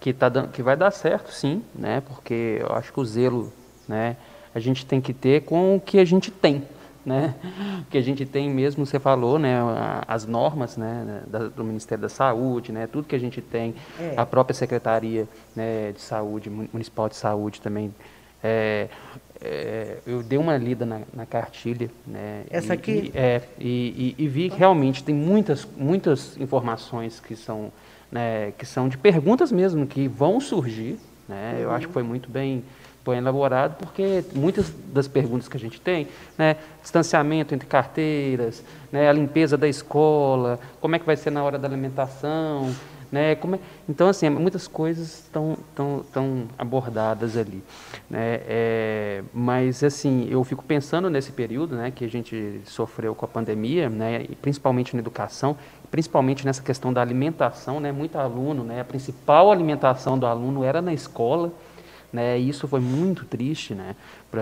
[0.00, 2.02] que, tá dando, que vai dar certo, sim, né?
[2.06, 3.52] Porque eu acho que o zelo,
[3.86, 4.16] né?
[4.54, 6.62] A gente tem que ter com o que a gente tem
[7.06, 7.36] né?
[7.88, 9.56] Que a gente tem mesmo, você falou, né?
[10.08, 11.22] As normas, né?
[11.54, 12.88] do Ministério da Saúde, né?
[12.88, 14.14] Tudo que a gente tem, é.
[14.16, 17.94] a própria Secretaria né, de Saúde, Municipal de Saúde também.
[18.42, 18.88] É,
[19.40, 22.44] é, eu dei uma lida na, na cartilha, né?
[22.50, 23.12] Essa e, aqui?
[23.14, 27.72] E, é, e, e, vi que realmente tem muitas, muitas informações que são,
[28.10, 31.54] né, que são de perguntas mesmo que vão surgir, né?
[31.54, 31.62] Uhum.
[31.62, 32.64] Eu acho que foi muito bem
[33.10, 39.08] bem elaborado, porque muitas das perguntas que a gente tem, né, distanciamento entre carteiras, né,
[39.08, 42.74] a limpeza da escola, como é que vai ser na hora da alimentação,
[43.10, 43.38] né, é,
[43.88, 47.62] então assim muitas coisas estão tão, tão abordadas ali,
[48.10, 53.24] né, é, mas assim eu fico pensando nesse período, né, que a gente sofreu com
[53.24, 55.56] a pandemia, né, principalmente na educação,
[55.90, 60.82] principalmente nessa questão da alimentação, né, muito aluno, né, a principal alimentação do aluno era
[60.82, 61.52] na escola
[62.16, 62.38] né?
[62.38, 63.94] E isso foi muito triste, né?
[64.30, 64.40] Pra,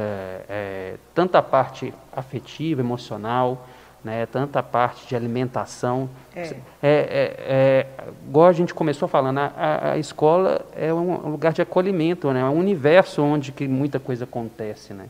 [0.48, 3.66] é, tanto a parte afetiva, emocional,
[4.04, 4.24] né?
[4.26, 6.08] Tanta parte de alimentação.
[6.34, 6.40] É.
[6.40, 7.86] É, é, é,
[8.28, 12.40] igual a gente começou falando, a, a escola é um lugar de acolhimento, né?
[12.40, 15.06] É um universo onde que muita coisa acontece, né?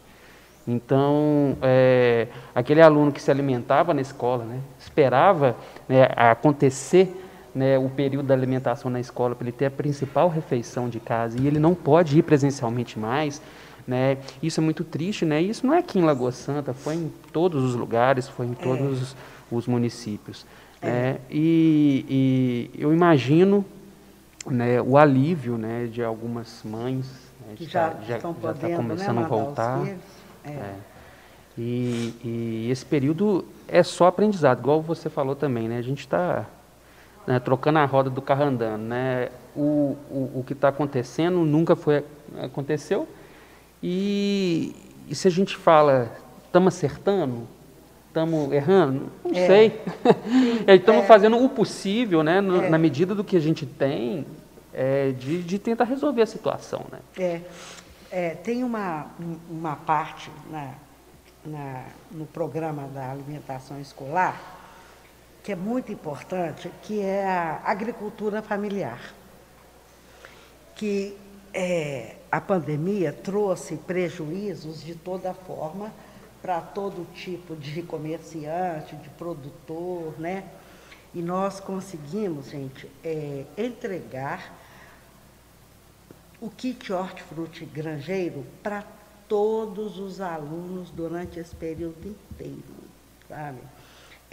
[0.67, 5.55] Então, é, aquele aluno que se alimentava na escola, né, esperava
[5.87, 7.24] né, acontecer
[7.55, 11.39] né, o período da alimentação na escola para ele ter a principal refeição de casa
[11.41, 13.41] e ele não pode ir presencialmente mais,
[13.87, 14.19] né?
[14.43, 15.41] Isso é muito triste, né?
[15.41, 18.55] Isso não é aqui em Lagoa Santa, foi em todos os lugares, foi em é.
[18.63, 19.55] todos é.
[19.55, 20.45] os municípios.
[20.81, 20.87] É.
[20.87, 21.19] Né?
[21.31, 23.65] E, e, eu imagino
[24.47, 27.07] né, o alívio né, de algumas mães
[27.47, 29.87] né, que já já estão já podendo, começando né, a mandar os voltar.
[30.45, 30.51] É.
[30.51, 30.75] É.
[31.57, 35.79] E, e esse período é só aprendizado, igual você falou também, né?
[35.79, 36.47] A gente está
[37.27, 39.29] né, trocando a roda do carro andando, né?
[39.57, 42.05] O, o, o que está acontecendo nunca foi
[42.43, 43.09] aconteceu.
[43.83, 44.75] E,
[45.09, 46.11] e se a gente fala,
[46.47, 47.47] estamos acertando,
[48.09, 49.47] estamos errando, não É.
[49.47, 49.81] sei.
[50.67, 51.07] Estamos é.
[51.07, 52.41] fazendo o possível, né?
[52.41, 52.69] no- É.
[52.71, 54.27] Na medida do que a gente tem,
[54.73, 56.99] é, de, de tentar resolver a situação, né?
[57.19, 57.41] É,
[58.11, 60.71] é, tem uma, um- uma parte na,
[61.45, 64.54] na- no programa da alimentação escolar
[65.45, 68.99] que é muito importante, que é a agricultura familiar.
[70.75, 71.19] Que
[71.53, 75.93] é, a pandemia trouxe prejuízos de toda forma
[76.41, 80.45] para todo tipo de comerciante, de produtor, né?
[81.15, 84.51] E nós conseguimos, gente, é, entregar
[86.41, 88.83] o kit hortifruti granjeiro para
[89.29, 92.75] todos os alunos durante esse período inteiro,
[93.29, 93.61] sabe?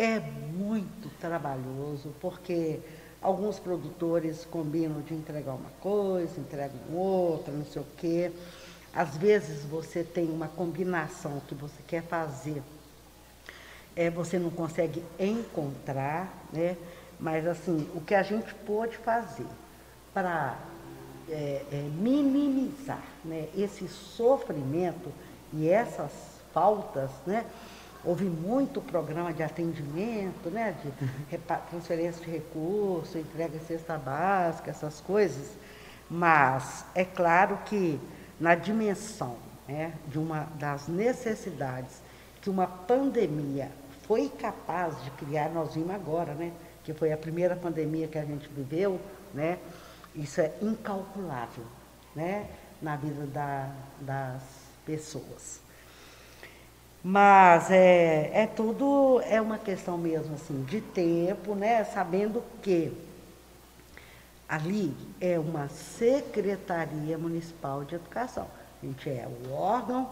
[0.02, 2.80] É muito trabalhoso, porque
[3.22, 8.32] alguns produtores combinam de entregar uma coisa, entregam outra, não sei o quê.
[8.92, 12.64] Às vezes você tem uma combinação que você quer fazer
[13.96, 16.78] é, você não consegue encontrar, né?
[17.20, 19.46] mas assim, o que a gente pôde fazer
[20.14, 20.58] para
[21.30, 25.12] é, é, minimizar né, esse sofrimento
[25.54, 26.12] e essas
[26.54, 27.46] faltas, né?
[28.04, 30.76] Houve muito programa de atendimento, né?
[30.84, 30.92] de
[31.30, 35.52] repa- transferência de recursos, entrega de cesta básica, essas coisas,
[36.10, 38.00] mas é claro que
[38.40, 39.38] na dimensão
[39.68, 42.02] né, de uma das necessidades
[42.42, 43.72] que uma pandemia
[44.08, 46.52] foi capaz de criar, nós vimos agora, né?
[46.84, 49.00] Que foi a primeira pandemia que a gente viveu,
[49.34, 49.60] né?
[50.16, 51.64] Isso é incalculável,
[52.16, 52.48] né?
[52.82, 53.72] Na vida da-
[54.02, 54.42] das
[54.86, 55.61] pessoas.
[57.04, 61.84] Mas é, é tudo, é uma questão mesmo assim, de tempo, né?
[61.84, 62.94] Sabendo que
[64.48, 68.48] ali é uma Secretaria Municipal de Educação.
[68.82, 70.10] A gente é o órgão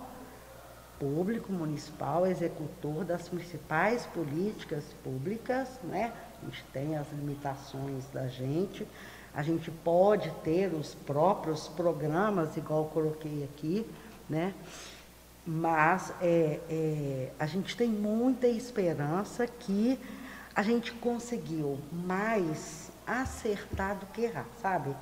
[1.00, 6.12] público municipal executor das principais políticas públicas, né?
[6.42, 8.88] A gente tem as limitações da gente,
[9.34, 13.86] a gente pode ter os próprios programas, igual coloquei aqui,
[14.30, 14.54] né?
[15.52, 20.00] Mas é, é, a gente tem muita esperança que
[20.54, 24.96] a gente conseguiu mais acertar do que errar, sabe?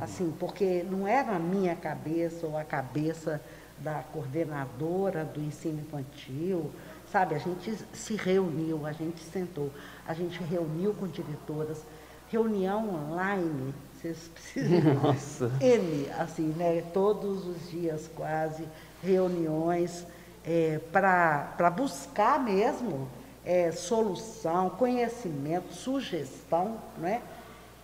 [0.00, 3.42] Assim, porque não era a minha cabeça ou a cabeça
[3.78, 6.70] da coordenadora do ensino infantil,
[7.10, 7.34] sabe?
[7.34, 9.72] A gente se reuniu, a gente sentou,
[10.06, 11.82] a gente reuniu com diretoras,
[12.30, 14.94] reunião online, vocês precisam.
[15.02, 15.50] Nossa.
[15.60, 16.82] N, assim, né?
[16.92, 18.68] Todos os dias quase,
[19.02, 20.06] reuniões
[20.44, 23.08] é, para buscar mesmo
[23.44, 27.22] é, solução, conhecimento, sugestão, né?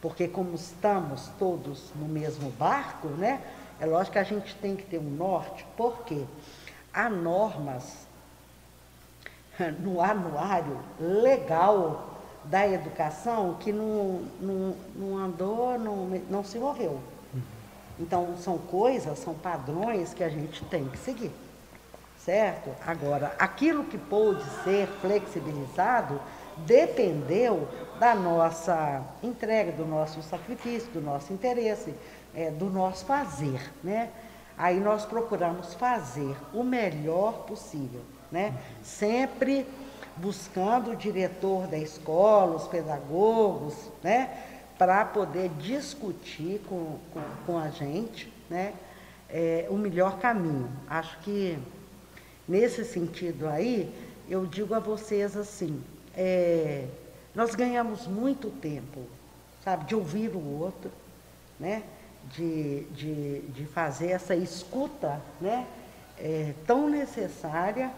[0.01, 3.41] Porque como estamos todos no mesmo barco, né?
[3.81, 6.24] É lógico que a gente tem que ter um norte, porque
[6.93, 8.07] há normas
[9.81, 12.11] no anuário legal
[12.45, 17.01] da educação que não, não, não andou, não, não se morreu.
[17.98, 21.30] Então, são coisas, são padrões que a gente tem que seguir,
[22.18, 22.70] certo?
[22.84, 26.20] Agora, aquilo que pôde ser flexibilizado
[26.58, 27.68] dependeu
[27.98, 31.94] da nossa entrega, do nosso sacrifício, do nosso interesse,
[32.34, 34.10] é, do nosso fazer, né?
[34.56, 38.54] Aí nós procuramos fazer o melhor possível, né?
[38.82, 39.66] Sempre
[40.16, 44.30] buscando o diretor da escola, os pedagogos, né?
[44.78, 48.74] Para poder discutir com, com, com a gente, né?
[49.28, 50.70] É, o melhor caminho.
[50.88, 51.59] Acho que
[52.46, 53.92] nesse sentido aí,
[54.28, 55.82] eu digo a vocês assim,
[56.16, 56.86] é,
[57.34, 59.01] nós ganhamos muito tempo,
[59.62, 60.90] sabe, de ouvir o outro,
[61.59, 61.82] né?
[62.30, 65.66] De, de, de fazer essa escuta, né?
[66.18, 67.90] É, tão necessária,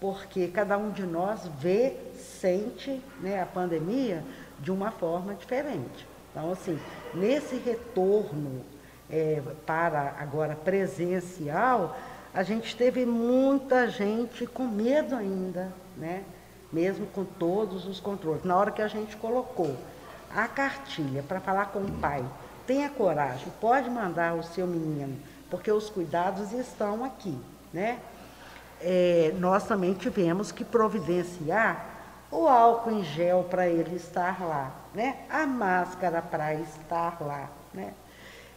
[0.00, 4.24] porque cada um de nós vê, sente né, a pandemia
[4.58, 6.09] de uma forma diferente.
[6.30, 6.78] Então, assim,
[7.14, 8.64] nesse retorno
[9.10, 11.96] é, para agora presencial,
[12.32, 16.24] a gente teve muita gente com medo ainda, né?
[16.72, 18.44] mesmo com todos os controles.
[18.44, 19.76] Na hora que a gente colocou
[20.34, 22.24] a cartilha para falar com o pai,
[22.66, 25.18] tenha coragem, pode mandar o seu menino,
[25.50, 27.36] porque os cuidados estão aqui,
[27.72, 27.98] né?
[28.80, 31.99] É, nós também tivemos que providenciar
[32.30, 35.24] o álcool em gel para ele estar lá, né?
[35.28, 37.92] A máscara para estar lá, né?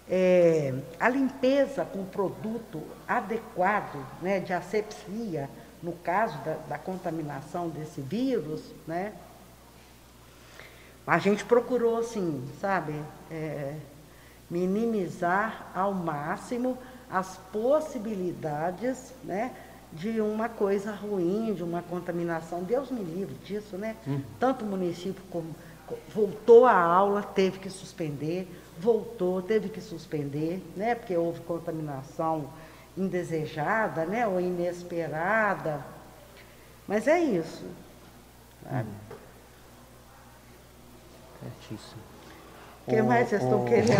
[0.07, 5.49] É, a limpeza com produto adequado né, de asepsia,
[5.81, 9.13] no caso da, da contaminação desse vírus, né,
[11.07, 12.93] a gente procurou, assim, sabe,
[13.29, 13.75] é,
[14.49, 16.77] minimizar ao máximo
[17.09, 19.53] as possibilidades né,
[19.93, 22.63] de uma coisa ruim, de uma contaminação.
[22.63, 23.95] Deus me livre disso, né?
[24.07, 24.21] Hum.
[24.39, 25.55] Tanto o município como
[26.13, 28.49] voltou à aula, teve que suspender,
[28.79, 30.95] voltou, teve que suspender, né?
[30.95, 32.49] Porque houve contaminação
[32.97, 34.27] indesejada, né?
[34.27, 35.85] Ou inesperada.
[36.87, 37.65] Mas é isso.
[38.63, 38.89] Sabe?
[38.89, 39.15] Hum.
[41.39, 42.12] Certíssimo.
[42.85, 43.93] O que mais vocês estão querendo?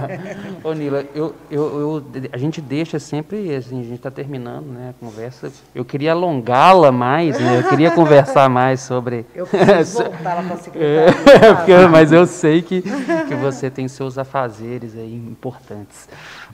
[0.64, 4.94] Ô Nila, eu, eu, eu, a gente deixa sempre, assim, a gente está terminando né,
[4.96, 5.52] a conversa.
[5.74, 7.58] Eu queria alongá-la mais, né?
[7.58, 9.26] Eu queria conversar mais sobre.
[9.34, 11.74] Eu preciso voltar lá para a secretaria.
[11.74, 16.08] É, mas eu sei que, que você tem seus afazeres aí importantes.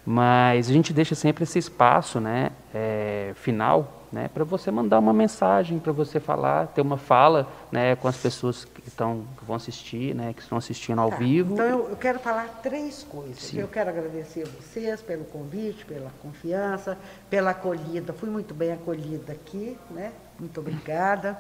[0.05, 5.13] Mas a gente deixa sempre esse espaço né, é, final né, para você mandar uma
[5.13, 9.57] mensagem, para você falar, ter uma fala né, com as pessoas que, estão, que vão
[9.57, 11.55] assistir, né, que estão assistindo ao tá, vivo.
[11.55, 13.39] Então eu, eu, quero falar três coisas.
[13.39, 13.59] Sim.
[13.59, 16.97] Eu quero agradecer a vocês pelo convite, pela confiança,
[17.29, 18.13] pela acolhida.
[18.13, 20.13] Fui muito bem acolhida aqui, né?
[20.39, 21.39] Muito obrigada.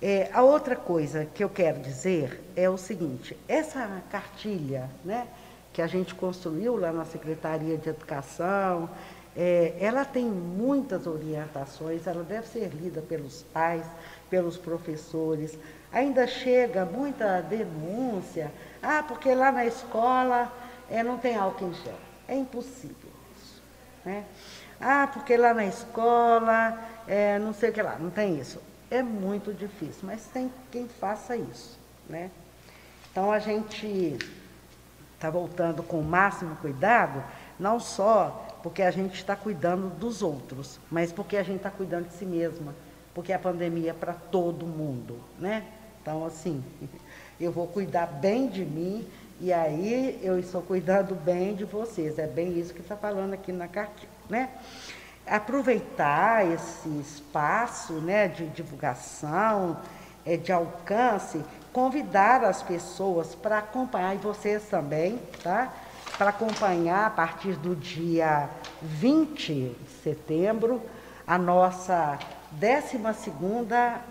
[0.00, 5.26] É, a outra coisa que eu quero dizer é o seguinte: essa cartilha, né,
[5.72, 8.88] que a gente construiu lá na Secretaria de Educação,
[9.40, 13.86] é, ela tem muitas orientações, ela deve ser lida pelos pais,
[14.28, 15.56] pelos professores.
[15.92, 18.50] Ainda chega muita denúncia,
[18.82, 20.52] ah, porque lá na escola
[20.90, 21.94] é, não tem álcool em gel.
[22.26, 23.62] É impossível isso.
[24.04, 24.24] Né?
[24.80, 28.60] Ah, porque lá na escola, é, não sei o que lá, não tem isso.
[28.90, 31.78] É muito difícil, mas tem quem faça isso.
[32.08, 32.32] Né?
[33.12, 34.18] Então a gente
[35.14, 37.22] está voltando com o máximo cuidado,
[37.56, 42.08] não só porque a gente está cuidando dos outros, mas porque a gente está cuidando
[42.08, 42.74] de si mesma,
[43.14, 45.64] porque a pandemia é para todo mundo, né?
[46.02, 46.62] Então, assim,
[47.40, 49.08] eu vou cuidar bem de mim
[49.40, 52.18] e aí eu estou cuidando bem de vocês.
[52.18, 54.50] É bem isso que está falando aqui na cartilha, né?
[55.26, 59.78] Aproveitar esse espaço né, de divulgação,
[60.26, 61.42] é, de alcance,
[61.72, 65.72] convidar as pessoas para acompanhar, e vocês também, tá?
[66.18, 68.50] Para acompanhar a partir do dia
[68.82, 70.82] 20 de setembro
[71.24, 72.18] a nossa
[72.50, 72.98] 12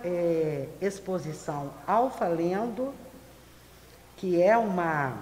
[0.06, 2.94] é, exposição Alfa Lendo,
[4.16, 5.18] que é uma,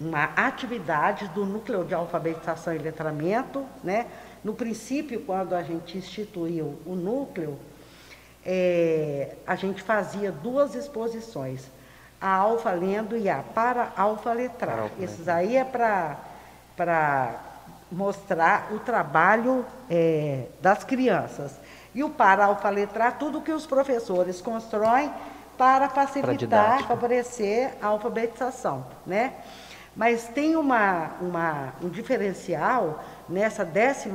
[0.00, 3.64] uma atividade do Núcleo de Alfabetização e Letramento.
[3.84, 4.06] Né?
[4.42, 7.56] No princípio, quando a gente instituiu o núcleo,
[8.44, 11.68] é, a gente fazia duas exposições
[12.24, 14.88] a alfa lendo e a para alfa letrar.
[14.98, 17.38] Esses aí é para
[17.92, 21.52] mostrar o trabalho é, das crianças.
[21.94, 25.12] E o para alfa letrar, tudo que os professores constroem
[25.58, 28.86] para facilitar, para favorecer a alfabetização.
[29.04, 29.34] Né?
[29.94, 34.10] Mas tem uma, uma, um diferencial nessa 12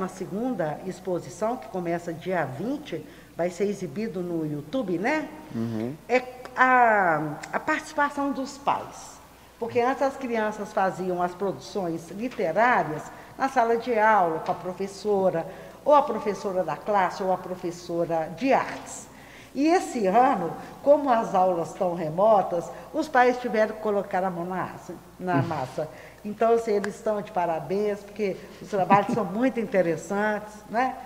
[0.84, 3.06] exposição, que começa dia 20,
[3.36, 5.28] vai ser exibido no YouTube, né?
[5.54, 5.94] Uhum.
[6.08, 9.18] É a, a participação dos pais.
[9.58, 13.02] Porque antes as crianças faziam as produções literárias
[13.36, 15.46] na sala de aula, com a professora,
[15.84, 19.08] ou a professora da classe, ou a professora de artes.
[19.54, 20.52] E esse ano,
[20.82, 24.94] como as aulas estão remotas, os pais tiveram que colocar a mão na massa.
[25.18, 25.88] Na massa.
[26.24, 30.96] Então, assim, eles estão de parabéns, porque os trabalhos são muito interessantes, né?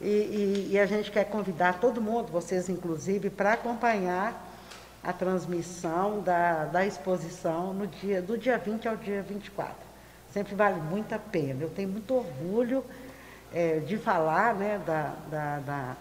[0.00, 4.43] E, e, e a gente quer convidar todo mundo, vocês inclusive, para acompanhar
[5.04, 9.74] a transmissão da, da exposição no dia, do dia 20 ao dia 24.
[10.32, 11.62] Sempre vale muito a pena.
[11.62, 12.82] Eu tenho muito orgulho
[13.52, 15.96] é, de falar né, da, da, da,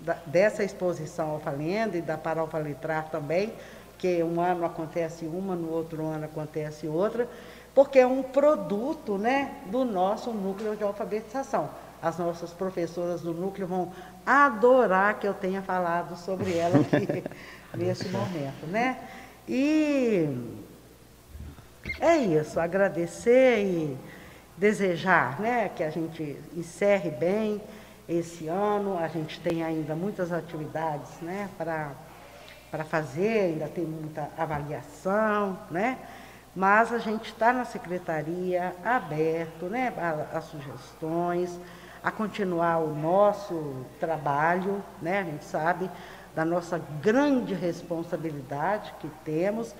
[0.00, 3.54] da, dessa exposição Alfalenda e da Paralfalitrar também,
[3.98, 7.26] que um ano acontece uma, no outro ano acontece outra,
[7.74, 11.70] porque é um produto né, do nosso núcleo de alfabetização.
[12.02, 13.92] As nossas professoras do núcleo vão
[14.26, 17.24] adorar que eu tenha falado sobre ela aqui
[17.74, 18.98] nesse momento, né?
[19.48, 20.28] E
[22.00, 23.98] é isso, agradecer e
[24.56, 27.60] desejar né, que a gente encerre bem
[28.08, 28.98] esse ano.
[28.98, 35.98] A gente tem ainda muitas atividades né, para fazer, ainda tem muita avaliação, né?
[36.54, 39.92] Mas a gente está na secretaria aberto né,
[40.32, 41.58] a, sugestões,
[42.04, 45.20] a continuar o nosso trabalho, né?
[45.20, 45.90] A gente sabe
[46.34, 49.74] da nossa grande responsabilidade que temos,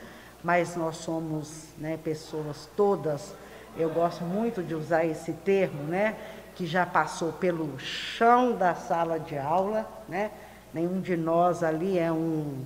[0.45, 3.35] mas nós somos né, pessoas todas
[3.77, 6.15] eu gosto muito de usar esse termo, né?
[6.55, 10.31] Que já passou pelo chão da sala de aula, né?
[10.75, 12.65] Nenhum de nós ali é um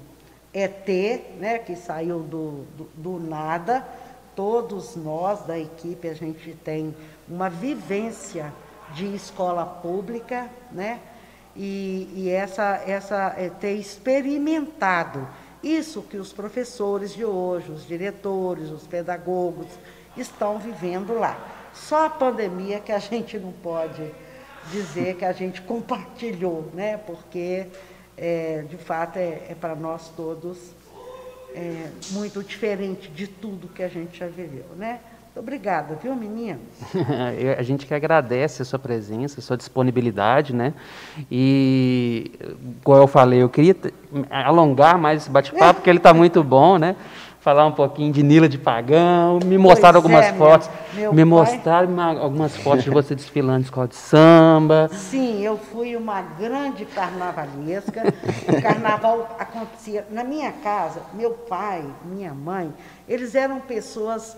[0.53, 0.89] ET,
[1.39, 1.59] né?
[1.59, 3.87] Que saiu do, do, do nada.
[4.35, 6.95] Todos nós da equipe, a gente tem
[7.29, 8.53] uma vivência
[8.93, 11.01] de escola pública, né?
[11.57, 15.27] E, e essa, essa é ter experimentado
[15.63, 19.67] isso que os professores de hoje, os diretores, os pedagogos
[20.17, 21.37] estão vivendo lá.
[21.73, 24.13] Só a pandemia que a gente não pode
[24.71, 26.97] dizer que a gente compartilhou, né?
[26.97, 27.67] Porque
[28.17, 30.59] é, de fato é, é para nós todos
[31.55, 35.01] é, muito diferente de tudo que a gente já viveu, né?
[35.39, 36.59] Obrigada, viu, menina?
[37.59, 40.73] a gente que agradece a sua presença, a sua disponibilidade, né?
[41.31, 42.33] E,
[42.83, 43.77] como eu falei, eu queria
[44.31, 46.97] alongar mais esse bate-papo, porque ele está muito bom, né?
[47.41, 51.27] Falar um pouquinho de Nila de Pagão, me mostraram pois algumas é, fotos, meu, meu
[51.27, 51.55] me pai...
[51.55, 54.89] mostraram algumas fotos de você desfilando de escola de samba.
[54.91, 58.03] Sim, eu fui uma grande carnavalesca.
[58.49, 62.73] o carnaval acontecia na minha casa, meu pai, minha mãe,
[63.07, 64.37] eles eram pessoas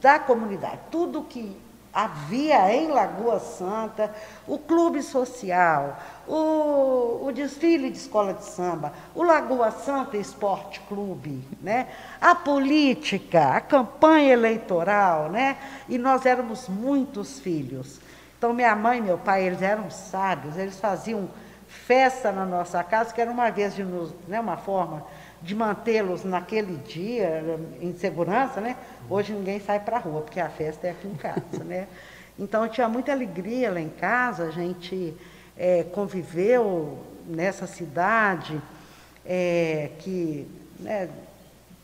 [0.00, 0.78] da comunidade.
[0.90, 1.56] Tudo que
[1.92, 4.14] havia em Lagoa Santa,
[4.46, 11.42] o clube social, o, o, desfile de escola de samba, o Lagoa Santa Esporte Clube,
[11.60, 11.88] né?
[12.20, 15.56] a política, a campanha eleitoral, né?
[15.88, 18.00] e nós éramos muitos filhos.
[18.38, 21.28] Então, minha mãe e meu pai, eles eram sábios, eles faziam
[21.66, 25.04] festa na nossa casa, que era uma vez de nos, né, uma forma
[25.42, 27.42] de mantê-los naquele dia
[27.80, 28.76] em segurança, né?
[29.08, 31.88] Hoje ninguém sai para a rua, porque a festa é aqui em casa, né?
[32.38, 35.14] Então tinha muita alegria lá em casa, a gente
[35.56, 38.60] é, conviveu nessa cidade
[39.26, 40.46] é, que
[40.78, 41.08] né,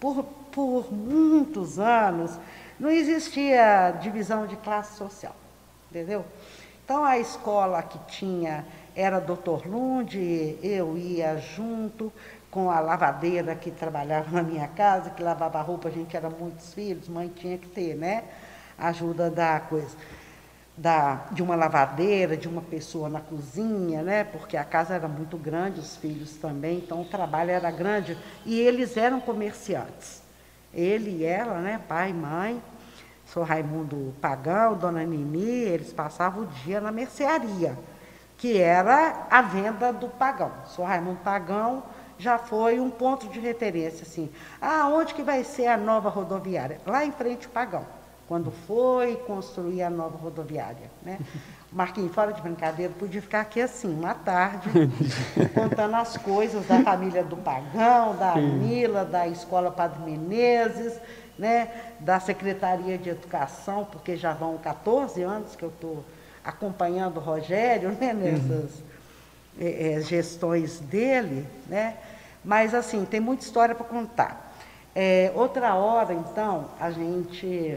[0.00, 2.38] por, por muitos anos
[2.78, 5.34] não existia divisão de classe social,
[5.90, 6.24] entendeu?
[6.84, 8.64] Então a escola que tinha
[8.94, 12.10] era Doutor Lunde, eu ia junto,
[12.56, 16.72] com a lavadeira que trabalhava na minha casa, que lavava roupa, a gente era muitos
[16.72, 18.24] filhos, mãe tinha que ter, né?
[18.78, 19.94] Ajuda da coisa.
[20.74, 24.24] Da, de uma lavadeira, de uma pessoa na cozinha, né?
[24.24, 28.16] Porque a casa era muito grande, os filhos também, então o trabalho era grande.
[28.46, 30.22] E eles eram comerciantes.
[30.72, 31.78] Ele e ela, né?
[31.86, 32.62] Pai mãe.
[33.26, 37.76] Sou Raimundo Pagão, Dona Nini, eles passavam o dia na mercearia,
[38.38, 40.52] que era a venda do pagão.
[40.64, 41.82] Sou Raimundo Pagão,
[42.18, 44.30] já foi um ponto de referência, assim.
[44.60, 46.80] Ah, onde que vai ser a nova rodoviária?
[46.86, 47.86] Lá em frente, Pagão,
[48.28, 51.18] quando foi construir a nova rodoviária, né?
[51.72, 54.70] Marquinhos, fora de brincadeira, podia ficar aqui assim, uma tarde,
[55.52, 60.98] contando as coisas da família do Pagão, da Mila, da Escola Padre Menezes,
[61.38, 61.68] né,
[62.01, 66.05] da Secretaria de Educação, porque já vão 14 anos que eu estou
[66.43, 68.86] acompanhando o Rogério né, nessas uhum.
[69.60, 71.97] é, gestões dele, né?
[72.47, 74.55] Mas, assim, tem muita história para contar.
[74.94, 77.77] É, outra hora, então, a gente.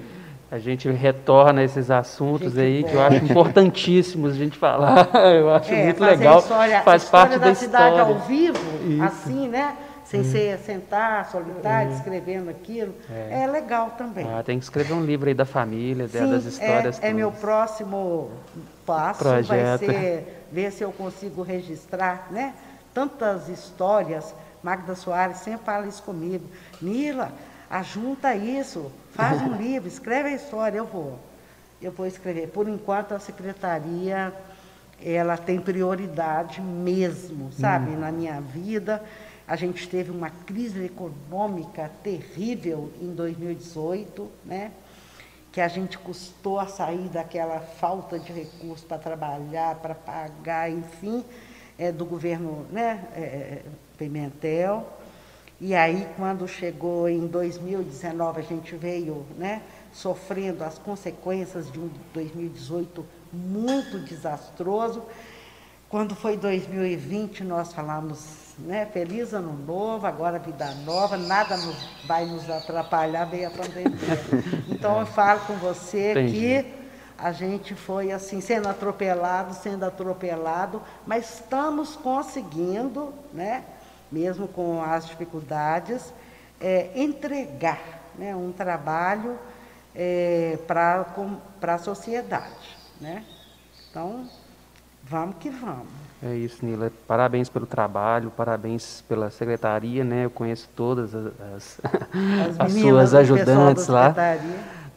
[0.51, 5.09] A gente retorna a esses assuntos aí que eu acho importantíssimos a gente falar.
[5.35, 6.39] Eu acho é, muito legal.
[6.39, 8.15] História, Faz história parte da, da cidade história.
[8.15, 9.03] ao vivo, Isso.
[9.03, 9.75] assim, né?
[10.05, 10.23] Sem hum.
[10.23, 11.95] ser sentar solitário, hum.
[11.95, 12.95] escrevendo aquilo.
[13.11, 13.43] É.
[13.43, 13.47] é.
[13.47, 14.25] legal também.
[14.27, 17.03] Ah, tem que escrever um livro aí da família, Sim, das histórias.
[17.03, 18.31] É, é meu próximo
[18.87, 19.47] passo, Projeto.
[19.49, 22.55] vai ser ver se eu consigo registrar, né?
[22.91, 24.33] Tantas histórias
[24.63, 26.45] Magda Soares sempre fala isso comigo.
[26.81, 27.31] Nila,
[27.69, 31.19] ajunta isso, faz um livro, escreve a história, eu vou.
[31.81, 32.47] Eu vou escrever.
[32.49, 34.33] Por enquanto, a secretaria,
[35.03, 37.99] ela tem prioridade mesmo, sabe, hum.
[37.99, 39.03] na minha vida.
[39.47, 44.71] A gente teve uma crise econômica terrível em 2018, né?
[45.51, 51.25] que a gente custou a sair daquela falta de recursos para trabalhar, para pagar, enfim,
[51.79, 53.61] é, do governo né, é,
[53.97, 54.85] Pimentel.
[55.61, 59.61] E aí, quando chegou em 2019, a gente veio né,
[59.91, 65.03] sofrendo as consequências de um 2018 muito desastroso.
[65.89, 71.75] Quando foi 2020, nós falamos, né, feliz ano novo, agora vida nova, nada nos,
[72.05, 74.19] vai nos atrapalhar, veio a pandemia.
[74.69, 76.33] Então, eu falo com você Entendi.
[76.33, 76.78] que
[77.21, 83.63] a gente foi assim, sendo atropelado, sendo atropelado, mas estamos conseguindo, né?
[84.11, 86.13] mesmo com as dificuldades,
[86.59, 87.79] é, entregar
[88.17, 89.37] né, um trabalho
[89.95, 91.05] é, para
[91.61, 92.77] a sociedade.
[92.99, 93.23] Né?
[93.89, 94.27] Então,
[95.03, 95.87] vamos que vamos.
[96.21, 96.91] É isso, Nila.
[97.07, 100.25] Parabéns pelo trabalho, parabéns pela secretaria, né?
[100.25, 101.81] Eu conheço todas as, as,
[102.59, 104.13] as suas ajudantes lá.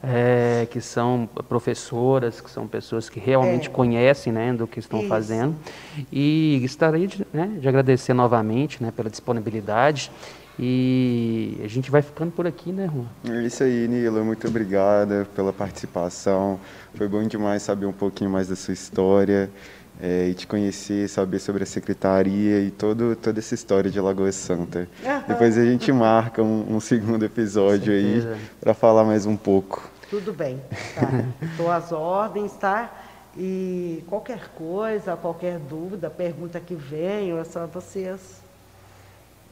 [0.02, 3.70] É, que são professoras, que são pessoas que realmente É.
[3.70, 5.08] conhecem né, do que estão Isso.
[5.08, 5.54] fazendo.
[6.12, 10.10] E gostaria de, né, de agradecer novamente né, pela disponibilidade.
[10.58, 13.34] E a gente vai ficando por aqui, né, Juan?
[13.34, 14.22] É isso aí, Nila.
[14.22, 16.60] Muito obrigada pela participação.
[16.94, 19.50] Foi bom demais saber um pouquinho mais da sua história
[20.00, 24.32] é, e te conhecer, saber sobre a secretaria e todo, toda essa história de Lagoa
[24.32, 24.88] Santa.
[25.04, 25.24] Aham.
[25.28, 28.22] Depois a gente marca um, um segundo episódio aí
[28.60, 29.90] para falar mais um pouco.
[30.10, 30.60] Tudo bem,
[30.94, 31.08] tá?
[31.46, 32.90] Estou às ordens, tá?
[33.36, 38.42] E qualquer coisa, qualquer dúvida, pergunta que venham, é só vocês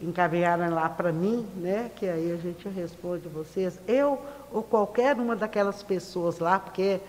[0.03, 1.91] encaminharem lá para mim, né?
[1.95, 3.79] Que aí a gente responde vocês.
[3.87, 4.19] Eu
[4.53, 7.01] ou qualquer uma daquelas pessoas lá, porque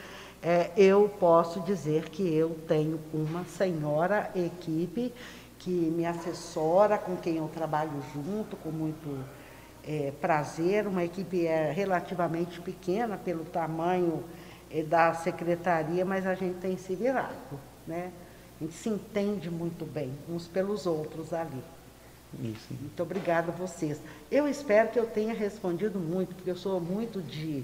[0.44, 5.14] é, eu posso dizer que eu tenho uma senhora equipe
[5.60, 9.24] que me assessora, com quem eu trabalho junto, com muito
[9.84, 14.24] é, prazer, uma equipe é, relativamente pequena pelo tamanho
[14.72, 18.12] é, da secretaria, mas a gente tem se virado, né?
[18.60, 21.64] A gente se entende muito bem uns pelos outros ali.
[22.40, 22.74] Isso.
[22.80, 24.00] Muito obrigada a vocês.
[24.32, 27.64] Eu espero que eu tenha respondido muito, porque eu sou muito de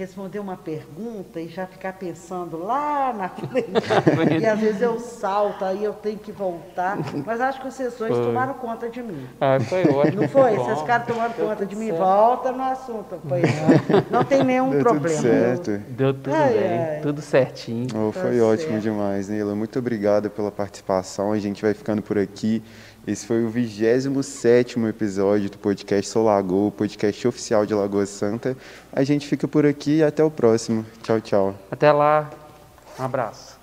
[0.00, 4.40] responder uma pergunta e já ficar pensando lá na frente.
[4.40, 6.96] e às vezes eu salto, aí eu tenho que voltar.
[7.24, 8.24] Mas acho que vocês dois Foi.
[8.24, 9.26] tomaram conta de mim.
[9.40, 10.22] Ah, foi ótimo.
[10.22, 10.56] Não foi?
[10.56, 10.64] Bom.
[10.64, 11.86] Vocês ficaram tomando Deu conta de tudo mim.
[11.90, 11.98] certo.
[12.00, 13.20] Volta no assunto.
[13.28, 14.04] Pois não.
[14.18, 15.16] Não tem nenhum Deu problema.
[15.16, 15.70] tudo certo.
[15.90, 17.00] Deu tudo Ai, bem, ai.
[17.02, 17.86] tudo certinho.
[17.94, 18.82] Oh, Tá foi ótimo certo.
[18.82, 19.54] demais, Neila.
[19.54, 21.32] Muito obrigado pela participação.
[21.32, 22.62] A gente vai ficando por aqui.
[23.10, 28.56] Esse foi o 27 episódio do podcast Sou Lagoa, podcast oficial de Lagoa Santa.
[28.92, 30.86] A gente fica por aqui e até o próximo.
[31.02, 31.54] Tchau, tchau.
[31.72, 32.30] Até lá.
[32.96, 33.59] Um abraço.